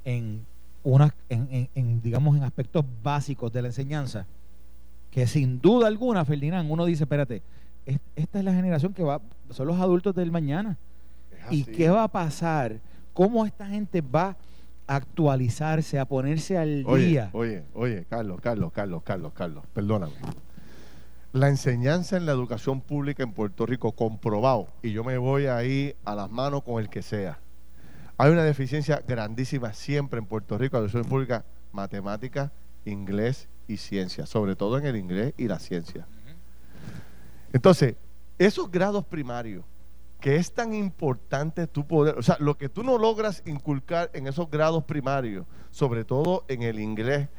en, 0.05 0.45
unas, 0.83 1.13
en, 1.29 2.01
digamos, 2.01 2.35
en 2.35 2.43
aspectos 2.43 2.85
básicos 3.03 3.51
de 3.51 3.61
la 3.61 3.67
enseñanza, 3.69 4.25
que 5.11 5.27
sin 5.27 5.59
duda 5.59 5.87
alguna, 5.87 6.25
Ferdinand, 6.25 6.69
uno 6.69 6.85
dice, 6.85 7.03
espérate, 7.03 7.41
esta 8.15 8.39
es 8.39 8.45
la 8.45 8.53
generación 8.53 8.93
que 8.93 9.03
va, 9.03 9.21
son 9.49 9.67
los 9.67 9.79
adultos 9.79 10.15
del 10.15 10.31
mañana. 10.31 10.77
¿Y 11.49 11.63
qué 11.63 11.89
va 11.89 12.03
a 12.03 12.07
pasar? 12.07 12.79
¿Cómo 13.19 13.45
esta 13.45 13.67
gente 13.67 13.99
va 13.99 14.37
actualizarse, 14.87 15.99
a 15.99 16.05
ponerse 16.05 16.57
al 16.57 16.85
día. 16.85 17.31
Oye, 17.33 17.65
oye, 17.73 18.05
Carlos, 18.09 18.39
Carlos, 18.39 18.71
Carlos, 18.71 19.03
Carlos, 19.03 19.33
Carlos, 19.33 19.63
perdóname. 19.73 20.13
La 21.33 21.49
enseñanza 21.49 22.15
en 22.15 22.25
la 22.25 22.31
educación 22.31 22.79
pública 22.79 23.23
en 23.23 23.33
Puerto 23.33 23.65
Rico, 23.65 23.91
comprobado, 23.91 24.69
y 24.81 24.93
yo 24.93 25.03
me 25.03 25.17
voy 25.17 25.47
ahí 25.47 25.95
a 26.05 26.15
las 26.15 26.31
manos 26.31 26.63
con 26.63 26.81
el 26.81 26.89
que 26.89 27.01
sea. 27.01 27.39
Hay 28.17 28.31
una 28.31 28.45
deficiencia 28.45 29.03
grandísima 29.05 29.73
siempre 29.73 30.19
en 30.19 30.25
Puerto 30.25 30.57
Rico, 30.57 30.77
la 30.77 30.85
educación 30.85 31.09
pública, 31.09 31.43
matemática, 31.73 32.53
inglés 32.85 33.49
y 33.67 33.75
ciencia, 33.75 34.27
sobre 34.27 34.55
todo 34.55 34.77
en 34.77 34.85
el 34.85 34.95
inglés 34.95 35.33
y 35.35 35.49
la 35.49 35.59
ciencia. 35.59 36.07
Entonces, 37.51 37.95
esos 38.37 38.71
grados 38.71 39.03
primarios 39.03 39.65
que 40.19 40.35
es 40.35 40.53
tan 40.53 40.73
importante 40.73 41.67
tu 41.67 41.87
poder, 41.87 42.17
o 42.17 42.21
sea, 42.21 42.37
lo 42.39 42.57
que 42.57 42.69
tú 42.69 42.83
no 42.83 42.97
logras 42.97 43.41
inculcar 43.45 44.09
en 44.13 44.27
esos 44.27 44.49
grados 44.49 44.83
primarios, 44.83 45.45
sobre 45.71 46.03
todo 46.03 46.43
en 46.47 46.61
el 46.61 46.79
inglés 46.79 47.29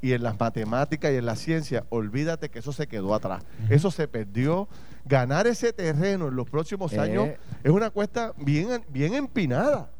y 0.00 0.12
en 0.12 0.22
las 0.22 0.38
matemáticas 0.40 1.12
y 1.12 1.16
en 1.16 1.26
la 1.26 1.36
ciencia, 1.36 1.84
olvídate 1.90 2.48
que 2.48 2.60
eso 2.60 2.72
se 2.72 2.86
quedó 2.86 3.14
atrás. 3.14 3.44
Eso 3.68 3.90
se 3.90 4.08
perdió. 4.08 4.68
Ganar 5.04 5.46
ese 5.46 5.72
terreno 5.72 6.28
en 6.28 6.36
los 6.36 6.48
próximos 6.48 6.92
eh. 6.92 7.00
años 7.00 7.28
es 7.62 7.70
una 7.70 7.90
cuesta 7.90 8.32
bien, 8.38 8.84
bien 8.88 9.14
empinada. 9.14 9.90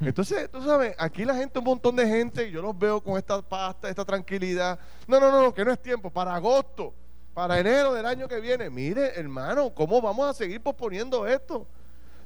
Entonces, 0.00 0.50
tú 0.50 0.62
sabes, 0.62 0.94
aquí 0.98 1.24
la 1.24 1.34
gente, 1.34 1.58
un 1.58 1.64
montón 1.64 1.96
de 1.96 2.06
gente, 2.06 2.48
y 2.48 2.52
yo 2.52 2.60
los 2.60 2.78
veo 2.78 3.00
con 3.00 3.16
esta 3.16 3.40
pasta, 3.40 3.88
esta 3.88 4.04
tranquilidad. 4.04 4.78
No, 5.06 5.18
no, 5.18 5.30
no, 5.30 5.54
que 5.54 5.64
no 5.64 5.72
es 5.72 5.80
tiempo, 5.80 6.10
para 6.10 6.34
agosto, 6.34 6.92
para 7.36 7.60
enero 7.60 7.92
del 7.92 8.06
año 8.06 8.26
que 8.28 8.40
viene. 8.40 8.70
Mire, 8.70 9.12
hermano, 9.14 9.68
¿cómo 9.74 10.00
vamos 10.00 10.26
a 10.26 10.32
seguir 10.32 10.58
posponiendo 10.58 11.26
esto? 11.26 11.66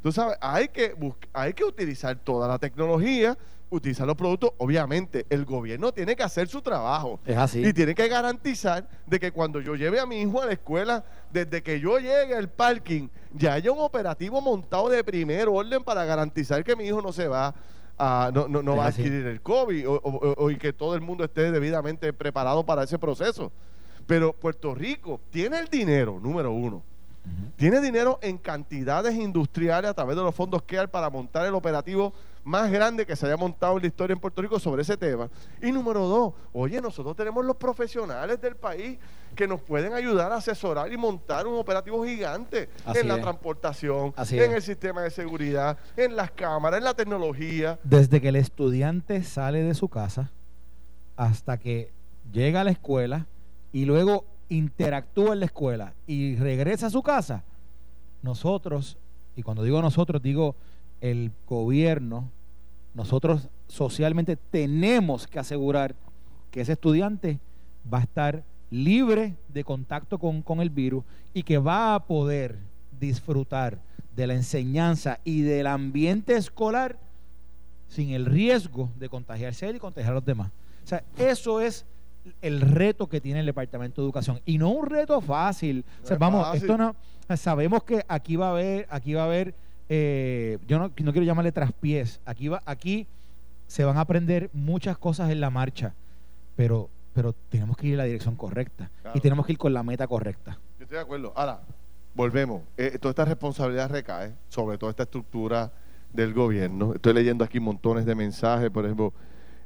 Tú 0.04 0.12
sabes, 0.12 0.38
hay 0.40 0.68
que, 0.68 0.94
hay 1.32 1.52
que 1.52 1.64
utilizar 1.64 2.16
toda 2.16 2.46
la 2.46 2.60
tecnología, 2.60 3.36
utilizar 3.70 4.06
los 4.06 4.14
productos. 4.14 4.52
Obviamente, 4.58 5.26
el 5.28 5.44
gobierno 5.44 5.90
tiene 5.90 6.14
que 6.14 6.22
hacer 6.22 6.46
su 6.46 6.62
trabajo. 6.62 7.18
Es 7.26 7.36
así. 7.36 7.66
Y 7.66 7.72
tiene 7.72 7.92
que 7.92 8.06
garantizar 8.06 8.88
de 9.04 9.18
que 9.18 9.32
cuando 9.32 9.60
yo 9.60 9.74
lleve 9.74 9.98
a 9.98 10.06
mi 10.06 10.22
hijo 10.22 10.42
a 10.42 10.46
la 10.46 10.52
escuela, 10.52 11.04
desde 11.32 11.60
que 11.60 11.80
yo 11.80 11.98
llegue 11.98 12.36
al 12.36 12.48
parking, 12.48 13.08
ya 13.32 13.54
haya 13.54 13.72
un 13.72 13.80
operativo 13.80 14.40
montado 14.40 14.88
de 14.90 15.02
primer 15.02 15.48
orden 15.48 15.82
para 15.82 16.04
garantizar 16.04 16.62
que 16.62 16.76
mi 16.76 16.84
hijo 16.84 17.02
no 17.02 17.12
se 17.12 17.26
va 17.26 17.52
a, 17.98 18.30
no, 18.32 18.46
no, 18.46 18.76
va 18.76 18.84
a 18.84 18.88
adquirir 18.90 19.26
el 19.26 19.42
COVID 19.42 19.86
o, 19.88 20.50
y 20.52 20.56
que 20.56 20.72
todo 20.72 20.94
el 20.94 21.00
mundo 21.00 21.24
esté 21.24 21.50
debidamente 21.50 22.12
preparado 22.12 22.64
para 22.64 22.84
ese 22.84 22.96
proceso. 22.96 23.50
Pero 24.06 24.32
Puerto 24.32 24.74
Rico 24.74 25.20
tiene 25.30 25.58
el 25.58 25.68
dinero, 25.68 26.18
número 26.20 26.52
uno 26.52 26.82
tiene 27.56 27.80
dinero 27.80 28.18
en 28.22 28.38
cantidades 28.38 29.14
industriales 29.14 29.90
a 29.90 29.94
través 29.94 30.16
de 30.16 30.22
los 30.22 30.34
fondos 30.34 30.62
hay 30.66 30.86
para 30.86 31.10
montar 31.10 31.46
el 31.46 31.54
operativo 31.54 32.12
más 32.42 32.70
grande 32.70 33.04
que 33.04 33.14
se 33.14 33.26
haya 33.26 33.36
montado 33.36 33.76
en 33.76 33.82
la 33.82 33.88
historia 33.88 34.14
en 34.14 34.20
Puerto 34.20 34.40
Rico 34.40 34.58
sobre 34.58 34.80
ese 34.80 34.96
tema. 34.96 35.28
Y 35.62 35.70
número 35.70 36.06
dos, 36.08 36.32
oye, 36.54 36.80
nosotros 36.80 37.14
tenemos 37.14 37.44
los 37.44 37.56
profesionales 37.56 38.40
del 38.40 38.56
país 38.56 38.98
que 39.36 39.46
nos 39.46 39.60
pueden 39.60 39.92
ayudar 39.92 40.32
a 40.32 40.36
asesorar 40.36 40.90
y 40.90 40.96
montar 40.96 41.46
un 41.46 41.58
operativo 41.58 42.02
gigante 42.04 42.70
en 42.94 43.08
la 43.08 43.20
transportación, 43.20 44.14
en 44.30 44.52
el 44.52 44.62
sistema 44.62 45.02
de 45.02 45.10
seguridad, 45.10 45.76
en 45.98 46.16
las 46.16 46.30
cámaras, 46.30 46.78
en 46.78 46.84
la 46.84 46.94
tecnología. 46.94 47.78
Desde 47.84 48.22
que 48.22 48.28
el 48.28 48.36
estudiante 48.36 49.22
sale 49.22 49.62
de 49.62 49.74
su 49.74 49.88
casa 49.88 50.32
hasta 51.16 51.58
que 51.58 51.92
llega 52.32 52.62
a 52.62 52.64
la 52.64 52.70
escuela 52.70 53.26
y 53.72 53.84
luego 53.84 54.24
interactúa 54.48 55.32
en 55.32 55.40
la 55.40 55.46
escuela 55.46 55.94
y 56.06 56.36
regresa 56.36 56.86
a 56.86 56.90
su 56.90 57.02
casa, 57.02 57.44
nosotros, 58.22 58.98
y 59.36 59.42
cuando 59.42 59.62
digo 59.62 59.80
nosotros, 59.80 60.22
digo 60.22 60.56
el 61.00 61.30
gobierno, 61.46 62.30
nosotros 62.94 63.48
socialmente 63.68 64.36
tenemos 64.36 65.26
que 65.26 65.38
asegurar 65.38 65.94
que 66.50 66.60
ese 66.60 66.72
estudiante 66.72 67.38
va 67.92 67.98
a 67.98 68.02
estar 68.02 68.44
libre 68.70 69.36
de 69.48 69.64
contacto 69.64 70.18
con, 70.18 70.42
con 70.42 70.60
el 70.60 70.70
virus 70.70 71.04
y 71.32 71.42
que 71.42 71.58
va 71.58 71.94
a 71.94 72.04
poder 72.06 72.58
disfrutar 72.98 73.78
de 74.14 74.26
la 74.26 74.34
enseñanza 74.34 75.20
y 75.24 75.42
del 75.42 75.66
ambiente 75.66 76.36
escolar 76.36 76.98
sin 77.88 78.10
el 78.10 78.26
riesgo 78.26 78.90
de 78.98 79.08
contagiarse 79.08 79.68
él 79.68 79.76
y 79.76 79.80
contagiar 79.80 80.12
a 80.12 80.16
los 80.16 80.24
demás. 80.24 80.50
O 80.84 80.86
sea, 80.86 81.02
eso 81.16 81.60
es 81.60 81.84
el 82.42 82.60
reto 82.60 83.08
que 83.08 83.20
tiene 83.20 83.40
el 83.40 83.46
Departamento 83.46 84.00
de 84.00 84.06
Educación 84.06 84.40
y 84.44 84.58
no 84.58 84.70
un 84.70 84.86
reto 84.86 85.20
fácil. 85.20 85.84
vamos, 86.18 86.54
esto 86.54 86.76
no 86.76 86.94
sabemos 87.36 87.84
que 87.84 88.04
aquí 88.08 88.36
va 88.36 88.48
a 88.48 88.50
haber 88.50 88.86
aquí 88.90 89.14
va 89.14 89.22
a 89.22 89.26
haber 89.26 89.54
eh, 89.88 90.58
yo 90.68 90.78
no, 90.78 90.84
no, 90.84 91.12
quiero 91.12 91.22
llamarle 91.22 91.52
traspiés. 91.52 92.20
Aquí 92.24 92.48
va 92.48 92.62
aquí 92.64 93.06
se 93.66 93.84
van 93.84 93.96
a 93.96 94.00
aprender 94.00 94.50
muchas 94.52 94.98
cosas 94.98 95.30
en 95.30 95.40
la 95.40 95.50
marcha, 95.50 95.94
pero 96.56 96.88
pero 97.12 97.34
tenemos 97.48 97.76
que 97.76 97.88
ir 97.88 97.92
en 97.94 97.98
la 97.98 98.04
dirección 98.04 98.36
correcta 98.36 98.90
y 99.14 99.20
tenemos 99.20 99.44
que 99.44 99.52
ir 99.52 99.58
con 99.58 99.74
la 99.74 99.82
meta 99.82 100.06
correcta. 100.06 100.58
Yo 100.78 100.84
estoy 100.84 100.96
de 100.96 101.02
acuerdo. 101.02 101.32
Ahora, 101.34 101.60
volvemos. 102.14 102.62
Eh, 102.76 102.98
toda 103.00 103.10
esta 103.10 103.24
responsabilidad 103.24 103.90
recae 103.90 104.32
sobre 104.48 104.78
toda 104.78 104.90
esta 104.90 105.02
estructura 105.02 105.72
del 106.12 106.34
gobierno. 106.34 106.94
Estoy 106.94 107.14
leyendo 107.14 107.44
aquí 107.44 107.60
montones 107.60 108.06
de 108.06 108.14
mensajes, 108.14 108.70
por 108.70 108.84
ejemplo, 108.84 109.12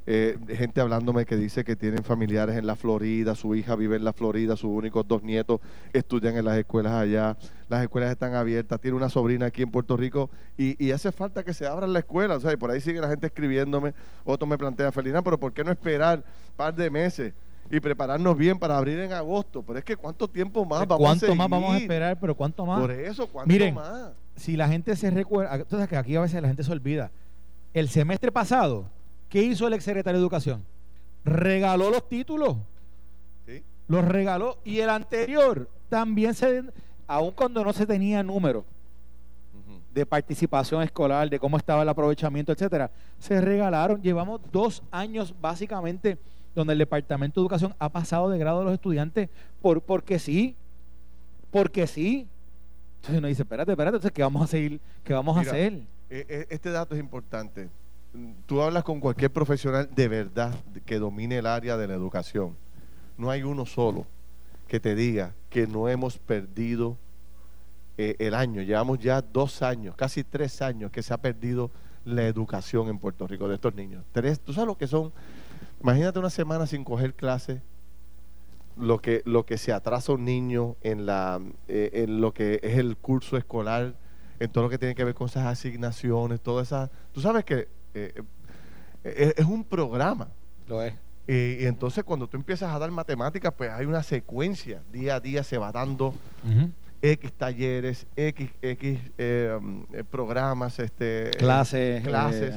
eh, 0.07 0.37
gente 0.49 0.81
hablándome 0.81 1.25
que 1.25 1.35
dice 1.35 1.63
que 1.63 1.75
tienen 1.75 2.03
familiares 2.03 2.57
en 2.57 2.67
la 2.67 2.75
Florida, 2.75 3.33
su 3.33 3.55
hija 3.55 3.75
vive 3.75 3.95
en 3.95 4.03
la 4.03 4.13
Florida, 4.13 4.55
sus 4.55 4.69
únicos 4.69 5.07
dos 5.07 5.23
nietos 5.23 5.61
estudian 5.93 6.37
en 6.37 6.45
las 6.45 6.57
escuelas 6.57 6.93
allá, 6.93 7.37
las 7.69 7.81
escuelas 7.81 8.11
están 8.11 8.35
abiertas, 8.35 8.79
tiene 8.79 8.97
una 8.97 9.09
sobrina 9.09 9.47
aquí 9.47 9.63
en 9.63 9.71
Puerto 9.71 9.97
Rico 9.97 10.29
y, 10.57 10.91
hace 10.91 11.11
falta 11.11 11.43
que 11.43 11.53
se 11.53 11.65
abra 11.65 11.87
la 11.87 11.99
escuela, 11.99 12.35
o 12.35 12.39
sea, 12.39 12.53
y 12.53 12.55
por 12.55 12.69
ahí 12.69 12.79
sigue 12.81 13.01
la 13.01 13.09
gente 13.09 13.27
escribiéndome, 13.27 13.93
otro 14.23 14.45
me 14.45 14.57
plantea, 14.57 14.91
Felina, 14.91 15.23
pero 15.23 15.39
¿por 15.39 15.51
qué 15.53 15.63
no 15.63 15.71
esperar 15.71 16.19
un 16.19 16.55
par 16.55 16.75
de 16.75 16.89
meses? 16.89 17.33
y 17.71 17.79
prepararnos 17.79 18.37
bien 18.37 18.59
para 18.59 18.77
abrir 18.77 18.99
en 18.99 19.11
agosto. 19.11 19.63
Pero 19.63 19.79
es 19.79 19.83
que 19.83 19.97
¿cuánto 19.97 20.27
tiempo 20.27 20.63
más 20.65 20.87
vamos 20.87 20.93
a 20.93 20.97
¿Cuánto 20.97 21.33
más 21.33 21.49
vamos 21.49 21.73
a 21.73 21.77
esperar? 21.79 22.19
Pero 22.19 22.35
¿cuánto 22.35 22.63
más? 22.63 22.79
Por 22.79 22.91
eso, 22.91 23.25
¿cuánto 23.25 23.51
Miren, 23.51 23.73
más? 23.73 24.11
Si 24.35 24.55
la 24.55 24.67
gente 24.67 24.95
se 24.95 25.09
recuerda, 25.09 25.55
entonces 25.55 25.89
que 25.89 25.97
aquí 25.97 26.15
a 26.15 26.21
veces 26.21 26.39
la 26.43 26.47
gente 26.47 26.63
se 26.63 26.71
olvida. 26.71 27.09
El 27.73 27.89
semestre 27.89 28.31
pasado, 28.31 28.85
¿qué 29.35 29.43
hizo 29.43 29.67
el 29.67 29.73
exsecretario 29.73 30.17
de 30.17 30.23
Educación? 30.23 30.63
Regaló 31.25 31.89
los 31.89 32.07
títulos. 32.07 32.55
¿Sí? 33.45 33.61
Los 33.89 34.05
regaló. 34.05 34.59
Y 34.63 34.79
el 34.79 34.89
anterior 34.89 35.69
también 35.89 36.33
se, 36.33 36.63
aun 37.05 37.31
cuando 37.31 37.61
no 37.61 37.73
se 37.73 37.85
tenía 37.85 38.23
número 38.23 38.63
de 39.93 40.05
participación 40.05 40.83
escolar, 40.83 41.29
de 41.29 41.37
cómo 41.37 41.57
estaba 41.57 41.81
el 41.81 41.89
aprovechamiento, 41.89 42.53
etcétera, 42.53 42.89
se 43.19 43.41
regalaron. 43.41 44.01
Llevamos 44.01 44.39
dos 44.53 44.81
años 44.89 45.35
básicamente 45.41 46.17
donde 46.53 46.71
el 46.71 46.79
Departamento 46.79 47.41
de 47.41 47.43
Educación 47.43 47.75
ha 47.77 47.89
pasado 47.89 48.29
de 48.29 48.37
grado 48.37 48.61
a 48.61 48.63
los 48.63 48.73
estudiantes 48.73 49.27
por, 49.61 49.81
porque 49.81 50.17
sí, 50.17 50.55
porque 51.51 51.87
sí. 51.87 52.25
Entonces 53.01 53.19
uno 53.19 53.27
dice, 53.27 53.41
espérate, 53.41 53.69
espérate, 53.69 53.97
entonces, 53.97 54.13
¿qué 54.13 54.21
vamos 54.21 54.43
a 54.43 54.47
seguir? 54.47 54.79
¿Qué 55.03 55.13
vamos 55.13 55.35
a 55.35 55.41
hacer? 55.41 55.73
Eh, 56.09 56.25
eh, 56.29 56.47
este 56.49 56.71
dato 56.71 56.95
es 56.95 57.01
importante. 57.01 57.69
Tú 58.45 58.61
hablas 58.61 58.83
con 58.83 58.99
cualquier 58.99 59.31
profesional 59.31 59.89
de 59.93 60.07
verdad 60.07 60.53
que 60.85 60.99
domine 60.99 61.39
el 61.39 61.47
área 61.47 61.77
de 61.77 61.87
la 61.87 61.93
educación. 61.93 62.55
No 63.17 63.29
hay 63.29 63.43
uno 63.43 63.65
solo 63.65 64.05
que 64.67 64.79
te 64.79 64.95
diga 64.95 65.33
que 65.49 65.67
no 65.67 65.89
hemos 65.89 66.17
perdido 66.17 66.97
eh, 67.97 68.15
el 68.19 68.33
año. 68.33 68.61
Llevamos 68.61 68.99
ya 68.99 69.21
dos 69.21 69.61
años, 69.61 69.95
casi 69.95 70.23
tres 70.23 70.61
años 70.61 70.91
que 70.91 71.03
se 71.03 71.13
ha 71.13 71.17
perdido 71.17 71.71
la 72.03 72.27
educación 72.27 72.89
en 72.89 72.99
Puerto 72.99 73.27
Rico 73.27 73.47
de 73.47 73.55
estos 73.55 73.73
niños. 73.73 74.03
Tres, 74.11 74.39
¿Tú 74.39 74.53
sabes 74.53 74.67
lo 74.67 74.77
que 74.77 74.87
son 74.87 75.11
Imagínate 75.81 76.17
una 76.17 76.31
semana 76.31 76.65
sin 76.65 76.83
coger 76.83 77.13
clase, 77.13 77.61
lo 78.75 78.99
que, 78.99 79.21
lo 79.25 79.45
que 79.45 79.59
se 79.59 79.71
atrasa 79.71 80.13
un 80.13 80.25
niño 80.25 80.77
en, 80.81 81.05
la, 81.05 81.39
eh, 81.67 81.91
en 81.93 82.21
lo 82.21 82.33
que 82.33 82.59
es 82.63 82.79
el 82.79 82.97
curso 82.97 83.37
escolar, 83.37 83.93
en 84.39 84.51
todo 84.51 84.63
lo 84.63 84.69
que 84.71 84.77
tiene 84.77 84.95
que 84.95 85.03
ver 85.03 85.13
con 85.13 85.27
esas 85.27 85.45
asignaciones, 85.45 86.41
todo 86.41 86.59
esa... 86.59 86.89
Tú 87.13 87.21
sabes 87.21 87.45
que 87.45 87.67
eh, 87.95 88.23
eh, 89.03 89.33
es 89.37 89.45
un 89.45 89.63
programa. 89.63 90.29
Lo 90.67 90.81
es. 90.81 90.93
Y, 91.27 91.65
entonces 91.65 92.03
cuando 92.03 92.27
tú 92.27 92.37
empiezas 92.37 92.71
a 92.71 92.77
dar 92.77 92.91
matemáticas, 92.91 93.53
pues 93.57 93.71
hay 93.71 93.85
una 93.85 94.03
secuencia. 94.03 94.83
Día 94.91 95.15
a 95.15 95.19
día 95.19 95.43
se 95.43 95.57
va 95.57 95.71
dando 95.71 96.13
X 97.01 97.33
talleres, 97.33 98.05
X, 98.15 98.51
X 98.61 98.99
programas, 100.11 100.77
este, 100.79 101.31
clases. 101.37 102.03
clases 102.03 102.55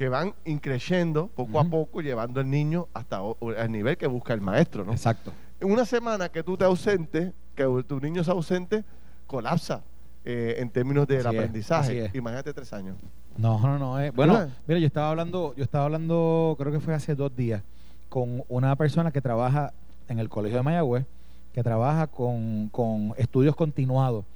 que 0.00 0.08
van 0.08 0.34
increciendo 0.46 1.28
poco 1.28 1.60
a 1.60 1.64
poco, 1.64 2.00
llevando 2.00 2.40
al 2.40 2.48
niño 2.48 2.88
hasta 2.94 3.20
el 3.58 3.70
nivel 3.70 3.98
que 3.98 4.06
busca 4.06 4.32
el 4.32 4.40
maestro, 4.40 4.82
¿no? 4.82 4.92
Exacto. 4.92 5.30
En 5.60 5.70
una 5.70 5.84
semana 5.84 6.30
que 6.30 6.42
tú 6.42 6.56
te 6.56 6.64
ausentes, 6.64 7.34
que 7.54 7.64
tu 7.86 8.00
niño 8.00 8.24
se 8.24 8.30
ausente, 8.30 8.82
colapsa 9.26 9.82
eh, 10.24 10.56
en 10.56 10.70
términos 10.70 11.06
del 11.06 11.26
aprendizaje. 11.26 12.10
Imagínate 12.14 12.54
tres 12.54 12.72
años. 12.72 12.96
No, 13.40 13.58
no, 13.58 13.78
no. 13.78 13.98
Eh. 14.00 14.10
Bueno, 14.10 14.48
mira, 14.66 14.78
yo 14.78 14.86
estaba 14.86 15.10
hablando, 15.10 15.54
yo 15.56 15.64
estaba 15.64 15.86
hablando, 15.86 16.54
creo 16.58 16.70
que 16.70 16.80
fue 16.80 16.92
hace 16.94 17.14
dos 17.14 17.34
días, 17.34 17.62
con 18.10 18.44
una 18.48 18.76
persona 18.76 19.12
que 19.12 19.22
trabaja 19.22 19.72
en 20.08 20.18
el 20.18 20.28
Colegio 20.28 20.58
de 20.58 20.62
Mayagüez, 20.62 21.06
que 21.54 21.62
trabaja 21.62 22.06
con, 22.06 22.70
estudios 23.16 23.56
continuados, 23.56 24.26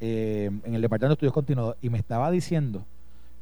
eh, 0.00 0.50
en 0.64 0.74
el 0.74 0.80
Departamento 0.80 1.08
de 1.08 1.14
Estudios 1.14 1.34
Continuados, 1.34 1.76
y 1.82 1.90
me 1.90 1.98
estaba 1.98 2.30
diciendo 2.30 2.84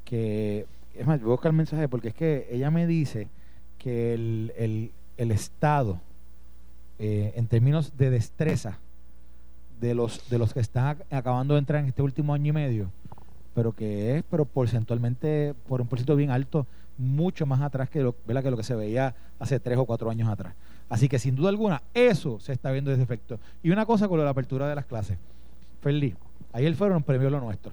que 0.06 0.66
es 0.94 1.06
más, 1.06 1.20
voy 1.20 1.28
a 1.28 1.32
buscar 1.32 1.50
el 1.50 1.56
mensaje 1.56 1.86
porque 1.88 2.08
es 2.08 2.14
que 2.14 2.48
ella 2.50 2.70
me 2.70 2.86
dice 2.86 3.28
que 3.78 4.14
el, 4.14 4.92
Estado, 5.18 6.00
eh, 6.98 7.34
en 7.36 7.46
términos 7.46 7.96
de 7.98 8.08
destreza 8.08 8.78
de 9.80 9.94
los, 9.94 10.30
de 10.30 10.38
los 10.38 10.54
que 10.54 10.60
están 10.60 10.96
acabando 11.10 11.54
de 11.54 11.60
entrar 11.60 11.82
en 11.82 11.88
este 11.88 12.00
último 12.00 12.32
año 12.32 12.48
y 12.48 12.52
medio, 12.52 12.90
pero 13.54 13.72
que 13.72 14.16
es 14.16 14.24
pero 14.30 14.44
porcentualmente, 14.44 15.54
por 15.68 15.80
un 15.80 15.86
porcentaje 15.86 16.16
bien 16.16 16.30
alto, 16.30 16.66
mucho 16.98 17.46
más 17.46 17.60
atrás 17.60 17.88
que 17.88 18.00
lo, 18.00 18.14
que 18.14 18.50
lo 18.50 18.56
que 18.56 18.62
se 18.62 18.74
veía 18.74 19.14
hace 19.38 19.58
tres 19.60 19.78
o 19.78 19.86
cuatro 19.86 20.10
años 20.10 20.28
atrás. 20.28 20.54
Así 20.88 21.08
que 21.08 21.18
sin 21.18 21.36
duda 21.36 21.48
alguna, 21.48 21.82
eso 21.94 22.40
se 22.40 22.52
está 22.52 22.70
viendo 22.72 22.90
desde 22.90 23.02
efecto. 23.02 23.38
Y 23.62 23.70
una 23.70 23.86
cosa 23.86 24.08
con 24.08 24.22
la 24.22 24.28
apertura 24.28 24.68
de 24.68 24.74
las 24.74 24.86
clases. 24.86 25.18
Feliz, 25.80 26.14
ayer 26.52 26.74
fueron 26.74 27.02
premios 27.02 27.32
lo 27.32 27.40
nuestro 27.40 27.72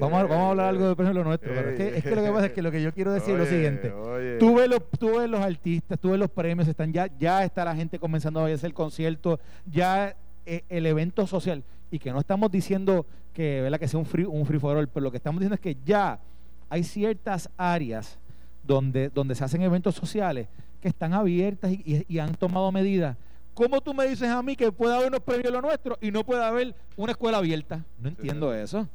vamos, 0.00 0.30
a, 0.30 0.48
hablar 0.50 0.68
algo 0.68 0.94
de 0.94 1.14
lo 1.14 1.24
nuestro. 1.24 1.52
es, 1.52 2.02
que, 2.02 2.14
lo 2.14 2.22
que 2.22 2.30
pasa 2.30 2.46
es 2.46 2.52
que 2.52 2.62
lo 2.62 2.70
que 2.70 2.82
yo 2.82 2.92
quiero 2.92 3.12
decir 3.12 3.34
es 3.34 3.40
lo 3.40 3.46
siguiente. 3.50 3.92
Tú 4.38 4.56
ves, 4.56 4.68
los, 4.68 4.80
tú 4.98 5.18
ves 5.18 5.28
los 5.28 5.40
artistas, 5.40 5.98
tú 5.98 6.10
ves 6.10 6.18
los 6.18 6.30
premios, 6.30 6.68
están 6.68 6.92
ya, 6.92 7.08
ya 7.18 7.44
está 7.44 7.64
la 7.64 7.74
gente 7.74 7.98
comenzando 7.98 8.40
a 8.40 8.46
hacer 8.46 8.72
conciertos, 8.72 9.40
ya 9.66 10.16
eh, 10.46 10.62
el 10.68 10.86
evento 10.86 11.26
social. 11.26 11.62
Y 11.90 11.98
que 11.98 12.12
no 12.12 12.20
estamos 12.20 12.50
diciendo 12.50 13.06
que, 13.32 13.62
¿verdad? 13.62 13.78
que 13.78 13.88
sea 13.88 13.98
un 13.98 14.06
free, 14.06 14.24
un 14.24 14.44
free 14.44 14.58
for 14.58 14.76
all, 14.76 14.88
pero 14.88 15.04
lo 15.04 15.10
que 15.10 15.16
estamos 15.16 15.40
diciendo 15.40 15.54
es 15.54 15.60
que 15.60 15.76
ya 15.84 16.18
hay 16.68 16.84
ciertas 16.84 17.48
áreas 17.56 18.18
donde, 18.62 19.08
donde 19.08 19.34
se 19.34 19.44
hacen 19.44 19.62
eventos 19.62 19.94
sociales 19.94 20.48
que 20.80 20.88
están 20.88 21.12
abiertas 21.12 21.72
y 21.72 22.18
han 22.18 22.34
tomado 22.34 22.70
medidas 22.70 23.16
¿Cómo 23.58 23.80
tú 23.80 23.92
me 23.92 24.06
dices 24.06 24.28
a 24.28 24.40
mí 24.40 24.54
que 24.54 24.70
puede 24.70 24.94
haber 24.94 25.08
unos 25.08 25.18
premios 25.18 25.52
lo 25.52 25.60
nuestro 25.60 25.98
y 26.00 26.12
no 26.12 26.22
puede 26.22 26.44
haber 26.44 26.76
una 26.96 27.10
escuela 27.10 27.38
abierta? 27.38 27.84
No 27.98 28.08
entiendo 28.08 28.54
eso. 28.54 28.86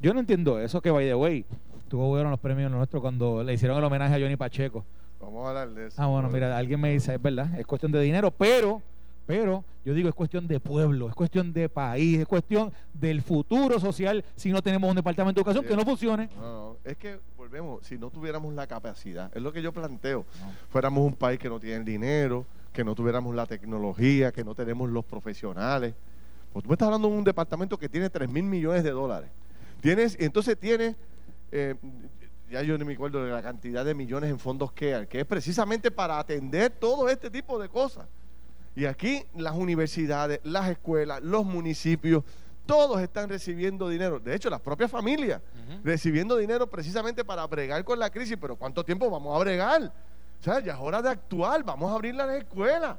Yo 0.00 0.14
no 0.14 0.20
entiendo 0.20 0.58
eso, 0.58 0.80
que 0.80 0.90
by 0.90 1.04
the 1.04 1.14
way, 1.14 1.44
tuvo 1.88 2.08
bueno 2.08 2.30
los 2.30 2.40
premios 2.40 2.70
lo 2.70 2.78
nuestro 2.78 3.02
cuando 3.02 3.44
le 3.44 3.52
hicieron 3.52 3.76
el 3.76 3.84
homenaje 3.84 4.14
a 4.14 4.18
Johnny 4.18 4.36
Pacheco. 4.36 4.82
Vamos 5.20 5.44
a 5.44 5.48
hablar 5.50 5.74
de 5.74 5.88
eso. 5.88 6.00
Ah, 6.00 6.06
bueno, 6.06 6.30
mira, 6.30 6.56
alguien 6.56 6.80
me 6.80 6.90
dice, 6.90 7.16
es 7.16 7.20
verdad, 7.20 7.54
es 7.60 7.66
cuestión 7.66 7.92
de 7.92 8.00
dinero, 8.00 8.30
pero, 8.30 8.80
pero, 9.26 9.64
yo 9.84 9.94
digo, 9.94 10.08
es 10.08 10.14
cuestión 10.14 10.48
de 10.48 10.58
pueblo, 10.58 11.08
es 11.08 11.14
cuestión 11.14 11.52
de 11.52 11.68
país, 11.68 12.18
es 12.18 12.26
cuestión 12.26 12.72
del 12.92 13.22
futuro 13.22 13.78
social 13.78 14.24
si 14.34 14.50
no 14.50 14.62
tenemos 14.62 14.90
un 14.90 14.96
departamento 14.96 15.38
de 15.38 15.42
educación 15.42 15.64
que 15.64 15.76
no 15.76 15.84
funcione. 15.84 16.28
No, 16.36 16.42
no, 16.42 16.76
es 16.84 16.96
que 16.96 17.18
volvemos, 17.36 17.86
si 17.86 17.98
no 17.98 18.10
tuviéramos 18.10 18.52
la 18.54 18.66
capacidad, 18.66 19.30
es 19.34 19.42
lo 19.42 19.52
que 19.52 19.62
yo 19.62 19.72
planteo, 19.72 20.24
fuéramos 20.70 21.04
un 21.04 21.14
país 21.14 21.38
que 21.38 21.48
no 21.48 21.60
tiene 21.60 21.84
dinero, 21.84 22.44
que 22.72 22.82
no 22.82 22.94
tuviéramos 22.94 23.34
la 23.34 23.46
tecnología, 23.46 24.32
que 24.32 24.42
no 24.42 24.54
tenemos 24.54 24.90
los 24.90 25.04
profesionales. 25.04 25.94
Pues 26.52 26.64
tú 26.64 26.68
me 26.68 26.74
estás 26.74 26.86
hablando 26.86 27.08
de 27.08 27.14
un 27.14 27.24
departamento 27.24 27.78
que 27.78 27.88
tiene 27.88 28.10
3 28.10 28.28
mil 28.28 28.44
millones 28.44 28.82
de 28.82 28.90
dólares. 28.90 29.30
Tienes, 29.80 30.16
entonces 30.20 30.58
tiene, 30.58 30.96
eh, 31.50 31.74
ya 32.50 32.62
yo 32.62 32.76
no 32.76 32.84
me 32.84 32.94
acuerdo 32.94 33.24
de 33.24 33.30
la 33.30 33.42
cantidad 33.42 33.84
de 33.84 33.94
millones 33.94 34.30
en 34.30 34.38
fondos 34.38 34.72
que 34.72 35.06
que 35.08 35.20
es 35.20 35.26
precisamente 35.26 35.90
para 35.90 36.18
atender 36.18 36.70
todo 36.70 37.08
este 37.08 37.30
tipo 37.30 37.58
de 37.58 37.68
cosas. 37.68 38.06
Y 38.74 38.86
aquí 38.86 39.24
las 39.34 39.54
universidades, 39.54 40.40
las 40.44 40.68
escuelas, 40.70 41.22
los 41.22 41.44
municipios, 41.44 42.24
todos 42.66 43.00
están 43.00 43.28
recibiendo 43.28 43.88
dinero. 43.88 44.18
De 44.18 44.34
hecho, 44.34 44.48
las 44.48 44.60
propias 44.60 44.90
familias 44.90 45.40
recibiendo 45.84 46.36
dinero 46.36 46.66
precisamente 46.68 47.24
para 47.24 47.46
bregar 47.46 47.84
con 47.84 47.98
la 47.98 48.10
crisis. 48.10 48.36
Pero 48.40 48.56
¿cuánto 48.56 48.84
tiempo 48.84 49.10
vamos 49.10 49.34
a 49.36 49.38
bregar? 49.40 49.92
O 50.40 50.42
sea, 50.42 50.60
ya 50.60 50.72
es 50.72 50.78
hora 50.80 51.02
de 51.02 51.10
actuar, 51.10 51.62
vamos 51.62 51.90
a 51.90 51.94
abrir 51.94 52.14
las 52.14 52.30
escuelas. 52.30 52.96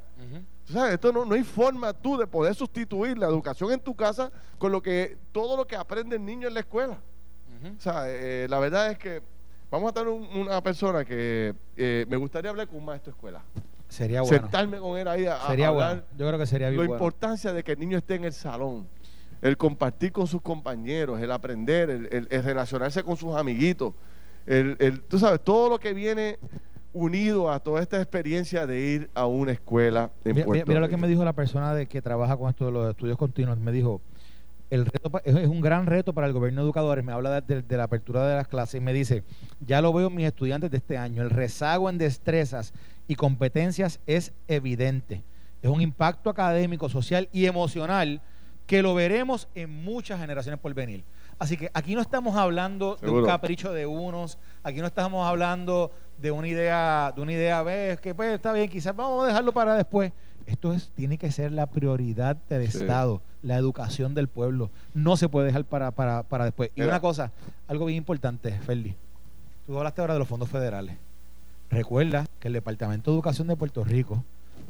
O 0.70 0.72
sea, 0.72 0.94
esto 0.94 1.12
no, 1.12 1.26
no 1.26 1.36
hay 1.36 1.44
forma 1.44 1.92
tú 1.94 2.18
de 2.18 2.28
poder 2.28 2.56
sustituir 2.56 3.18
la 3.18 3.28
educación 3.28 3.72
en 3.72 3.80
tu 3.80 3.96
casa 3.96 4.32
con 4.58 4.72
lo 4.72 4.82
que 4.82 5.18
todo 5.32 5.58
lo 5.58 5.66
que 5.66 5.76
aprende 5.76 6.16
el 6.16 6.26
niño 6.26 6.48
en 6.48 6.54
la 6.54 6.60
escuela. 6.62 7.00
O 7.78 7.82
sea, 7.82 8.04
eh, 8.08 8.48
la 8.50 8.60
verdad 8.60 8.92
es 8.92 8.98
que 8.98 9.22
Vamos 9.74 9.90
a 9.90 9.94
tener 9.94 10.10
una 10.10 10.62
persona 10.62 11.04
que 11.04 11.56
eh, 11.76 12.06
me 12.08 12.16
gustaría 12.16 12.52
hablar 12.52 12.68
con 12.68 12.78
un 12.78 12.86
maestro 12.86 13.12
de 13.12 13.16
escuela. 13.16 13.42
Sería 13.94 14.22
bueno. 14.24 14.38
Sentarme 14.42 14.80
con 14.80 14.98
él 14.98 15.08
ahí 15.08 15.28
a, 15.28 15.38
sería 15.46 15.68
hablar. 15.68 16.04
Yo 16.18 16.28
creo 16.28 16.40
que 16.40 16.48
sería 16.48 16.70
bien 16.72 16.84
La 16.84 16.90
importancia 16.90 17.54
de 17.54 17.64
que 17.64 17.74
el 17.74 17.80
niño 17.80 18.00
esté 18.00 18.16
en 18.16 18.24
el 18.24 18.34
salón, 18.34 18.88
el 19.40 19.56
compartir 19.56 20.12
con 20.12 20.26
sus 20.26 20.42
compañeros, 20.42 21.22
el 21.22 21.32
aprender, 21.32 21.92
el, 21.92 22.28
relacionarse 22.44 23.04
con 23.04 23.18
sus 23.18 23.36
amiguitos, 23.36 23.94
el, 24.48 25.04
tú 25.08 25.20
sabes, 25.20 25.42
todo 25.44 25.70
lo 25.70 25.80
que 25.80 25.94
viene 25.94 26.40
unido 26.92 27.52
a 27.52 27.60
toda 27.60 27.84
esta 27.84 28.02
experiencia 28.02 28.66
de 28.66 28.80
ir 28.82 29.10
a 29.14 29.28
una 29.28 29.52
escuela 29.52 30.12
en 30.26 30.36
mira, 30.36 30.66
mira 30.66 30.80
lo 30.80 30.90
que 30.90 30.98
me 30.98 31.08
dijo 31.08 31.24
la 31.24 31.34
persona 31.34 31.76
de 31.76 31.88
que 31.88 32.02
trabaja 32.02 32.36
con 32.36 32.50
esto 32.50 32.66
de 32.66 32.72
los 32.72 32.90
estudios 32.90 33.18
continuos. 33.18 33.60
Me 33.60 33.72
dijo, 33.72 34.02
el 34.72 34.88
reto 34.88 35.12
es 35.24 35.48
un 35.48 35.62
gran 35.62 35.86
reto 35.86 36.14
para 36.14 36.26
el 36.26 36.34
gobierno 36.34 36.62
de 36.62 36.66
educadores. 36.66 37.06
Me 37.06 37.12
habla 37.12 37.42
de, 37.42 37.78
la 37.78 37.84
apertura 37.84 38.28
de 38.28 38.36
las 38.36 38.48
clases 38.48 38.82
y 38.82 38.84
me 38.84 38.92
dice, 38.92 39.24
ya 39.60 39.82
lo 39.82 39.94
veo 39.94 40.08
en 40.08 40.16
mis 40.16 40.26
estudiantes 40.26 40.72
de 40.72 40.78
este 40.78 40.98
año, 40.98 41.22
el 41.22 41.30
rezago 41.30 41.92
en 41.92 42.00
destrezas 42.00 42.74
y 43.08 43.16
competencias 43.16 44.00
es 44.08 44.34
evidente. 44.48 45.24
Es 45.62 45.70
un 45.70 45.82
impacto 45.82 46.30
académico, 46.30 46.90
social 46.90 47.30
y 47.32 47.46
emocional 47.46 48.22
que 48.68 48.82
lo 48.82 48.94
veremos 48.94 49.48
en 49.56 49.84
muchas 49.84 50.20
generaciones 50.20 50.60
por 50.60 50.74
venir. 50.74 51.04
Así 51.40 51.58
que 51.58 51.70
aquí 51.74 51.96
no 51.96 52.02
estamos 52.02 52.36
hablando 52.36 52.98
de 53.02 53.10
un 53.10 53.26
capricho 53.26 53.74
de 53.74 53.86
unos, 53.86 54.38
aquí 54.62 54.80
no 54.80 54.88
estamos 54.88 55.28
hablando 55.28 55.92
de 56.18 56.32
una 56.32 56.48
idea, 56.48 57.12
de 57.16 57.22
una 57.22 57.34
idea, 57.34 57.64
ves 57.64 58.00
que 58.00 58.14
pues 58.16 58.34
está 58.34 58.54
bien, 58.54 58.70
quizás 58.70 58.96
vamos 58.96 59.24
a 59.24 59.28
dejarlo 59.28 59.52
para 59.52 59.76
después. 59.76 60.12
Esto 60.46 60.74
es, 60.74 60.92
tiene 60.96 61.18
que 61.18 61.32
ser 61.32 61.52
la 61.52 61.68
prioridad 61.68 62.36
del 62.50 62.64
Estado, 62.64 63.22
la 63.42 63.56
educación 63.56 64.14
del 64.14 64.28
pueblo. 64.28 64.70
No 64.94 65.16
se 65.16 65.30
puede 65.30 65.48
dejar 65.48 65.64
para, 65.66 65.92
para, 65.92 66.24
para 66.24 66.46
después. 66.46 66.70
Y 66.76 66.82
una 66.82 67.00
cosa, 67.00 67.32
algo 67.68 67.86
bien 67.86 67.98
importante, 67.98 68.52
Ferdi. 68.60 68.96
Tú 69.66 69.78
hablaste 69.78 70.02
ahora 70.02 70.14
de 70.14 70.20
los 70.20 70.28
fondos 70.28 70.50
federales. 70.50 70.98
Recuerda 71.74 72.26
que 72.40 72.48
el 72.48 72.54
Departamento 72.54 73.12
de 73.12 73.16
Educación 73.16 73.48
de 73.48 73.56
Puerto 73.56 73.84
Rico 73.84 74.24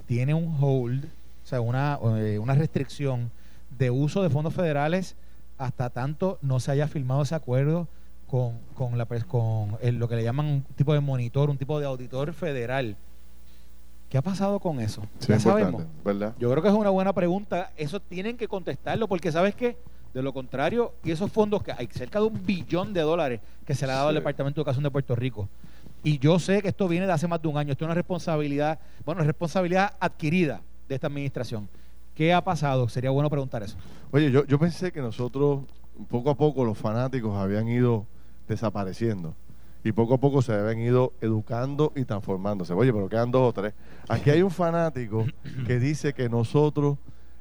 tiene 0.05 0.33
un 0.33 0.57
hold, 0.59 1.05
o 1.05 1.47
sea, 1.47 1.61
una, 1.61 1.99
eh, 2.17 2.39
una 2.39 2.55
restricción 2.55 3.31
de 3.77 3.89
uso 3.91 4.23
de 4.23 4.29
fondos 4.29 4.53
federales 4.53 5.15
hasta 5.57 5.89
tanto 5.89 6.39
no 6.41 6.59
se 6.59 6.71
haya 6.71 6.87
firmado 6.87 7.21
ese 7.23 7.35
acuerdo 7.35 7.87
con, 8.27 8.57
con, 8.75 8.97
la, 8.97 9.05
con 9.05 9.77
lo 9.81 10.07
que 10.07 10.15
le 10.15 10.23
llaman 10.23 10.45
un 10.45 10.63
tipo 10.75 10.93
de 10.93 10.99
monitor, 10.99 11.49
un 11.49 11.57
tipo 11.57 11.79
de 11.79 11.85
auditor 11.85 12.33
federal 12.33 12.95
¿Qué 14.13 14.19
ha 14.19 14.21
pasado 14.21 14.59
con 14.59 14.79
eso? 14.79 15.01
ya 15.27 15.39
sabemos. 15.39 15.85
¿verdad? 16.05 16.35
Yo 16.37 16.51
creo 16.51 16.61
que 16.61 16.69
es 16.69 16.73
una 16.75 16.91
buena 16.91 17.13
pregunta. 17.13 17.71
Eso 17.75 17.99
tienen 17.99 18.37
que 18.37 18.47
contestarlo 18.47 19.07
porque 19.07 19.31
sabes 19.31 19.55
que 19.55 19.75
de 20.13 20.21
lo 20.21 20.31
contrario, 20.31 20.93
y 21.03 21.09
esos 21.09 21.31
fondos 21.31 21.63
que 21.63 21.71
hay 21.71 21.87
cerca 21.87 22.19
de 22.19 22.25
un 22.27 22.45
billón 22.45 22.93
de 22.93 23.01
dólares 23.01 23.41
que 23.65 23.73
se 23.73 23.87
le 23.87 23.91
ha 23.91 23.95
dado 23.95 24.09
al 24.09 24.13
Departamento 24.13 24.57
de 24.57 24.61
Educación 24.61 24.83
de 24.83 24.91
Puerto 24.91 25.15
Rico. 25.15 25.49
Y 26.03 26.19
yo 26.19 26.37
sé 26.37 26.61
que 26.61 26.67
esto 26.67 26.87
viene 26.87 27.07
de 27.07 27.13
hace 27.13 27.27
más 27.27 27.41
de 27.41 27.47
un 27.47 27.57
año. 27.57 27.71
Esto 27.71 27.85
es 27.85 27.87
una 27.87 27.95
responsabilidad, 27.95 28.79
bueno, 29.05 29.23
responsabilidad 29.23 29.95
adquirida 29.99 30.61
de 30.87 30.95
esta 30.95 31.07
administración. 31.07 31.69
¿Qué 32.13 32.33
ha 32.33 32.43
pasado? 32.43 32.89
Sería 32.89 33.09
bueno 33.09 33.29
preguntar 33.29 33.63
eso. 33.63 33.77
Oye, 34.11 34.29
yo, 34.29 34.45
yo 34.45 34.59
pensé 34.59 34.91
que 34.91 35.01
nosotros, 35.01 35.63
poco 36.09 36.29
a 36.29 36.35
poco, 36.35 36.65
los 36.65 36.77
fanáticos 36.77 37.35
habían 37.35 37.67
ido 37.67 38.05
desapareciendo 38.47 39.33
y 39.83 39.91
poco 39.91 40.13
a 40.13 40.17
poco 40.17 40.41
se 40.41 40.53
habían 40.53 40.79
ido 40.79 41.13
educando 41.21 41.91
y 41.95 42.05
transformándose. 42.05 42.73
Oye, 42.73 42.93
pero 42.93 43.09
quedan 43.09 43.31
dos 43.31 43.49
o 43.49 43.53
tres. 43.53 43.73
Aquí 44.07 44.29
hay 44.29 44.41
un 44.41 44.51
fanático 44.51 45.25
que 45.67 45.79
dice 45.79 46.13
que 46.13 46.29
nosotros 46.29 46.97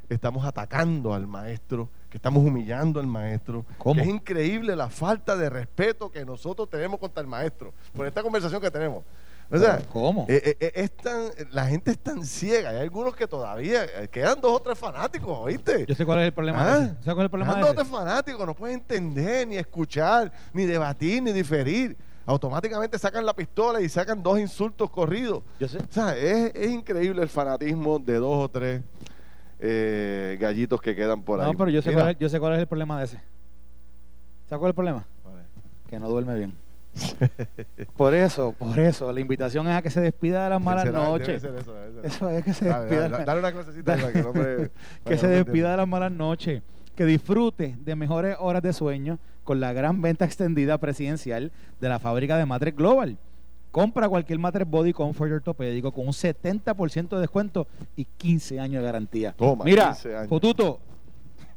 estamos 0.08 0.44
atacando 0.44 1.14
al 1.14 1.26
maestro, 1.26 1.88
que 2.12 2.18
estamos 2.18 2.44
humillando 2.44 3.00
al 3.00 3.06
maestro. 3.06 3.64
es 3.96 4.06
increíble 4.06 4.76
la 4.76 4.90
falta 4.90 5.34
de 5.34 5.48
respeto 5.48 6.12
que 6.12 6.26
nosotros 6.26 6.68
tenemos 6.68 7.00
contra 7.00 7.22
el 7.22 7.26
maestro 7.26 7.72
por 7.96 8.06
esta 8.06 8.22
conversación 8.22 8.60
que 8.60 8.70
tenemos. 8.70 9.02
O 9.50 9.56
sea, 9.56 9.80
¿Cómo? 9.90 10.26
Eh, 10.28 10.56
eh, 10.60 10.88
eh, 11.04 11.46
la 11.52 11.66
gente 11.66 11.90
es 11.90 11.98
tan 11.98 12.24
ciega. 12.26 12.68
Hay 12.68 12.76
algunos 12.76 13.16
que 13.16 13.26
todavía 13.26 13.86
quedan 14.08 14.42
dos 14.42 14.52
o 14.52 14.60
tres 14.60 14.78
fanáticos, 14.78 15.38
¿oíste? 15.38 15.86
Yo 15.86 15.94
sé 15.94 16.04
cuál 16.04 16.18
es 16.20 16.26
el 16.26 16.34
problema. 16.34 16.60
¿Ah? 16.60 16.94
cuál 17.02 17.18
es 17.18 17.24
el 17.24 17.30
problema. 17.30 17.54
dos 17.54 17.70
o 17.70 17.74
tres 17.74 17.88
fanáticos, 17.88 18.46
no 18.46 18.54
pueden 18.54 18.80
entender, 18.80 19.48
ni 19.48 19.56
escuchar, 19.56 20.30
ni 20.52 20.66
debatir, 20.66 21.22
ni 21.22 21.32
diferir 21.32 21.96
automáticamente 22.26 22.98
sacan 22.98 23.26
la 23.26 23.34
pistola 23.34 23.80
y 23.80 23.88
sacan 23.88 24.22
dos 24.22 24.38
insultos 24.38 24.90
corridos. 24.90 25.42
Yo 25.58 25.68
sé. 25.68 25.78
O 25.78 25.86
sea, 25.90 26.16
es, 26.16 26.70
increíble 26.70 27.22
el 27.22 27.28
fanatismo 27.28 27.98
de 27.98 28.14
dos 28.16 28.44
o 28.44 28.48
tres 28.48 28.82
eh, 29.64 30.36
gallitos 30.40 30.80
que 30.82 30.96
quedan 30.96 31.22
por 31.22 31.40
ahí. 31.40 31.46
No, 31.46 31.56
pero 31.56 31.70
yo 31.70 31.80
sé, 31.80 31.92
cuál 31.92 32.10
es, 32.10 32.18
yo 32.18 32.28
sé 32.28 32.40
cuál 32.40 32.54
es 32.54 32.58
el 32.58 32.66
problema 32.66 32.98
de 32.98 33.04
ese. 33.04 33.16
¿Sabes 34.48 34.58
cuál 34.58 34.68
es 34.68 34.72
el 34.72 34.74
problema? 34.74 35.06
Que 35.88 36.00
no 36.00 36.08
duerme 36.08 36.34
bien. 36.34 36.54
por 37.96 38.12
eso, 38.12 38.52
por 38.58 38.78
eso, 38.78 39.12
la 39.12 39.20
invitación 39.20 39.68
es 39.68 39.74
a 39.74 39.82
que 39.82 39.90
se 39.90 40.00
despida 40.00 40.44
de 40.44 40.50
las 40.50 40.60
malas 40.60 40.92
noches. 40.92 41.44
Eso, 42.02 42.28
es 42.28 42.44
que 42.44 42.52
se 42.52 42.64
despida. 42.64 43.08
Dale, 43.08 43.40
una 43.40 43.52
clasecita 43.52 44.12
que 44.12 44.22
no 44.22 44.32
me, 44.32 44.70
Que 45.04 45.16
se 45.16 45.28
despida 45.28 45.70
de 45.70 45.76
las 45.76 45.88
malas 45.88 46.10
noches. 46.10 46.62
Que 46.96 47.04
disfrute 47.06 47.76
de 47.78 47.96
mejores 47.96 48.36
horas 48.40 48.62
de 48.62 48.72
sueño 48.72 49.18
con 49.44 49.60
la 49.60 49.72
gran 49.72 50.02
venta 50.02 50.24
extendida 50.24 50.76
presidencial 50.78 51.52
de 51.80 51.88
la 51.88 52.00
fábrica 52.00 52.36
de 52.36 52.46
Matres 52.46 52.74
Global. 52.74 53.16
Compra 53.72 54.06
cualquier 54.06 54.38
Matres 54.38 54.68
Body 54.68 54.92
Comfort 54.92 55.32
ortopédico 55.32 55.90
con 55.92 56.06
un 56.06 56.12
70% 56.12 57.08
de 57.08 57.20
descuento 57.20 57.66
y 57.96 58.04
15 58.04 58.60
años 58.60 58.82
de 58.82 58.86
garantía. 58.86 59.32
Toma, 59.32 59.64
Mira, 59.64 59.96
15 59.96 60.28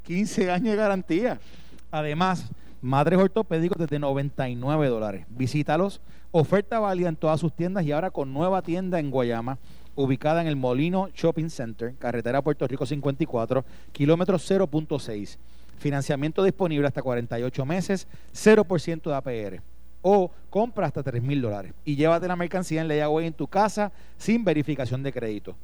15 0.03 0.49
años 0.51 0.69
de 0.69 0.75
garantía. 0.77 1.39
Además, 1.91 2.49
Madres 2.81 3.19
ortopédicos 3.19 3.77
desde 3.77 3.99
99 3.99 4.87
dólares. 4.87 5.25
Visítalos. 5.29 5.99
Oferta 6.31 6.79
válida 6.79 7.09
en 7.09 7.15
todas 7.15 7.39
sus 7.39 7.53
tiendas 7.53 7.83
y 7.83 7.91
ahora 7.91 8.11
con 8.11 8.33
nueva 8.33 8.61
tienda 8.61 8.99
en 8.99 9.09
Guayama, 9.09 9.57
ubicada 9.95 10.41
en 10.41 10.47
el 10.47 10.55
Molino 10.55 11.09
Shopping 11.15 11.49
Center, 11.49 11.95
carretera 11.97 12.41
Puerto 12.41 12.67
Rico 12.67 12.85
54, 12.85 13.65
kilómetro 13.91 14.37
0.6. 14.37 15.37
Financiamiento 15.79 16.43
disponible 16.43 16.87
hasta 16.87 17.01
48 17.01 17.65
meses, 17.65 18.07
0% 18.33 19.01
de 19.03 19.15
APR. 19.15 19.74
O 20.07 20.29
compra 20.51 20.85
hasta 20.85 21.01
3 21.01 21.23
mil 21.23 21.41
dólares 21.41 21.73
y 21.83 21.95
llévate 21.95 22.27
la 22.27 22.35
mercancía 22.35 22.81
en 22.81 22.87
layaway 22.87 23.25
en 23.25 23.33
tu 23.33 23.47
casa 23.47 23.91
sin 24.17 24.43
verificación 24.43 25.01
de 25.01 25.11
crédito. 25.11 25.55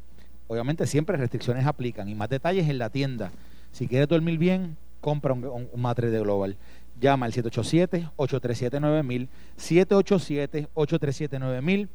Obviamente 0.48 0.88
siempre 0.88 1.16
restricciones 1.16 1.68
aplican 1.68 2.10
y 2.10 2.16
más 2.16 2.28
detalles 2.28 2.68
en 2.68 2.80
la 2.80 2.90
tienda. 2.90 3.32
Si 3.72 3.88
quieres 3.88 4.08
dormir 4.08 4.40
bien, 4.40 4.78
compra 5.00 5.34
un, 5.34 5.46
un, 5.46 5.82
matre 5.82 6.10
de 6.10 6.20
Global. 6.20 6.58
Llama 7.00 7.28
al 7.28 7.34
787-837-9000, 7.34 9.28
787-837-9000. 9.58 11.88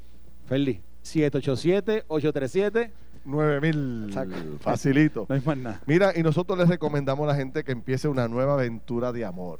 Feliz. 0.47 0.78
787-837 1.03 2.92
9 3.26 3.61
mil. 3.61 4.14
Facilito. 4.61 5.26
No 5.28 5.34
hay 5.34 5.42
más 5.44 5.57
nada. 5.57 5.80
Mira, 5.86 6.12
y 6.16 6.22
nosotros 6.22 6.59
les 6.59 6.68
recomendamos 6.68 7.24
a 7.24 7.32
la 7.32 7.36
gente 7.36 7.64
que 7.64 7.72
empiece 7.72 8.09
una 8.09 8.28
nueva 8.28 8.55
aventura 8.55 9.12
de 9.12 9.24
amor. 9.24 9.59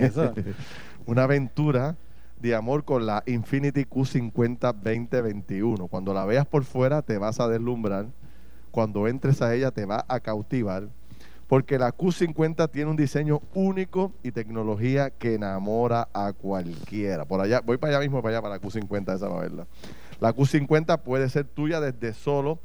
Eso. 0.00 0.32
una 1.06 1.24
aventura 1.24 1.96
de 2.40 2.54
amor 2.54 2.84
con 2.84 3.06
la 3.06 3.22
Infinity 3.26 3.84
Q50 3.84 4.74
2021. 4.74 5.88
Cuando 5.88 6.14
la 6.14 6.24
veas 6.24 6.46
por 6.46 6.64
fuera 6.64 7.02
te 7.02 7.18
vas 7.18 7.40
a 7.40 7.48
deslumbrar. 7.48 8.06
Cuando 8.70 9.06
entres 9.06 9.40
a 9.42 9.54
ella 9.54 9.70
te 9.70 9.84
va 9.84 10.04
a 10.08 10.20
cautivar. 10.20 10.88
Porque 11.46 11.78
la 11.78 11.94
Q50 11.94 12.70
tiene 12.70 12.90
un 12.90 12.96
diseño 12.96 13.42
único 13.54 14.12
y 14.22 14.32
tecnología 14.32 15.10
que 15.10 15.34
enamora 15.34 16.08
a 16.14 16.32
cualquiera. 16.32 17.26
Por 17.26 17.40
allá, 17.40 17.60
voy 17.60 17.76
para 17.76 17.96
allá 17.96 18.00
mismo, 18.00 18.22
para 18.22 18.36
allá, 18.36 18.42
para 18.42 18.54
la 18.56 18.60
Q50 18.60 19.14
esa, 19.14 19.28
para 19.28 19.40
verla. 19.40 19.66
La 20.20 20.34
Q50 20.34 21.00
puede 21.02 21.28
ser 21.28 21.44
tuya 21.44 21.80
desde 21.80 22.14
solo 22.14 22.58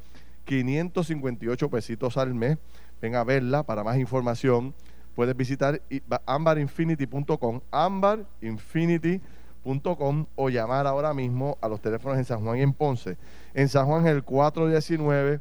558 0.46 1.68
pesitos 1.68 2.16
al 2.16 2.34
mes. 2.34 2.58
Ven 3.02 3.14
a 3.14 3.24
verla 3.24 3.62
para 3.62 3.84
más 3.84 3.98
información. 3.98 4.74
Puedes 5.20 5.36
visitar 5.36 5.76
ambarinfinity.com, 6.24 7.60
ambarinfinity.com 7.70 10.26
o 10.34 10.48
llamar 10.48 10.86
ahora 10.86 11.12
mismo 11.12 11.58
a 11.60 11.68
los 11.68 11.82
teléfonos 11.82 12.16
en 12.16 12.24
San 12.24 12.42
Juan 12.42 12.56
y 12.56 12.62
en 12.62 12.72
Ponce. 12.72 13.18
En 13.52 13.68
San 13.68 13.84
Juan 13.84 14.06
es 14.06 14.12
el 14.12 14.24
419 14.24 15.40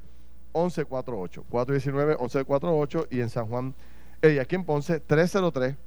1148, 0.53 1.45
419 1.49 2.17
1148 2.19 3.07
y 3.09 3.21
en 3.21 3.29
San 3.29 3.47
Juan, 3.47 3.73
y 4.21 4.39
aquí 4.39 4.55
en 4.55 4.65
Ponce 4.65 4.99
303 4.99 5.77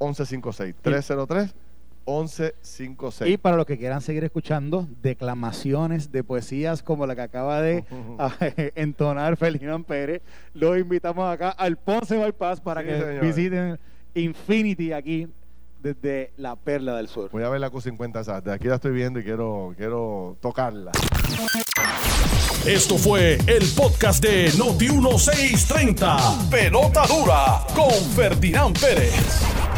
1156, 0.00 0.74
303 0.80 1.54
1156. 2.06 3.30
Y 3.30 3.36
para 3.36 3.56
los 3.56 3.66
que 3.66 3.76
quieran 3.78 4.00
seguir 4.00 4.24
escuchando 4.24 4.88
declamaciones 5.02 6.12
de 6.12 6.22
poesías 6.24 6.82
como 6.82 7.06
la 7.06 7.14
que 7.14 7.22
acaba 7.22 7.60
de 7.60 7.84
entonar 8.74 9.36
Felino 9.36 9.82
Pérez, 9.82 10.22
los 10.54 10.78
invitamos 10.78 11.32
acá 11.32 11.50
al 11.50 11.76
Ponce 11.76 12.16
Bypass 12.16 12.60
para 12.60 12.82
que 12.84 13.20
visiten 13.20 13.78
Infinity 14.14 14.92
aquí 14.92 15.28
desde 15.82 16.32
la 16.36 16.56
Perla 16.56 16.96
del 16.96 17.08
Sur. 17.08 17.30
Voy 17.30 17.42
a 17.42 17.48
ver 17.48 17.60
la 17.60 17.70
Q50 17.70 18.42
de 18.42 18.52
aquí 18.52 18.66
la 18.66 18.76
estoy 18.76 18.92
viendo 18.92 19.20
y 19.20 19.24
quiero, 19.24 19.74
quiero 19.76 20.36
tocarla. 20.40 20.92
Esto 22.66 22.98
fue 22.98 23.38
el 23.46 23.64
podcast 23.76 24.20
de 24.22 24.52
Noti 24.58 24.88
1630. 24.88 26.50
Pelota 26.50 27.06
dura 27.06 27.64
con 27.74 27.92
Ferdinand 28.16 28.76
Pérez. 28.78 29.65